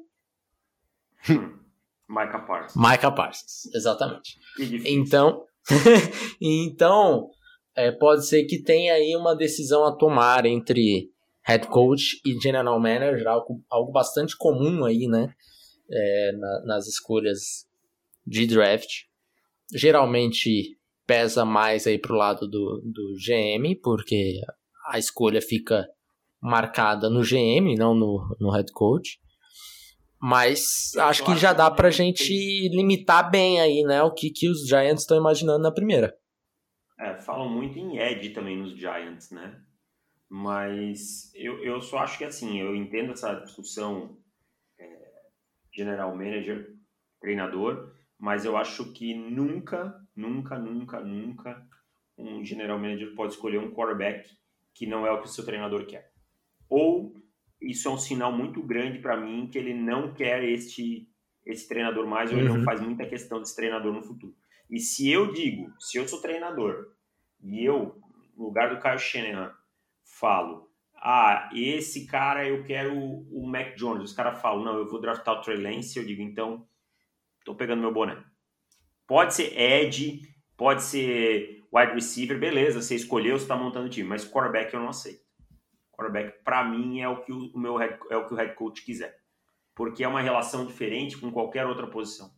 Micah 2.09 2.41
Parsons. 2.41 2.75
Micah 2.75 3.13
Parsons, 3.13 3.73
exatamente. 3.73 4.41
Então, 4.85 5.45
então 6.43 7.31
é, 7.77 7.93
pode 7.93 8.27
ser 8.27 8.43
que 8.43 8.61
tenha 8.61 8.95
aí 8.95 9.15
uma 9.15 9.37
decisão 9.37 9.85
a 9.85 9.97
tomar 9.97 10.47
entre 10.47 11.13
head 11.43 11.69
coach 11.69 12.21
e 12.27 12.33
general 12.41 12.81
manager, 12.81 13.29
algo, 13.29 13.63
algo 13.71 13.93
bastante 13.93 14.37
comum 14.37 14.85
aí, 14.85 15.07
né? 15.07 15.33
É, 15.89 16.33
na, 16.33 16.63
nas 16.65 16.89
escolhas 16.89 17.69
de 18.27 18.49
draft. 18.49 19.05
Geralmente 19.73 20.77
pesa 21.11 21.45
mais 21.45 21.89
aí 21.89 21.99
pro 21.99 22.15
lado 22.15 22.47
do, 22.47 22.81
do 22.85 23.15
GM, 23.17 23.75
porque 23.83 24.41
a 24.87 24.97
escolha 24.97 25.43
fica 25.43 25.85
marcada 26.41 27.11
no 27.11 27.23
GM, 27.23 27.75
não 27.77 27.97
no, 27.97 28.37
no 28.39 28.53
head 28.53 28.71
coach. 28.73 29.19
Mas 30.23 30.95
acho 30.97 31.25
que 31.25 31.37
já 31.37 31.53
dá 31.53 31.69
pra 31.69 31.91
gente 31.91 32.33
limitar 32.69 33.29
bem 33.29 33.61
aí, 33.61 33.83
né? 33.83 34.01
O 34.05 34.15
que, 34.15 34.31
que 34.31 34.49
os 34.49 34.69
Giants 34.69 35.01
estão 35.01 35.17
imaginando 35.17 35.65
na 35.65 35.73
primeira. 35.73 36.17
É, 36.97 37.19
falam 37.19 37.49
muito 37.49 37.77
em 37.77 37.99
Ed 37.99 38.31
também 38.31 38.57
nos 38.57 38.79
Giants, 38.79 39.33
né? 39.33 39.61
Mas 40.29 41.35
eu, 41.35 41.59
eu 41.65 41.81
só 41.81 41.99
acho 41.99 42.19
que 42.19 42.25
assim, 42.25 42.61
eu 42.61 42.77
entendo 42.77 43.11
essa 43.11 43.35
discussão 43.35 44.17
é, 44.79 44.87
general 45.75 46.15
manager, 46.15 46.69
treinador, 47.21 47.93
mas 48.17 48.45
eu 48.45 48.57
acho 48.57 48.93
que 48.93 49.13
nunca, 49.13 50.00
nunca, 50.15 50.59
nunca, 50.59 51.01
nunca 51.01 51.67
um 52.17 52.45
general 52.45 52.79
manager 52.79 53.15
pode 53.15 53.33
escolher 53.35 53.59
um 53.59 53.71
quarterback 53.71 54.29
que 54.75 54.87
não 54.87 55.07
é 55.07 55.11
o 55.11 55.21
que 55.21 55.27
o 55.27 55.31
seu 55.31 55.45
treinador 55.45 55.87
quer. 55.87 56.13
Ou 56.69 57.15
isso 57.61 57.89
é 57.89 57.91
um 57.91 57.99
sinal 57.99 58.33
muito 58.33 58.63
grande 58.63 58.99
para 58.99 59.17
mim 59.17 59.49
que 59.51 59.59
ele 59.59 59.75
não 59.75 60.15
quer 60.15 60.43
este, 60.45 61.09
esse 61.45 61.69
treinador 61.69 62.07
mais, 62.07 62.33
ou 62.33 62.39
ele 62.39 62.49
Uhum. 62.49 62.59
não 62.59 62.65
faz 62.65 62.81
muita 62.81 63.07
questão 63.07 63.39
desse 63.39 63.57
treinador 63.57 63.93
no 63.93 64.03
futuro. 64.03 64.35
E 64.71 64.79
se 64.79 65.11
eu 65.11 65.33
digo, 65.33 65.73
se 65.81 65.99
eu 65.99 66.07
sou 66.07 66.21
treinador 66.21 66.95
e 67.43 67.65
eu, 67.65 68.01
no 68.37 68.45
lugar 68.45 68.75
do 68.75 68.81
Kyle 68.81 68.99
Shanahan, 68.99 69.53
falo, 70.05 70.71
ah, 70.95 71.51
esse 71.55 72.07
cara 72.07 72.47
eu 72.47 72.63
quero 72.63 72.95
o 72.97 73.47
Mac 73.47 73.75
Jones, 73.77 74.05
os 74.11 74.13
caras 74.13 74.41
falam, 74.41 74.65
não, 74.65 74.79
eu 74.79 74.89
vou 74.89 75.01
draftar 75.01 75.39
o 75.39 75.41
Trey 75.41 75.57
Lance, 75.57 75.99
eu 75.99 76.05
digo, 76.05 76.23
então, 76.23 76.67
tô 77.45 77.55
pegando 77.55 77.81
meu 77.81 77.93
boné. 77.93 78.23
Pode 79.11 79.35
ser 79.35 79.59
Ed, 79.61 80.23
pode 80.57 80.85
ser 80.85 81.65
wide 81.75 81.95
receiver, 81.95 82.39
beleza, 82.39 82.81
você 82.81 82.95
escolheu, 82.95 83.37
você 83.37 83.45
tá 83.45 83.57
montando 83.57 83.87
o 83.87 83.91
time, 83.91 84.09
mas 84.09 84.25
quarterback 84.25 84.73
eu 84.73 84.79
não 84.79 84.91
aceito. 84.91 85.25
Quarterback, 85.91 86.45
para 86.45 86.63
mim, 86.63 87.01
é 87.01 87.09
o 87.09 87.21
que 87.21 87.33
o, 87.33 87.51
o 87.53 87.59
meu 87.59 87.75
head, 87.77 87.99
é 88.09 88.17
o 88.17 88.25
que 88.25 88.35
o 88.35 88.37
head 88.37 88.55
coach 88.55 88.85
quiser. 88.85 89.19
Porque 89.75 90.05
é 90.05 90.09
uma 90.09 90.21
relação 90.21 90.65
diferente 90.65 91.19
com 91.19 91.29
qualquer 91.33 91.67
outra 91.67 91.89
posição, 91.89 92.31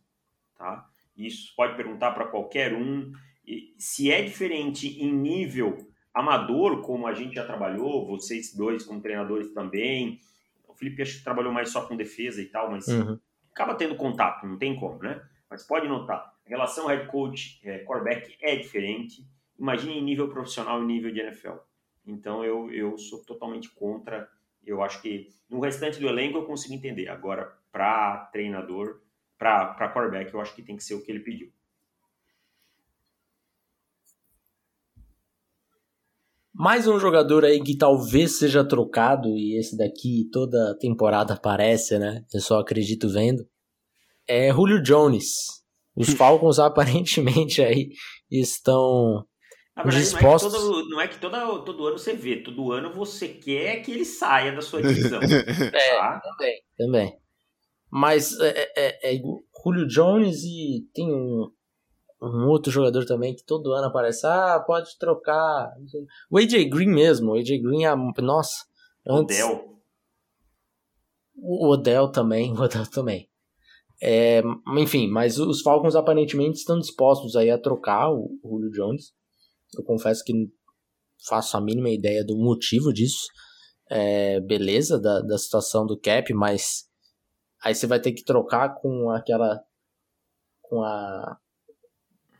tá? 0.57 0.89
Isso 1.15 1.53
pode 1.55 1.75
perguntar 1.75 2.09
para 2.13 2.25
qualquer 2.25 2.73
um. 2.73 3.11
E 3.45 3.75
se 3.77 4.11
é 4.11 4.23
diferente 4.23 4.99
em 4.99 5.13
nível 5.13 5.77
amador, 6.11 6.81
como 6.81 7.05
a 7.05 7.13
gente 7.13 7.35
já 7.35 7.45
trabalhou, 7.45 8.07
vocês 8.07 8.51
dois 8.51 8.83
como 8.83 8.99
treinadores 8.99 9.53
também. 9.53 10.19
O 10.67 10.73
Felipe 10.73 11.03
acho 11.03 11.19
que 11.19 11.23
trabalhou 11.23 11.53
mais 11.53 11.69
só 11.69 11.85
com 11.85 11.95
defesa 11.95 12.41
e 12.41 12.47
tal, 12.47 12.71
mas 12.71 12.87
Uhum. 12.87 13.19
acaba 13.51 13.75
tendo 13.75 13.95
contato, 13.95 14.47
não 14.47 14.57
tem 14.57 14.75
como, 14.75 14.97
né? 15.03 15.21
Mas 15.47 15.61
pode 15.67 15.87
notar, 15.87 16.32
a 16.45 16.49
relação 16.49 16.87
head 16.87 17.07
coach, 17.07 17.59
é, 17.63 17.79
quarterback 17.79 18.35
é 18.41 18.55
diferente. 18.55 19.25
Imagine 19.57 19.99
em 19.99 20.03
nível 20.03 20.29
profissional 20.29 20.81
e 20.81 20.85
nível 20.85 21.11
de 21.11 21.19
NFL. 21.19 21.57
Então 22.05 22.43
eu, 22.43 22.71
eu 22.71 22.97
sou 22.97 23.23
totalmente 23.23 23.69
contra. 23.69 24.29
Eu 24.65 24.81
acho 24.81 25.01
que 25.01 25.29
no 25.49 25.59
restante 25.59 25.99
do 25.99 26.07
elenco 26.07 26.37
eu 26.37 26.45
consigo 26.45 26.73
entender. 26.73 27.07
Agora, 27.07 27.55
para 27.71 28.29
treinador, 28.31 29.01
para 29.37 29.91
quarterback, 29.93 30.33
eu 30.33 30.41
acho 30.41 30.55
que 30.55 30.61
tem 30.61 30.75
que 30.75 30.83
ser 30.83 30.95
o 30.95 31.03
que 31.03 31.11
ele 31.11 31.19
pediu. 31.21 31.51
Mais 36.55 36.87
um 36.87 36.99
jogador 36.99 37.43
aí 37.43 37.59
que 37.59 37.75
talvez 37.75 38.37
seja 38.37 38.63
trocado, 38.63 39.29
e 39.29 39.57
esse 39.57 39.75
daqui 39.75 40.29
toda 40.31 40.77
temporada 40.77 41.33
aparece, 41.33 41.97
né? 41.97 42.23
Eu 42.31 42.39
só 42.39 42.59
acredito 42.59 43.09
vendo. 43.09 43.43
É 44.27 44.53
Julio 44.53 44.81
Jones. 44.81 45.62
Os 45.95 46.13
Falcons 46.13 46.59
aparentemente 46.59 47.61
aí 47.61 47.89
estão. 48.29 49.25
Na 49.75 49.83
verdade, 49.83 50.03
Dispostos. 50.03 50.53
não 50.53 50.59
é 50.59 50.67
que, 50.67 50.69
todo, 50.69 50.89
não 50.89 51.01
é 51.01 51.07
que 51.07 51.19
toda, 51.19 51.65
todo 51.65 51.87
ano 51.87 51.97
você 51.97 52.13
vê, 52.13 52.43
todo 52.43 52.71
ano 52.71 52.93
você 52.93 53.27
quer 53.27 53.81
que 53.81 53.91
ele 53.91 54.05
saia 54.05 54.51
da 54.51 54.61
sua 54.61 54.81
divisão. 54.81 55.19
É, 55.73 55.97
tá? 55.97 56.21
também. 56.21 56.61
Também. 56.77 57.17
Mas 57.89 58.39
é, 58.39 58.71
é, 58.75 59.15
é 59.15 59.21
Julio 59.63 59.87
Jones 59.87 60.43
e 60.43 60.87
tem 60.93 61.11
um, 61.11 61.47
um 62.21 62.47
outro 62.47 62.71
jogador 62.71 63.05
também 63.05 63.35
que 63.35 63.45
todo 63.45 63.71
ano 63.71 63.87
aparece. 63.87 64.25
Ah, 64.25 64.59
pode 64.65 64.97
trocar. 64.97 65.71
O 66.29 66.37
AJ 66.37 66.69
Green 66.69 66.89
mesmo. 66.89 67.31
O 67.31 67.35
AJ 67.35 67.61
Green, 67.61 67.85
é, 67.85 67.95
nossa. 68.21 68.65
Antes, 69.07 69.39
Odell. 69.39 69.73
O 71.35 71.67
Odell 71.67 72.07
também, 72.09 72.53
o 72.57 72.61
Odell 72.61 72.87
também. 72.87 73.29
É, 74.05 74.41
enfim, 74.77 75.07
mas 75.07 75.39
os 75.39 75.61
Falcons 75.61 75.95
aparentemente 75.95 76.57
estão 76.57 76.77
dispostos 76.77 77.37
aí 77.37 77.49
a 77.49 77.57
trocar 77.57 78.11
o, 78.11 78.37
o 78.43 78.49
Julio 78.49 78.71
Jones. 78.71 79.13
Eu 79.77 79.83
confesso 79.85 80.21
que 80.25 80.33
faço 81.25 81.55
a 81.55 81.61
mínima 81.61 81.89
ideia 81.89 82.21
do 82.25 82.37
motivo 82.37 82.91
disso. 82.91 83.27
É, 83.89 84.41
beleza, 84.41 84.99
da, 84.99 85.21
da 85.21 85.37
situação 85.37 85.85
do 85.85 85.97
cap, 85.97 86.33
mas 86.33 86.83
aí 87.63 87.73
você 87.73 87.87
vai 87.87 87.99
ter 88.01 88.11
que 88.11 88.23
trocar 88.25 88.75
com 88.75 89.09
aquela. 89.09 89.61
com 90.61 90.83
a. 90.83 91.37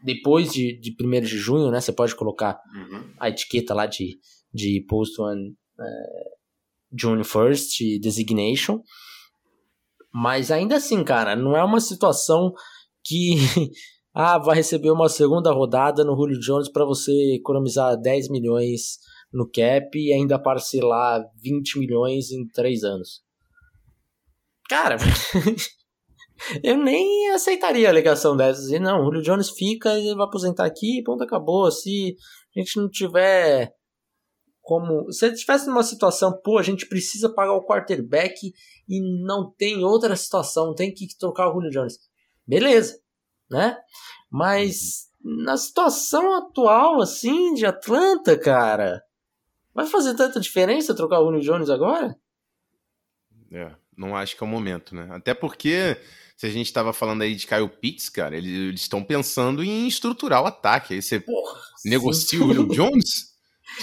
Depois 0.03 0.51
de, 0.51 0.77
de 0.81 0.93
1 1.01 1.21
de 1.21 1.37
junho, 1.37 1.71
né? 1.71 1.79
Você 1.79 1.93
pode 1.93 2.13
colocar 2.13 2.59
Uhum. 2.75 3.13
a 3.19 3.29
etiqueta 3.29 3.73
lá 3.73 3.85
de, 3.85 4.19
de 4.53 4.85
post 4.89 5.21
one 5.21 5.55
é, 5.79 5.85
June 6.99 7.21
1st 7.21 8.01
designation. 8.01 8.81
Mas 10.13 10.51
ainda 10.51 10.75
assim, 10.75 11.03
cara, 11.03 11.35
não 11.35 11.57
é 11.57 11.63
uma 11.63 11.79
situação 11.79 12.53
que 13.03 13.35
ah, 14.13 14.37
vai 14.37 14.57
receber 14.57 14.91
uma 14.91 15.09
segunda 15.09 15.51
rodada 15.51 16.03
no 16.03 16.15
Julio 16.15 16.39
Jones 16.39 16.69
para 16.69 16.85
você 16.85 17.11
economizar 17.35 17.99
10 17.99 18.29
milhões 18.29 18.99
no 19.33 19.49
cap 19.49 19.89
e 19.97 20.13
ainda 20.13 20.37
parcelar 20.37 21.23
20 21.41 21.79
milhões 21.79 22.31
em 22.31 22.47
3 22.47 22.83
anos. 22.83 23.23
Cara, 24.69 24.97
eu 26.63 26.77
nem 26.77 27.31
aceitaria 27.31 27.87
a 27.87 27.91
alegação 27.91 28.37
dessas. 28.37 28.69
E 28.69 28.77
não, 28.77 29.01
o 29.01 29.05
Julio 29.05 29.23
Jones 29.23 29.49
fica, 29.49 29.97
ele 29.97 30.15
vai 30.15 30.27
aposentar 30.27 30.65
aqui, 30.65 31.01
ponto, 31.03 31.23
acabou. 31.23 31.71
Se 31.71 32.15
a 32.55 32.59
gente 32.59 32.77
não 32.77 32.87
tiver 32.87 33.73
como. 34.63 35.11
Se 35.11 35.25
ele 35.25 35.35
estivesse 35.35 35.67
numa 35.67 35.83
situação, 35.83 36.39
pô, 36.41 36.57
a 36.57 36.63
gente 36.63 36.87
precisa 36.87 37.29
pagar 37.29 37.53
o 37.53 37.65
quarterback 37.65 38.53
e 38.87 39.23
não 39.23 39.51
tem 39.51 39.83
outra 39.83 40.15
situação, 40.15 40.73
tem 40.73 40.91
que 40.91 41.07
trocar 41.17 41.49
o 41.49 41.53
Julio 41.53 41.69
Jones. 41.69 41.99
Beleza, 42.47 42.99
né? 43.51 43.77
Mas 44.31 45.09
na 45.23 45.57
situação 45.57 46.33
atual, 46.35 47.01
assim, 47.01 47.53
de 47.53 47.65
Atlanta, 47.65 48.37
cara, 48.37 49.03
vai 49.73 49.85
fazer 49.85 50.15
tanta 50.15 50.39
diferença 50.39 50.95
trocar 50.95 51.19
o 51.19 51.25
Julio 51.25 51.41
Jones 51.41 51.69
agora? 51.69 52.17
É, 53.51 53.71
não 53.95 54.15
acho 54.15 54.35
que 54.35 54.43
é 54.43 54.47
o 54.47 54.49
momento, 54.49 54.95
né? 54.95 55.07
Até 55.11 55.33
porque, 55.33 55.97
se 56.35 56.45
a 56.45 56.49
gente 56.49 56.67
estava 56.67 56.91
falando 56.93 57.21
aí 57.21 57.35
de 57.35 57.45
Kyle 57.45 57.69
Pitts, 57.69 58.09
cara, 58.09 58.35
eles 58.35 58.81
estão 58.81 59.03
pensando 59.03 59.63
em 59.63 59.87
estruturar 59.87 60.41
o 60.41 60.47
ataque. 60.47 60.93
Aí 60.93 61.01
você 61.01 61.19
Porra, 61.19 61.61
negocia 61.85 62.39
o 62.43 62.47
Julio 62.53 62.67
Jones? 62.73 63.32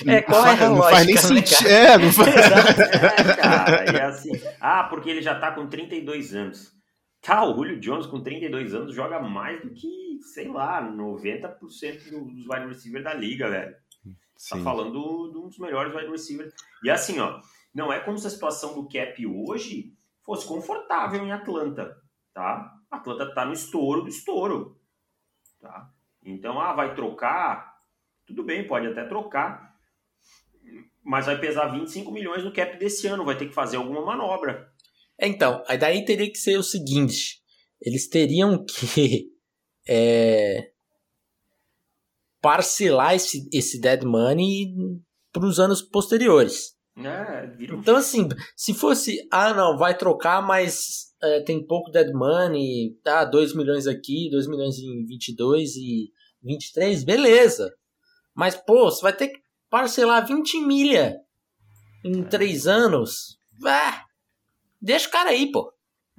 É, 0.06 0.22
qual 0.22 0.46
é 0.46 0.52
a 0.52 0.68
não 0.68 0.82
faz 0.82 1.06
nem 1.06 1.14
né, 1.14 1.20
sentido. 1.20 1.68
É, 1.68 1.98
não 1.98 2.12
faz. 2.12 2.28
É, 2.28 3.36
cara, 3.36 3.92
e 3.92 4.00
assim. 4.00 4.32
Ah, 4.60 4.84
porque 4.84 5.10
ele 5.10 5.22
já 5.22 5.38
tá 5.38 5.52
com 5.52 5.66
32 5.66 6.34
anos. 6.34 6.72
Tá, 7.20 7.44
o 7.44 7.54
Julio 7.54 7.78
Jones 7.78 8.06
com 8.06 8.22
32 8.22 8.74
anos 8.74 8.94
joga 8.94 9.20
mais 9.20 9.60
do 9.60 9.70
que, 9.70 10.18
sei 10.32 10.48
lá, 10.48 10.82
90% 10.82 11.58
dos 11.58 12.46
wide 12.48 12.66
receivers 12.66 13.04
da 13.04 13.12
liga, 13.12 13.50
velho. 13.50 13.72
Tá 13.72 14.56
Sim. 14.56 14.64
falando 14.64 15.30
de 15.30 15.38
um 15.38 15.48
dos 15.48 15.58
melhores 15.58 15.94
wide 15.94 16.10
receivers. 16.10 16.54
E 16.82 16.90
assim, 16.90 17.20
ó, 17.20 17.40
não 17.74 17.92
é 17.92 18.00
como 18.00 18.18
se 18.18 18.26
a 18.26 18.30
situação 18.30 18.74
do 18.74 18.88
cap 18.88 19.26
hoje 19.26 19.92
fosse 20.24 20.46
confortável 20.46 21.22
em 21.22 21.30
Atlanta, 21.30 21.94
tá? 22.32 22.72
Atlanta 22.90 23.34
tá 23.34 23.44
no 23.44 23.52
estouro 23.52 24.02
do 24.02 24.08
estouro, 24.08 24.80
tá? 25.60 25.90
Então, 26.24 26.58
ah, 26.58 26.72
vai 26.72 26.94
trocar, 26.94 27.76
tudo 28.26 28.42
bem, 28.42 28.66
pode 28.66 28.86
até 28.86 29.04
trocar, 29.04 29.69
mas 31.04 31.26
vai 31.26 31.38
pesar 31.38 31.68
25 31.68 32.10
milhões 32.12 32.44
no 32.44 32.52
cap 32.52 32.78
desse 32.78 33.06
ano, 33.06 33.24
vai 33.24 33.36
ter 33.36 33.46
que 33.46 33.54
fazer 33.54 33.76
alguma 33.76 34.04
manobra. 34.04 34.68
Então, 35.18 35.62
aí 35.66 35.78
daí 35.78 36.04
teria 36.04 36.30
que 36.30 36.38
ser 36.38 36.58
o 36.58 36.62
seguinte: 36.62 37.40
eles 37.80 38.08
teriam 38.08 38.64
que 38.64 39.30
é, 39.88 40.70
parcelar 42.40 43.14
esse, 43.14 43.48
esse 43.52 43.80
dead 43.80 44.02
money 44.04 44.74
para 45.32 45.46
os 45.46 45.60
anos 45.60 45.82
posteriores. 45.82 46.78
É. 46.96 47.56
Então, 47.72 47.96
assim, 47.96 48.28
se 48.56 48.74
fosse, 48.74 49.26
ah, 49.30 49.54
não, 49.54 49.78
vai 49.78 49.96
trocar, 49.96 50.42
mas 50.42 51.14
é, 51.22 51.40
tem 51.40 51.64
pouco 51.64 51.90
dead 51.90 52.12
money, 52.12 52.98
tá, 53.02 53.24
2 53.24 53.54
milhões 53.54 53.86
aqui, 53.86 54.28
2 54.30 54.46
milhões 54.46 54.78
em 54.78 55.06
22 55.06 55.76
e 55.76 56.12
23, 56.42 57.04
beleza. 57.04 57.72
Mas, 58.34 58.54
pô, 58.54 58.90
você 58.90 59.02
vai 59.02 59.14
ter 59.14 59.28
que 59.28 59.40
parcelar 59.70 60.26
20 60.26 60.60
milha 60.60 61.16
em 62.04 62.22
3 62.24 62.66
anos. 62.66 63.40
Ah, 63.64 64.04
deixa 64.80 65.08
o 65.08 65.12
cara 65.12 65.30
aí, 65.30 65.50
pô. 65.50 65.72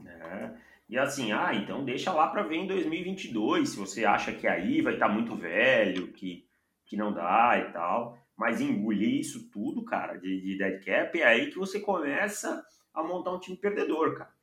É. 0.03 0.53
E 0.89 0.97
assim, 0.97 1.31
ah, 1.31 1.53
então 1.53 1.83
deixa 1.83 2.11
lá 2.11 2.27
para 2.27 2.43
ver 2.43 2.57
em 2.57 2.67
2022, 2.67 3.69
se 3.69 3.77
você 3.77 4.05
acha 4.05 4.31
que 4.31 4.47
aí 4.47 4.81
vai 4.81 4.93
estar 4.93 5.07
tá 5.07 5.13
muito 5.13 5.35
velho, 5.35 6.11
que, 6.13 6.47
que 6.85 6.95
não 6.95 7.13
dá 7.13 7.57
e 7.59 7.71
tal. 7.71 8.17
Mas 8.37 8.59
engolir 8.59 9.19
isso 9.19 9.49
tudo, 9.51 9.83
cara, 9.83 10.17
de, 10.17 10.41
de 10.41 10.57
dead 10.57 10.83
cap, 10.83 11.19
é 11.19 11.27
aí 11.27 11.51
que 11.51 11.59
você 11.59 11.79
começa 11.79 12.65
a 12.93 13.03
montar 13.03 13.31
um 13.31 13.39
time 13.39 13.57
perdedor, 13.57 14.17
cara. 14.17 14.33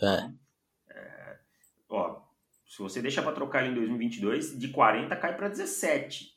É. 0.00 0.30
é 0.94 1.38
ó, 1.88 2.22
se 2.66 2.78
você 2.78 3.02
deixa 3.02 3.22
para 3.22 3.32
trocar 3.32 3.62
ele 3.62 3.72
em 3.72 3.74
2022, 3.74 4.58
de 4.58 4.68
40 4.68 5.14
cai 5.16 5.36
para 5.36 5.48
17, 5.48 6.36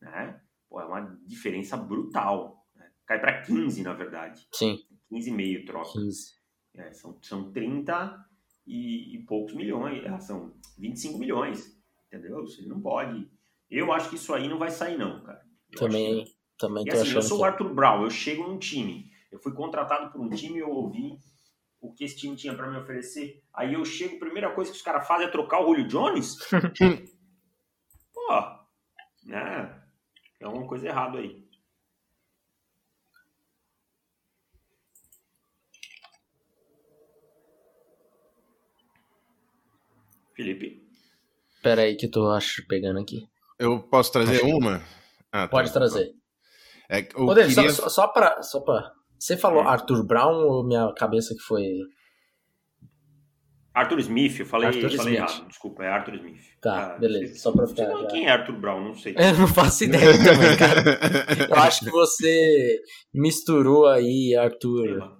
né? 0.00 0.40
Pô, 0.68 0.80
é 0.80 0.84
uma 0.84 1.18
diferença 1.26 1.76
brutal. 1.76 2.66
Né? 2.74 2.90
Cai 3.06 3.20
para 3.20 3.42
15, 3.42 3.82
na 3.82 3.94
verdade. 3.94 4.46
Sim. 4.52 4.78
15,5 5.10 5.66
troca. 5.66 5.92
15. 5.92 6.38
É, 6.74 6.92
são, 6.92 7.18
são 7.22 7.50
30 7.50 8.28
e, 8.68 9.16
e 9.16 9.18
poucos 9.24 9.54
milhões, 9.54 10.04
ah, 10.06 10.20
são 10.20 10.52
25 10.78 11.18
milhões, 11.18 11.76
entendeu? 12.06 12.42
Você 12.42 12.62
não 12.66 12.80
pode. 12.80 13.28
Eu 13.70 13.92
acho 13.92 14.10
que 14.10 14.16
isso 14.16 14.32
aí 14.34 14.46
não 14.46 14.58
vai 14.58 14.70
sair, 14.70 14.98
não, 14.98 15.22
cara. 15.24 15.42
Eu 15.72 15.78
também, 15.78 16.24
que... 16.24 16.36
também 16.58 16.82
e 16.82 16.86
tô 16.86 16.92
assim, 16.92 17.02
achando 17.02 17.16
eu 17.16 17.22
sou 17.22 17.40
o 17.40 17.44
Arthur 17.44 17.74
Brown, 17.74 18.04
eu 18.04 18.10
chego 18.10 18.46
num 18.46 18.58
time, 18.58 19.10
eu 19.32 19.38
fui 19.40 19.52
contratado 19.52 20.12
por 20.12 20.20
um 20.20 20.28
time 20.28 20.58
eu 20.58 20.70
ouvi 20.70 21.18
o 21.80 21.92
que 21.92 22.04
esse 22.04 22.16
time 22.16 22.36
tinha 22.36 22.54
para 22.54 22.70
me 22.70 22.76
oferecer. 22.76 23.42
Aí 23.54 23.74
eu 23.74 23.84
chego, 23.84 24.16
a 24.16 24.20
primeira 24.20 24.52
coisa 24.54 24.70
que 24.70 24.76
os 24.76 24.82
caras 24.82 25.06
fazem 25.06 25.26
é 25.26 25.30
trocar 25.30 25.60
o 25.60 25.66
Julio 25.66 25.88
Jones? 25.88 26.36
Pô, 28.12 28.42
né? 29.24 29.77
É 30.40 30.44
alguma 30.46 30.66
coisa 30.66 30.86
errada 30.88 31.18
aí. 31.18 31.46
Felipe? 40.34 40.82
Pera 41.62 41.82
aí 41.82 41.96
que 41.96 42.06
eu 42.06 42.10
tô 42.10 42.30
acho, 42.30 42.66
pegando 42.66 43.00
aqui. 43.00 43.26
Eu 43.58 43.80
posso 43.82 44.12
trazer 44.12 44.36
Acho- 44.36 44.46
uma? 44.46 44.76
Ah, 45.32 45.42
tá. 45.42 45.48
Pode 45.48 45.72
trazer. 45.72 46.12
É, 46.88 47.00
eu 47.14 47.34
David, 47.34 47.54
queria- 47.54 47.70
só, 47.70 47.82
só, 47.82 47.88
só 47.88 48.08
pra... 48.08 48.42
Só 48.42 48.60
pra... 48.60 48.92
Você 49.18 49.36
falou 49.36 49.62
Hum. 49.64 49.68
Arthur 49.68 50.04
Brown 50.06 50.46
ou 50.46 50.64
minha 50.64 50.92
cabeça 50.94 51.34
que 51.34 51.40
foi... 51.40 51.64
Arthur 53.78 53.98
Smith, 54.00 54.40
eu 54.40 54.46
falei, 54.46 54.68
Arthur 54.68 54.80
falei 54.90 54.96
Smith. 54.98 55.14
errado, 55.16 55.48
desculpa, 55.48 55.84
é 55.84 55.88
Arthur 55.88 56.14
Smith. 56.14 56.40
Tá, 56.60 56.94
Ah, 56.94 56.98
beleza, 56.98 57.26
sei- 57.32 57.36
só 57.36 57.52
pra 57.52 57.66
ficar 57.66 57.84
já- 57.84 58.06
Quem 58.08 58.26
é 58.26 58.30
Arthur 58.30 58.56
Brown? 58.56 58.84
Não 58.84 58.94
sei. 58.94 59.14
Eu 59.18 59.34
não 59.38 59.48
faço 59.48 59.84
ideia 59.84 60.12
também, 60.12 60.56
cara. 60.56 60.82
Eu 61.48 61.54
acho 61.56 61.84
que 61.84 61.90
você 61.90 62.80
misturou 63.14 63.86
aí 63.86 64.34
Arthur, 64.36 64.98
lá. 64.98 65.12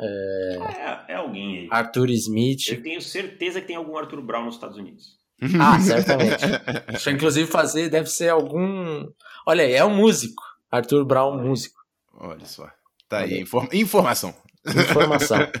É... 0.00 1.12
é 1.12 1.14
alguém 1.16 1.58
aí. 1.60 1.68
Arthur 1.70 2.10
Smith. 2.10 2.68
Eu 2.68 2.82
tenho 2.82 3.00
certeza 3.00 3.60
que 3.60 3.66
tem 3.68 3.76
algum 3.76 3.96
Arthur 3.96 4.20
Brown 4.22 4.44
nos 4.46 4.54
Estados 4.54 4.76
Unidos. 4.76 5.20
Ah, 5.60 5.78
certamente. 5.80 6.44
Deixa 6.88 7.10
eu 7.10 7.14
inclusive 7.14 7.50
fazer, 7.50 7.88
deve 7.88 8.08
ser 8.08 8.28
algum. 8.28 9.06
Olha 9.46 9.64
aí, 9.64 9.72
é 9.72 9.84
um 9.84 9.94
músico. 9.96 10.42
Arthur 10.70 11.04
Brown, 11.04 11.36
músico. 11.42 11.80
Olha 12.14 12.44
só. 12.46 12.64
Tá 13.08 13.18
Olha 13.18 13.26
aí, 13.26 13.34
aí. 13.34 13.40
inform- 13.40 13.68
informação. 13.72 14.34
Informação. 14.66 15.38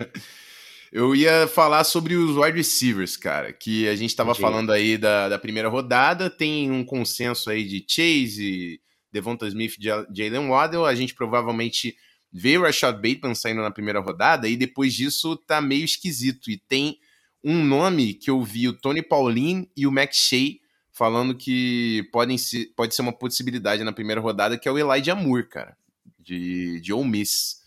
Eu 0.92 1.16
ia 1.16 1.48
falar 1.48 1.84
sobre 1.84 2.14
os 2.14 2.36
wide 2.36 2.58
receivers, 2.58 3.16
cara, 3.16 3.50
que 3.50 3.88
a 3.88 3.96
gente 3.96 4.14
tava 4.14 4.32
Entendi. 4.32 4.42
falando 4.42 4.70
aí 4.70 4.98
da, 4.98 5.30
da 5.30 5.38
primeira 5.38 5.70
rodada, 5.70 6.28
tem 6.28 6.70
um 6.70 6.84
consenso 6.84 7.48
aí 7.48 7.64
de 7.64 7.82
Chase, 7.88 8.78
Devonta 9.10 9.46
Smith, 9.48 9.76
Ja- 9.80 10.06
Jalen 10.14 10.50
Waddle, 10.50 10.84
a 10.84 10.94
gente 10.94 11.14
provavelmente 11.14 11.96
vê 12.30 12.58
o 12.58 12.62
Rashad 12.62 12.96
Bateman 12.96 13.34
saindo 13.34 13.62
na 13.62 13.70
primeira 13.70 14.00
rodada, 14.00 14.46
e 14.46 14.54
depois 14.54 14.92
disso 14.92 15.34
tá 15.34 15.62
meio 15.62 15.84
esquisito, 15.84 16.50
e 16.50 16.58
tem 16.58 16.98
um 17.42 17.64
nome 17.64 18.12
que 18.12 18.28
eu 18.30 18.42
vi 18.42 18.68
o 18.68 18.72
Tony 18.74 19.02
Pauline 19.02 19.70
e 19.74 19.86
o 19.86 19.92
Max 19.92 20.16
Shea 20.16 20.56
falando 20.92 21.34
que 21.34 22.06
podem 22.12 22.36
ser, 22.36 22.66
pode 22.76 22.94
ser 22.94 23.00
uma 23.00 23.12
possibilidade 23.14 23.82
na 23.82 23.92
primeira 23.92 24.20
rodada, 24.20 24.58
que 24.58 24.68
é 24.68 24.70
o 24.70 24.78
Elijah 24.78 25.14
Moore, 25.14 25.48
cara, 25.48 25.74
de, 26.18 26.80
de 26.82 26.92
Ole 26.92 27.08
Miss. 27.08 27.61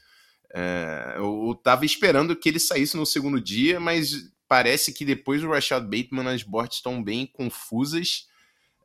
É, 0.58 1.16
eu, 1.18 1.53
tava 1.62 1.84
esperando 1.84 2.34
que 2.34 2.47
ele 2.47 2.60
saísse 2.60 2.95
no 2.95 3.06
segundo 3.06 3.41
dia, 3.41 3.78
mas 3.78 4.32
parece 4.47 4.93
que 4.93 5.03
depois 5.03 5.41
do 5.41 5.49
Rashad 5.49 5.84
Bateman 5.84 6.34
as 6.34 6.43
boards 6.43 6.78
estão 6.78 7.03
bem 7.03 7.28
confusas. 7.28 8.26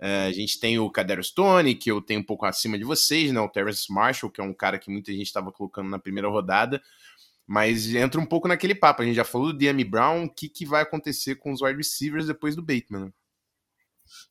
É, 0.01 0.27
a 0.27 0.33
gente 0.33 0.59
tem 0.59 0.81
o 0.81 0.91
Cadero 0.91 1.23
Stone, 1.23 1.77
que 1.77 1.89
eu 1.89 2.03
tenho 2.03 2.19
um 2.21 2.25
pouco 2.25 2.45
acima 2.45 2.77
de 2.77 2.83
vocês, 2.83 3.31
né? 3.31 3.41
O 3.41 3.49
Terrence 3.49 3.93
Marshall, 3.93 4.33
que 4.33 4.41
é 4.41 4.45
um 4.45 4.53
cara 4.53 4.81
que 4.81 4.91
muita 4.91 5.13
gente 5.13 5.27
estava 5.27 5.53
colocando 5.53 5.89
na 5.89 5.99
primeira 5.99 6.29
rodada. 6.29 6.83
Mas 7.47 7.95
entra 7.95 8.21
um 8.21 8.27
pouco 8.27 8.49
naquele 8.49 8.75
papo. 8.75 9.03
A 9.03 9.05
gente 9.05 9.15
já 9.15 9.25
falou 9.25 9.53
do 9.53 9.59
DM 9.59 9.85
Brown, 9.85 10.25
o 10.25 10.35
que, 10.35 10.49
que 10.49 10.67
vai 10.67 10.83
acontecer 10.83 11.37
com 11.37 11.53
os 11.53 11.63
wide 11.63 11.77
receivers 11.77 12.27
depois 12.27 12.57
do 12.57 12.63
Bateman? 12.63 13.05
né? 13.05 13.13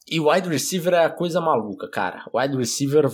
E 0.09 0.19
o 0.19 0.29
wide 0.29 0.49
receiver 0.49 0.93
é 0.93 1.05
a 1.05 1.09
coisa 1.09 1.39
maluca, 1.39 1.89
cara. 1.89 2.25
O 2.33 2.39
wide 2.39 2.57
receiver, 2.57 3.09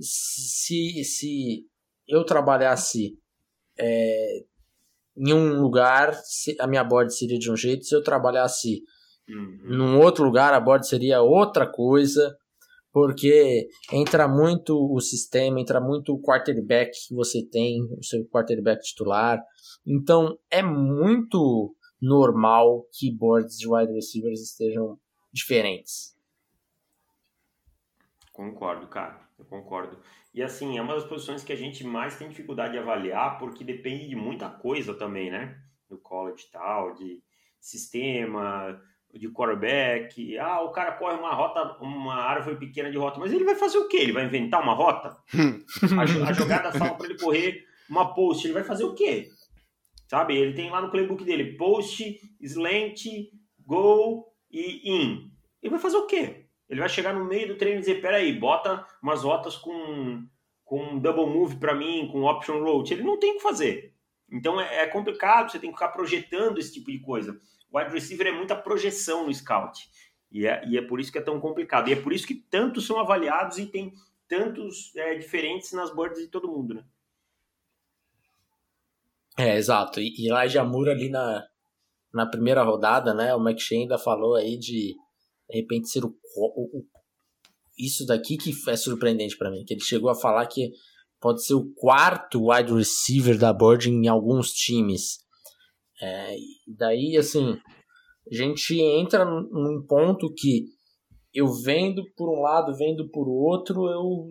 se, 0.00 1.04
se 1.04 1.68
eu 2.08 2.24
trabalhasse 2.24 3.16
é, 3.78 4.44
em 5.16 5.32
um 5.32 5.60
lugar, 5.60 6.14
a 6.60 6.66
minha 6.66 6.84
board 6.84 7.14
seria 7.14 7.38
de 7.38 7.50
um 7.50 7.56
jeito. 7.56 7.84
Se 7.84 7.94
eu 7.94 8.02
trabalhasse 8.02 8.82
Uhum. 9.28 9.58
num 9.64 10.00
outro 10.00 10.24
lugar, 10.24 10.52
a 10.52 10.60
board 10.60 10.86
seria 10.86 11.22
outra 11.22 11.66
coisa. 11.66 12.36
Porque 12.92 13.66
entra 13.92 14.28
muito 14.28 14.76
o 14.76 15.00
sistema, 15.00 15.60
entra 15.60 15.80
muito 15.80 16.14
o 16.14 16.20
quarterback 16.22 16.92
que 17.08 17.12
você 17.12 17.44
tem, 17.44 17.82
o 17.98 18.04
seu 18.04 18.24
quarterback 18.28 18.80
titular. 18.84 19.42
Então 19.84 20.38
é 20.48 20.62
muito 20.62 21.74
normal 22.00 22.86
que 22.92 23.10
boards 23.10 23.56
de 23.58 23.68
wide 23.68 23.92
receivers 23.92 24.40
estejam 24.40 24.96
diferentes. 25.32 26.14
Concordo, 28.32 28.86
cara. 28.86 29.28
Eu 29.38 29.44
concordo. 29.44 29.98
E 30.34 30.42
assim, 30.42 30.76
é 30.76 30.82
uma 30.82 30.96
das 30.96 31.04
posições 31.04 31.44
que 31.44 31.52
a 31.52 31.56
gente 31.56 31.86
mais 31.86 32.16
tem 32.16 32.28
dificuldade 32.28 32.72
de 32.72 32.78
avaliar, 32.80 33.38
porque 33.38 33.62
depende 33.62 34.08
de 34.08 34.16
muita 34.16 34.48
coisa 34.50 34.92
também, 34.92 35.30
né? 35.30 35.56
Do 35.88 35.96
college 35.96 36.46
e 36.48 36.50
tal, 36.50 36.92
de 36.92 37.22
sistema, 37.60 38.80
de 39.14 39.28
quarterback. 39.30 40.36
Ah, 40.38 40.60
o 40.62 40.72
cara 40.72 40.92
corre 40.92 41.16
uma 41.16 41.32
rota, 41.32 41.78
uma 41.80 42.16
árvore 42.16 42.56
pequena 42.56 42.90
de 42.90 42.98
rota, 42.98 43.20
mas 43.20 43.32
ele 43.32 43.44
vai 43.44 43.54
fazer 43.54 43.78
o 43.78 43.86
quê? 43.86 43.98
Ele 43.98 44.12
vai 44.12 44.24
inventar 44.24 44.60
uma 44.60 44.74
rota? 44.74 45.16
A, 45.96 46.28
a 46.28 46.32
jogada 46.32 46.72
fala 46.72 46.94
para 46.94 47.06
ele 47.06 47.18
correr 47.18 47.64
uma 47.88 48.12
post, 48.12 48.44
ele 48.44 48.54
vai 48.54 48.64
fazer 48.64 48.82
o 48.82 48.94
quê? 48.94 49.28
Sabe? 50.08 50.36
Ele 50.36 50.52
tem 50.52 50.68
lá 50.68 50.82
no 50.82 50.90
playbook 50.90 51.24
dele 51.24 51.56
post, 51.56 52.20
slant, 52.40 53.04
go 53.64 54.26
e 54.50 54.90
in. 54.90 55.30
Ele 55.62 55.70
vai 55.70 55.78
fazer 55.78 55.96
o 55.96 56.06
quê? 56.06 56.43
Ele 56.68 56.80
vai 56.80 56.88
chegar 56.88 57.12
no 57.12 57.24
meio 57.24 57.48
do 57.48 57.56
treino 57.56 57.78
e 57.78 57.80
dizer: 57.80 58.00
peraí, 58.00 58.32
bota 58.32 58.86
umas 59.02 59.22
rotas 59.22 59.56
com, 59.56 60.26
com 60.64 60.98
double 60.98 61.26
move 61.26 61.56
para 61.56 61.74
mim, 61.74 62.08
com 62.10 62.22
option 62.22 62.62
route. 62.62 62.94
Ele 62.94 63.02
não 63.02 63.18
tem 63.18 63.32
o 63.32 63.36
que 63.36 63.42
fazer. 63.42 63.94
Então 64.30 64.60
é, 64.60 64.82
é 64.82 64.86
complicado, 64.86 65.50
você 65.50 65.58
tem 65.58 65.70
que 65.70 65.76
ficar 65.76 65.90
projetando 65.90 66.58
esse 66.58 66.72
tipo 66.72 66.90
de 66.90 66.98
coisa. 66.98 67.38
O 67.70 67.78
wide 67.78 67.92
receiver 67.92 68.26
é 68.26 68.32
muita 68.32 68.56
projeção 68.56 69.26
no 69.26 69.34
scout. 69.34 69.88
E 70.30 70.46
é, 70.46 70.66
e 70.66 70.76
é 70.76 70.82
por 70.82 70.98
isso 70.98 71.12
que 71.12 71.18
é 71.18 71.22
tão 71.22 71.38
complicado. 71.38 71.88
E 71.88 71.92
é 71.92 71.96
por 71.96 72.12
isso 72.12 72.26
que 72.26 72.34
tantos 72.34 72.86
são 72.86 72.98
avaliados 72.98 73.58
e 73.58 73.66
tem 73.66 73.92
tantos 74.26 74.94
é, 74.96 75.14
diferentes 75.14 75.72
nas 75.72 75.94
boards 75.94 76.20
de 76.20 76.28
todo 76.28 76.50
mundo, 76.50 76.74
né? 76.74 76.84
É, 79.38 79.56
exato. 79.56 80.00
E, 80.00 80.14
e 80.18 80.30
Elijah 80.30 80.64
Moore 80.64 80.90
ali 80.90 81.08
na, 81.08 81.46
na 82.12 82.26
primeira 82.26 82.62
rodada, 82.62 83.12
né? 83.12 83.34
O 83.34 83.40
McShane 83.40 83.82
ainda 83.82 83.98
falou 83.98 84.34
aí 84.34 84.56
de 84.56 84.96
de 85.50 85.58
repente 85.60 85.88
ser 85.88 86.04
o, 86.04 86.08
o- 86.36 86.78
o- 86.78 86.84
isso 87.78 88.06
daqui 88.06 88.36
que 88.36 88.52
é 88.68 88.76
surpreendente 88.76 89.36
pra 89.36 89.50
mim, 89.50 89.64
que 89.66 89.74
ele 89.74 89.80
chegou 89.82 90.08
a 90.10 90.14
falar 90.14 90.46
que 90.46 90.70
pode 91.20 91.44
ser 91.44 91.54
o 91.54 91.72
quarto 91.74 92.48
wide 92.50 92.72
receiver 92.72 93.38
da 93.38 93.52
board 93.52 93.90
em 93.90 94.06
alguns 94.08 94.52
times. 94.52 95.18
É, 96.00 96.36
daí, 96.76 97.16
assim, 97.16 97.58
a 98.30 98.34
gente 98.34 98.78
entra 98.80 99.24
num- 99.24 99.48
num 99.50 99.86
ponto 99.86 100.32
que 100.34 100.66
eu 101.32 101.46
vendo 101.62 102.02
por 102.16 102.28
um 102.30 102.42
lado, 102.42 102.76
vendo 102.76 103.08
por 103.10 103.26
outro, 103.28 103.86
eu 103.88 104.26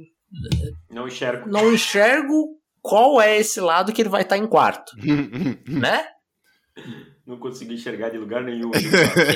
Não 0.89 1.07
enxergo. 1.07 1.49
não 1.49 1.73
enxergo 1.73 2.57
qual 2.81 3.19
é 3.21 3.37
esse 3.37 3.59
lado 3.59 3.91
que 3.93 4.01
ele 4.01 4.09
vai 4.09 4.21
estar 4.21 4.37
em 4.37 4.47
quarto, 4.47 4.91
né? 5.67 6.07
Não 7.25 7.39
consegui 7.39 7.75
enxergar 7.75 8.09
de 8.09 8.17
lugar 8.17 8.43
nenhum. 8.43 8.69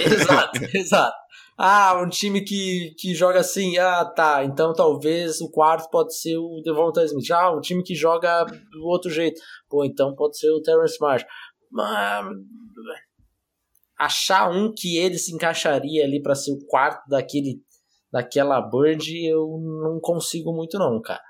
exato, 0.06 0.60
exato. 0.76 1.16
Ah, 1.58 2.02
um 2.04 2.10
time 2.10 2.42
que, 2.42 2.94
que 3.00 3.16
joga 3.16 3.40
assim, 3.40 3.78
ah, 3.78 4.04
tá, 4.04 4.44
então 4.44 4.74
talvez 4.74 5.40
o 5.40 5.50
quarto 5.50 5.90
pode 5.90 6.16
ser 6.18 6.38
o 6.38 6.62
Devonta 6.64 7.04
Smith. 7.06 7.32
Ah, 7.32 7.56
um 7.56 7.62
time 7.62 7.82
que 7.82 7.96
joga 7.96 8.44
do 8.44 8.86
outro 8.86 9.10
jeito. 9.10 9.40
Pô, 9.70 9.86
então 9.86 10.14
pode 10.16 10.38
ser 10.38 10.52
o 10.52 10.62
Terrence 10.62 10.98
Marsh. 11.00 11.26
Mas 11.72 12.26
achar 13.98 14.52
um 14.52 14.74
que 14.74 14.98
ele 14.98 15.18
se 15.18 15.34
encaixaria 15.34 16.04
ali 16.04 16.22
para 16.22 16.36
ser 16.36 16.52
o 16.52 16.66
quarto 16.68 17.08
daquele 17.10 17.62
daquela 18.12 18.62
bird, 18.62 19.04
eu 19.26 19.60
não 19.84 20.00
consigo 20.00 20.54
muito 20.54 20.78
não, 20.78 21.02
cara. 21.02 21.22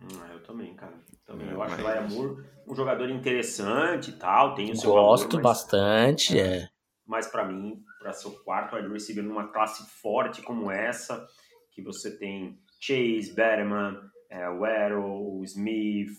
Hum, 0.00 0.08
eu 0.32 0.42
também, 0.42 0.74
cara. 0.74 0.94
Também. 1.26 1.50
Eu 1.50 1.62
acho 1.62 1.76
que 1.76 1.82
Laia 1.82 2.02
Moore 2.02 2.51
um 2.66 2.74
jogador 2.74 3.10
interessante 3.10 4.10
e 4.10 4.12
tal, 4.14 4.54
tem 4.54 4.70
o 4.70 4.76
seu 4.76 4.90
Gosto 4.90 5.28
valor, 5.28 5.42
mas, 5.42 5.42
bastante, 5.42 6.38
é. 6.38 6.68
Mas 7.06 7.26
para 7.26 7.44
mim, 7.44 7.82
para 8.00 8.12
ser 8.12 8.28
o 8.28 8.44
quarto 8.44 8.76
wide 8.76 8.88
receiver 8.88 9.24
numa 9.24 9.48
classe 9.48 9.84
forte 10.00 10.42
como 10.42 10.70
essa, 10.70 11.26
que 11.72 11.82
você 11.82 12.16
tem 12.16 12.58
Chase, 12.80 13.34
Betterman, 13.34 13.98
é, 14.30 14.48
Weddle, 14.48 15.42
Smith, 15.44 16.16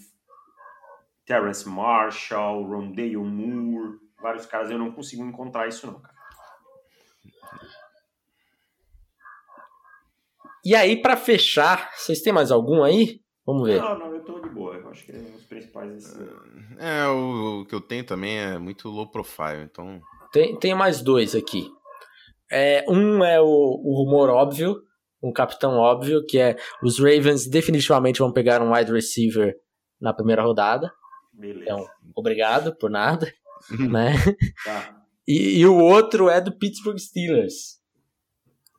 Terrence 1.26 1.68
Marshall, 1.68 2.64
Rondale 2.64 3.18
Moore, 3.18 4.00
vários 4.22 4.46
caras, 4.46 4.70
eu 4.70 4.78
não 4.78 4.92
consigo 4.92 5.24
encontrar 5.24 5.68
isso 5.68 5.88
não, 5.88 6.00
cara. 6.00 6.14
E 10.66 10.76
aí, 10.76 11.02
para 11.02 11.18
fechar, 11.18 11.92
vocês 11.94 12.22
têm 12.22 12.32
mais 12.32 12.50
algum 12.50 12.84
aí? 12.84 13.20
Vamos 13.46 13.68
ver. 13.68 13.82
Não, 13.82 14.00
não, 14.00 14.16
eu 14.16 14.24
tô 14.24 14.40
de 14.40 14.48
boa. 14.48 14.76
Eu 14.76 14.90
acho 14.90 15.06
que 15.06 15.12
é 15.76 15.88
principais. 15.88 16.20
É, 16.80 17.08
o, 17.08 17.62
o, 17.62 17.66
que 17.66 17.76
eu 17.76 17.82
tenho 17.82 18.06
também 18.06 18.38
é 18.38 18.58
muito 18.58 18.90
low 18.90 19.10
profile, 19.10 19.64
então. 19.64 20.02
Tem, 20.32 20.58
tem 20.58 20.76
mais 20.76 21.02
dois 21.02 21.36
aqui. 21.36 21.70
É, 22.52 22.86
um 22.88 23.24
é 23.24 23.42
o, 23.42 23.46
o 23.46 24.04
rumor 24.04 24.30
óbvio, 24.30 24.82
um 25.22 25.32
capitão 25.32 25.78
óbvio, 25.78 26.26
que 26.26 26.38
é 26.38 26.56
os 26.84 27.00
Ravens 27.00 27.48
definitivamente 27.48 28.20
vão 28.20 28.32
pegar 28.32 28.62
um 28.62 28.74
wide 28.74 28.92
receiver 28.92 29.56
na 30.00 30.14
primeira 30.14 30.44
rodada. 30.44 30.92
Beleza. 31.32 31.64
Então, 31.64 31.86
obrigado 32.16 32.76
por 32.76 32.90
nada. 32.90 33.32
né? 33.90 34.14
Tá. 34.66 35.04
E, 35.28 35.60
e 35.60 35.66
o 35.66 35.78
outro 35.78 36.30
é 36.30 36.42
do 36.42 36.52
Pittsburgh 36.52 37.00
Steelers, 37.00 37.80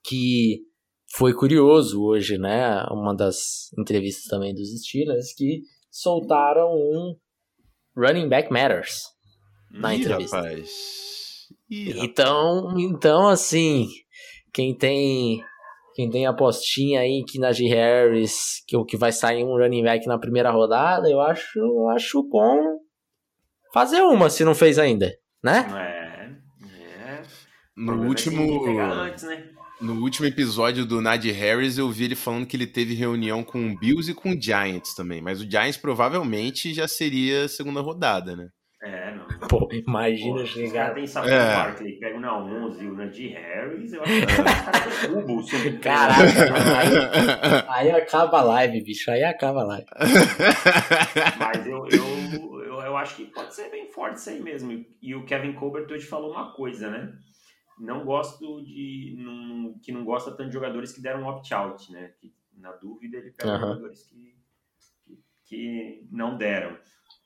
que 0.04 0.60
foi 1.16 1.32
curioso 1.32 2.02
hoje, 2.02 2.36
né? 2.36 2.84
Uma 2.90 3.14
das 3.14 3.72
entrevistas 3.78 4.24
também 4.24 4.54
dos 4.54 4.68
Steelers 4.82 5.32
que 5.32 5.62
soltaram 5.94 6.72
um 6.74 7.16
Running 7.96 8.28
Back 8.28 8.52
Matters 8.52 9.04
na 9.70 9.94
Ih, 9.94 10.00
entrevista. 10.00 10.36
Rapaz. 10.36 10.70
Ih, 11.70 12.04
então, 12.04 12.66
rapaz. 12.66 12.82
então 12.82 13.28
assim, 13.28 13.86
quem 14.52 14.76
tem 14.76 15.44
quem 15.94 16.10
tem 16.10 16.26
apostinha 16.26 17.00
aí 17.00 17.24
que 17.24 17.38
Najee 17.38 17.68
Harris, 17.68 18.64
que 18.66 18.76
o 18.76 18.84
que 18.84 18.96
vai 18.96 19.12
sair 19.12 19.44
um 19.44 19.56
running 19.56 19.84
back 19.84 20.04
na 20.08 20.18
primeira 20.18 20.50
rodada, 20.50 21.08
eu 21.08 21.20
acho, 21.20 21.56
eu 21.60 21.88
acho 21.90 22.28
bom 22.28 22.80
fazer 23.72 24.02
uma 24.02 24.28
se 24.28 24.44
não 24.44 24.56
fez 24.56 24.76
ainda, 24.76 25.16
né? 25.42 25.64
É. 25.76 27.12
é. 27.12 27.22
No 27.76 28.08
último 28.08 28.66
antes, 28.66 29.22
né? 29.22 29.48
No 29.84 30.00
último 30.00 30.26
episódio 30.26 30.86
do 30.86 31.02
Nadir 31.02 31.34
Harris, 31.34 31.76
eu 31.76 31.90
vi 31.90 32.04
ele 32.04 32.14
falando 32.14 32.46
que 32.46 32.56
ele 32.56 32.66
teve 32.66 32.94
reunião 32.94 33.44
com 33.44 33.66
o 33.66 33.78
Bills 33.78 34.10
e 34.10 34.14
com 34.14 34.30
o 34.30 34.40
Giants 34.40 34.94
também. 34.94 35.20
Mas 35.20 35.42
o 35.42 35.50
Giants 35.50 35.76
provavelmente 35.76 36.72
já 36.72 36.88
seria 36.88 37.46
segunda 37.48 37.82
rodada, 37.82 38.34
né? 38.34 38.48
É, 38.82 39.14
não. 39.14 39.26
Pô, 39.46 39.68
imagina 39.70 40.38
Pô, 40.38 40.46
chegar. 40.46 40.94
Tem 40.94 41.06
Samuel 41.06 41.34
é. 41.34 41.54
Barkley, 41.54 41.98
pega 41.98 42.18
na 42.18 42.38
11 42.38 42.82
e 42.82 42.86
o 42.86 42.94
Nadir 42.94 43.32
Harris, 43.32 43.92
eu 43.92 44.02
acho 44.02 44.12
que 44.12 44.26
caras 44.26 45.00
derrubam 45.02 45.80
Caraca, 45.82 46.78
aí, 47.68 47.90
aí 47.90 47.90
acaba 47.90 48.38
a 48.38 48.42
live, 48.42 48.82
bicho. 48.82 49.10
Aí 49.10 49.22
acaba 49.22 49.60
a 49.60 49.64
live. 49.64 49.86
Mas 51.38 51.66
eu, 51.66 51.86
eu, 51.88 52.62
eu, 52.62 52.80
eu 52.80 52.96
acho 52.96 53.16
que 53.16 53.26
pode 53.26 53.54
ser 53.54 53.70
bem 53.70 53.90
forte 53.92 54.16
isso 54.16 54.30
aí 54.30 54.40
mesmo. 54.40 54.82
E 55.02 55.14
o 55.14 55.26
Kevin 55.26 55.52
Colbert 55.52 55.86
hoje 55.90 56.06
falou 56.06 56.30
uma 56.30 56.54
coisa, 56.54 56.90
né? 56.90 57.12
Não 57.78 58.04
gosto 58.04 58.62
de. 58.62 59.14
Num, 59.18 59.78
que 59.80 59.92
não 59.92 60.04
gosta 60.04 60.30
tanto 60.30 60.48
de 60.48 60.54
jogadores 60.54 60.92
que 60.92 61.00
deram 61.00 61.26
opt-out, 61.26 61.90
né? 61.92 62.12
Que, 62.20 62.32
na 62.56 62.72
dúvida 62.72 63.18
ele 63.18 63.32
pega 63.32 63.54
uhum. 63.54 63.60
jogadores 63.60 64.04
que, 64.04 64.36
que, 65.04 65.22
que, 65.44 66.08
não 66.10 66.36
deram. 66.36 66.78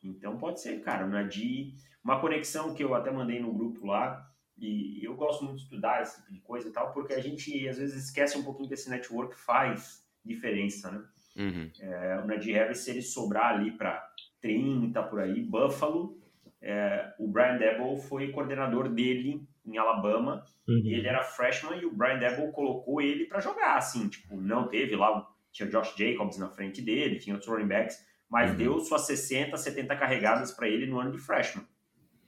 Então 0.03 0.39
pode 0.39 0.61
ser, 0.61 0.81
cara, 0.81 1.07
na 1.07 1.23
de 1.23 1.75
uma 2.03 2.21
conexão 2.21 2.75
que 2.75 2.83
eu 2.83 2.95
até 2.95 3.11
mandei 3.11 3.41
no 3.41 3.53
grupo 3.53 3.87
lá, 3.87 4.27
e 4.57 5.05
eu 5.05 5.15
gosto 5.15 5.45
muito 5.45 5.59
de 5.59 5.65
estudar 5.65 6.03
esse 6.03 6.17
tipo 6.17 6.33
de 6.33 6.41
coisa 6.41 6.69
e 6.69 6.73
tal, 6.73 6.93
porque 6.93 7.13
a 7.13 7.21
gente 7.21 7.69
às 7.69 7.79
vezes 7.79 8.05
esquece 8.05 8.39
um 8.39 8.43
pouquinho 8.43 8.69
desse 8.69 8.91
network 8.91 9.37
faz 9.37 10.05
diferença, 10.25 10.91
né? 10.91 11.05
Uhum. 11.37 11.71
É, 11.79 12.21
o 12.21 12.27
Nadir 12.27 12.57
Harris, 12.57 12.79
se 12.79 12.91
ele 12.91 13.03
sobrar 13.03 13.55
ali 13.55 13.71
para 13.71 14.05
30 14.41 15.01
por 15.05 15.21
aí, 15.21 15.41
Buffalo, 15.43 16.19
é, 16.61 17.15
o 17.19 17.29
Brian 17.29 17.57
Debo 17.57 17.97
foi 17.97 18.33
coordenador 18.33 18.89
dele 18.89 19.47
em 19.69 19.79
Alabama, 19.79 20.45
uhum. 20.67 20.83
e 20.85 20.95
ele 20.95 21.07
era 21.07 21.23
freshman 21.23 21.81
e 21.81 21.85
o 21.85 21.93
Brian 21.93 22.19
Debo 22.19 22.51
colocou 22.53 23.01
ele 23.01 23.27
para 23.27 23.41
jogar, 23.41 23.77
assim, 23.77 24.09
tipo, 24.09 24.37
não 24.37 24.69
teve 24.69 24.97
lá, 24.97 25.27
tinha 25.53 25.69
Josh 25.69 25.95
Jacobs 25.97 26.39
na 26.39 26.49
frente 26.49 26.81
dele, 26.81 27.19
tinha 27.19 27.35
outros 27.35 27.53
running 27.53 27.69
backs, 27.69 27.99
mas 28.29 28.51
uhum. 28.51 28.57
deu 28.57 28.81
suas 28.81 29.03
60, 29.03 29.57
70 29.57 29.97
carregadas 29.97 30.53
para 30.53 30.69
ele 30.69 30.87
no 30.87 31.01
ano 31.01 31.13
de 31.13 31.19
freshman. 31.19 31.65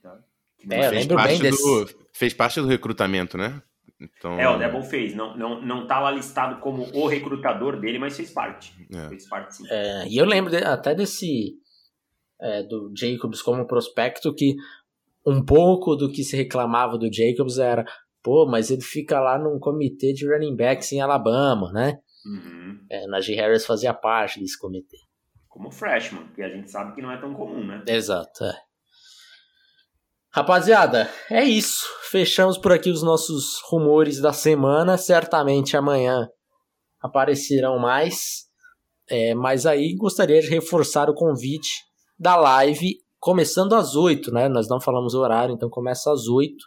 Tá? 0.01 0.19
É, 0.69 0.89
fez, 0.89 1.07
parte 1.07 1.49
do, 1.49 1.89
fez 2.13 2.33
parte 2.33 2.61
do 2.61 2.67
recrutamento, 2.67 3.37
né? 3.37 3.61
Então... 3.99 4.39
É, 4.39 4.49
o 4.49 4.57
Debo 4.57 4.81
fez. 4.81 5.13
Não, 5.13 5.37
não, 5.37 5.61
não 5.61 5.85
tá 5.85 5.99
lá 5.99 6.09
listado 6.09 6.59
como 6.59 6.83
o 6.93 7.07
recrutador 7.07 7.79
dele, 7.79 7.99
mas 7.99 8.17
fez 8.17 8.31
parte. 8.31 8.73
É. 8.91 9.09
Fez 9.09 9.27
parte, 9.27 9.57
sim. 9.57 9.63
É, 9.69 10.07
e 10.07 10.17
eu 10.17 10.25
lembro 10.25 10.51
de, 10.51 10.57
até 10.57 10.95
desse... 10.95 11.59
É, 12.43 12.63
do 12.63 12.91
Jacobs 12.97 13.39
como 13.39 13.67
prospecto 13.67 14.33
que 14.33 14.55
um 15.25 15.43
pouco 15.43 15.95
do 15.95 16.11
que 16.11 16.23
se 16.23 16.35
reclamava 16.35 16.97
do 16.97 17.11
Jacobs 17.11 17.57
era, 17.57 17.85
pô, 18.23 18.45
mas 18.45 18.71
ele 18.71 18.81
fica 18.81 19.19
lá 19.19 19.37
num 19.37 19.59
comitê 19.59 20.13
de 20.13 20.27
running 20.27 20.55
backs 20.55 20.91
em 20.91 21.01
Alabama, 21.01 21.71
né? 21.71 21.99
Uhum. 22.25 22.79
É, 22.89 23.07
Najee 23.07 23.35
Harris 23.35 23.65
fazia 23.65 23.93
parte 23.93 24.39
desse 24.39 24.57
comitê. 24.57 24.97
Como 25.47 25.71
freshman, 25.71 26.25
porque 26.27 26.41
a 26.41 26.49
gente 26.49 26.71
sabe 26.71 26.95
que 26.95 27.01
não 27.01 27.11
é 27.11 27.19
tão 27.19 27.33
comum, 27.33 27.65
né? 27.65 27.83
Exato, 27.87 28.45
é. 28.45 28.53
Rapaziada, 30.33 31.09
é 31.29 31.43
isso. 31.43 31.85
Fechamos 32.09 32.57
por 32.57 32.71
aqui 32.71 32.89
os 32.89 33.03
nossos 33.03 33.59
rumores 33.69 34.21
da 34.21 34.31
semana. 34.31 34.97
Certamente 34.97 35.75
amanhã 35.75 36.29
aparecerão 37.01 37.77
mais. 37.77 38.49
É, 39.09 39.35
mas 39.35 39.65
aí 39.65 39.93
gostaria 39.93 40.39
de 40.39 40.47
reforçar 40.47 41.09
o 41.09 41.13
convite 41.13 41.81
da 42.17 42.37
live 42.37 42.95
começando 43.21 43.73
às 43.73 43.95
8, 43.95 44.33
né? 44.33 44.49
Nós 44.49 44.67
não 44.67 44.81
falamos 44.81 45.13
o 45.13 45.19
horário, 45.19 45.53
então 45.53 45.69
começa 45.69 46.11
às 46.11 46.27
8. 46.27 46.57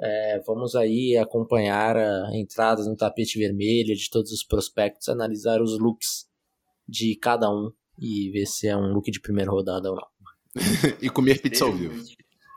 É, 0.00 0.40
vamos 0.46 0.74
aí 0.74 1.16
acompanhar 1.16 1.96
a 1.96 2.30
entrada 2.34 2.82
no 2.84 2.96
tapete 2.96 3.38
vermelho 3.38 3.94
de 3.94 4.10
todos 4.10 4.32
os 4.32 4.42
prospectos, 4.42 5.08
analisar 5.08 5.60
os 5.60 5.78
looks 5.78 6.26
de 6.88 7.14
cada 7.16 7.50
um 7.50 7.70
e 7.98 8.30
ver 8.30 8.46
se 8.46 8.66
é 8.66 8.76
um 8.76 8.92
look 8.92 9.10
de 9.10 9.20
primeira 9.20 9.50
rodada 9.50 9.90
ou 9.90 9.96
não. 9.96 10.08
e 11.02 11.10
comer 11.10 11.42
pizza 11.42 11.64
ao 11.64 11.72
vivo. 11.72 12.02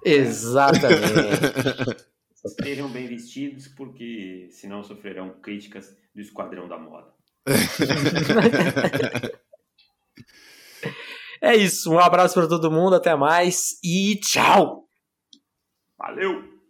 Exatamente. 0.06 1.02
Estejam 2.46 2.90
bem 2.90 3.08
vestidos, 3.08 3.68
porque 3.68 4.48
senão 4.52 4.84
sofrerão 4.84 5.36
críticas 5.42 5.96
do 6.16 6.22
esquadrão 6.22 6.68
da 6.68 6.80
moda. 6.80 7.14
É 11.42 11.56
isso. 11.56 11.92
Um 11.92 12.00
abraço 12.00 12.36
para 12.36 12.48
todo 12.48 12.72
mundo. 12.72 12.96
Até 12.96 13.16
mais 13.16 13.78
e 13.84 14.20
tchau. 14.22 14.86
Valeu. 15.98 16.61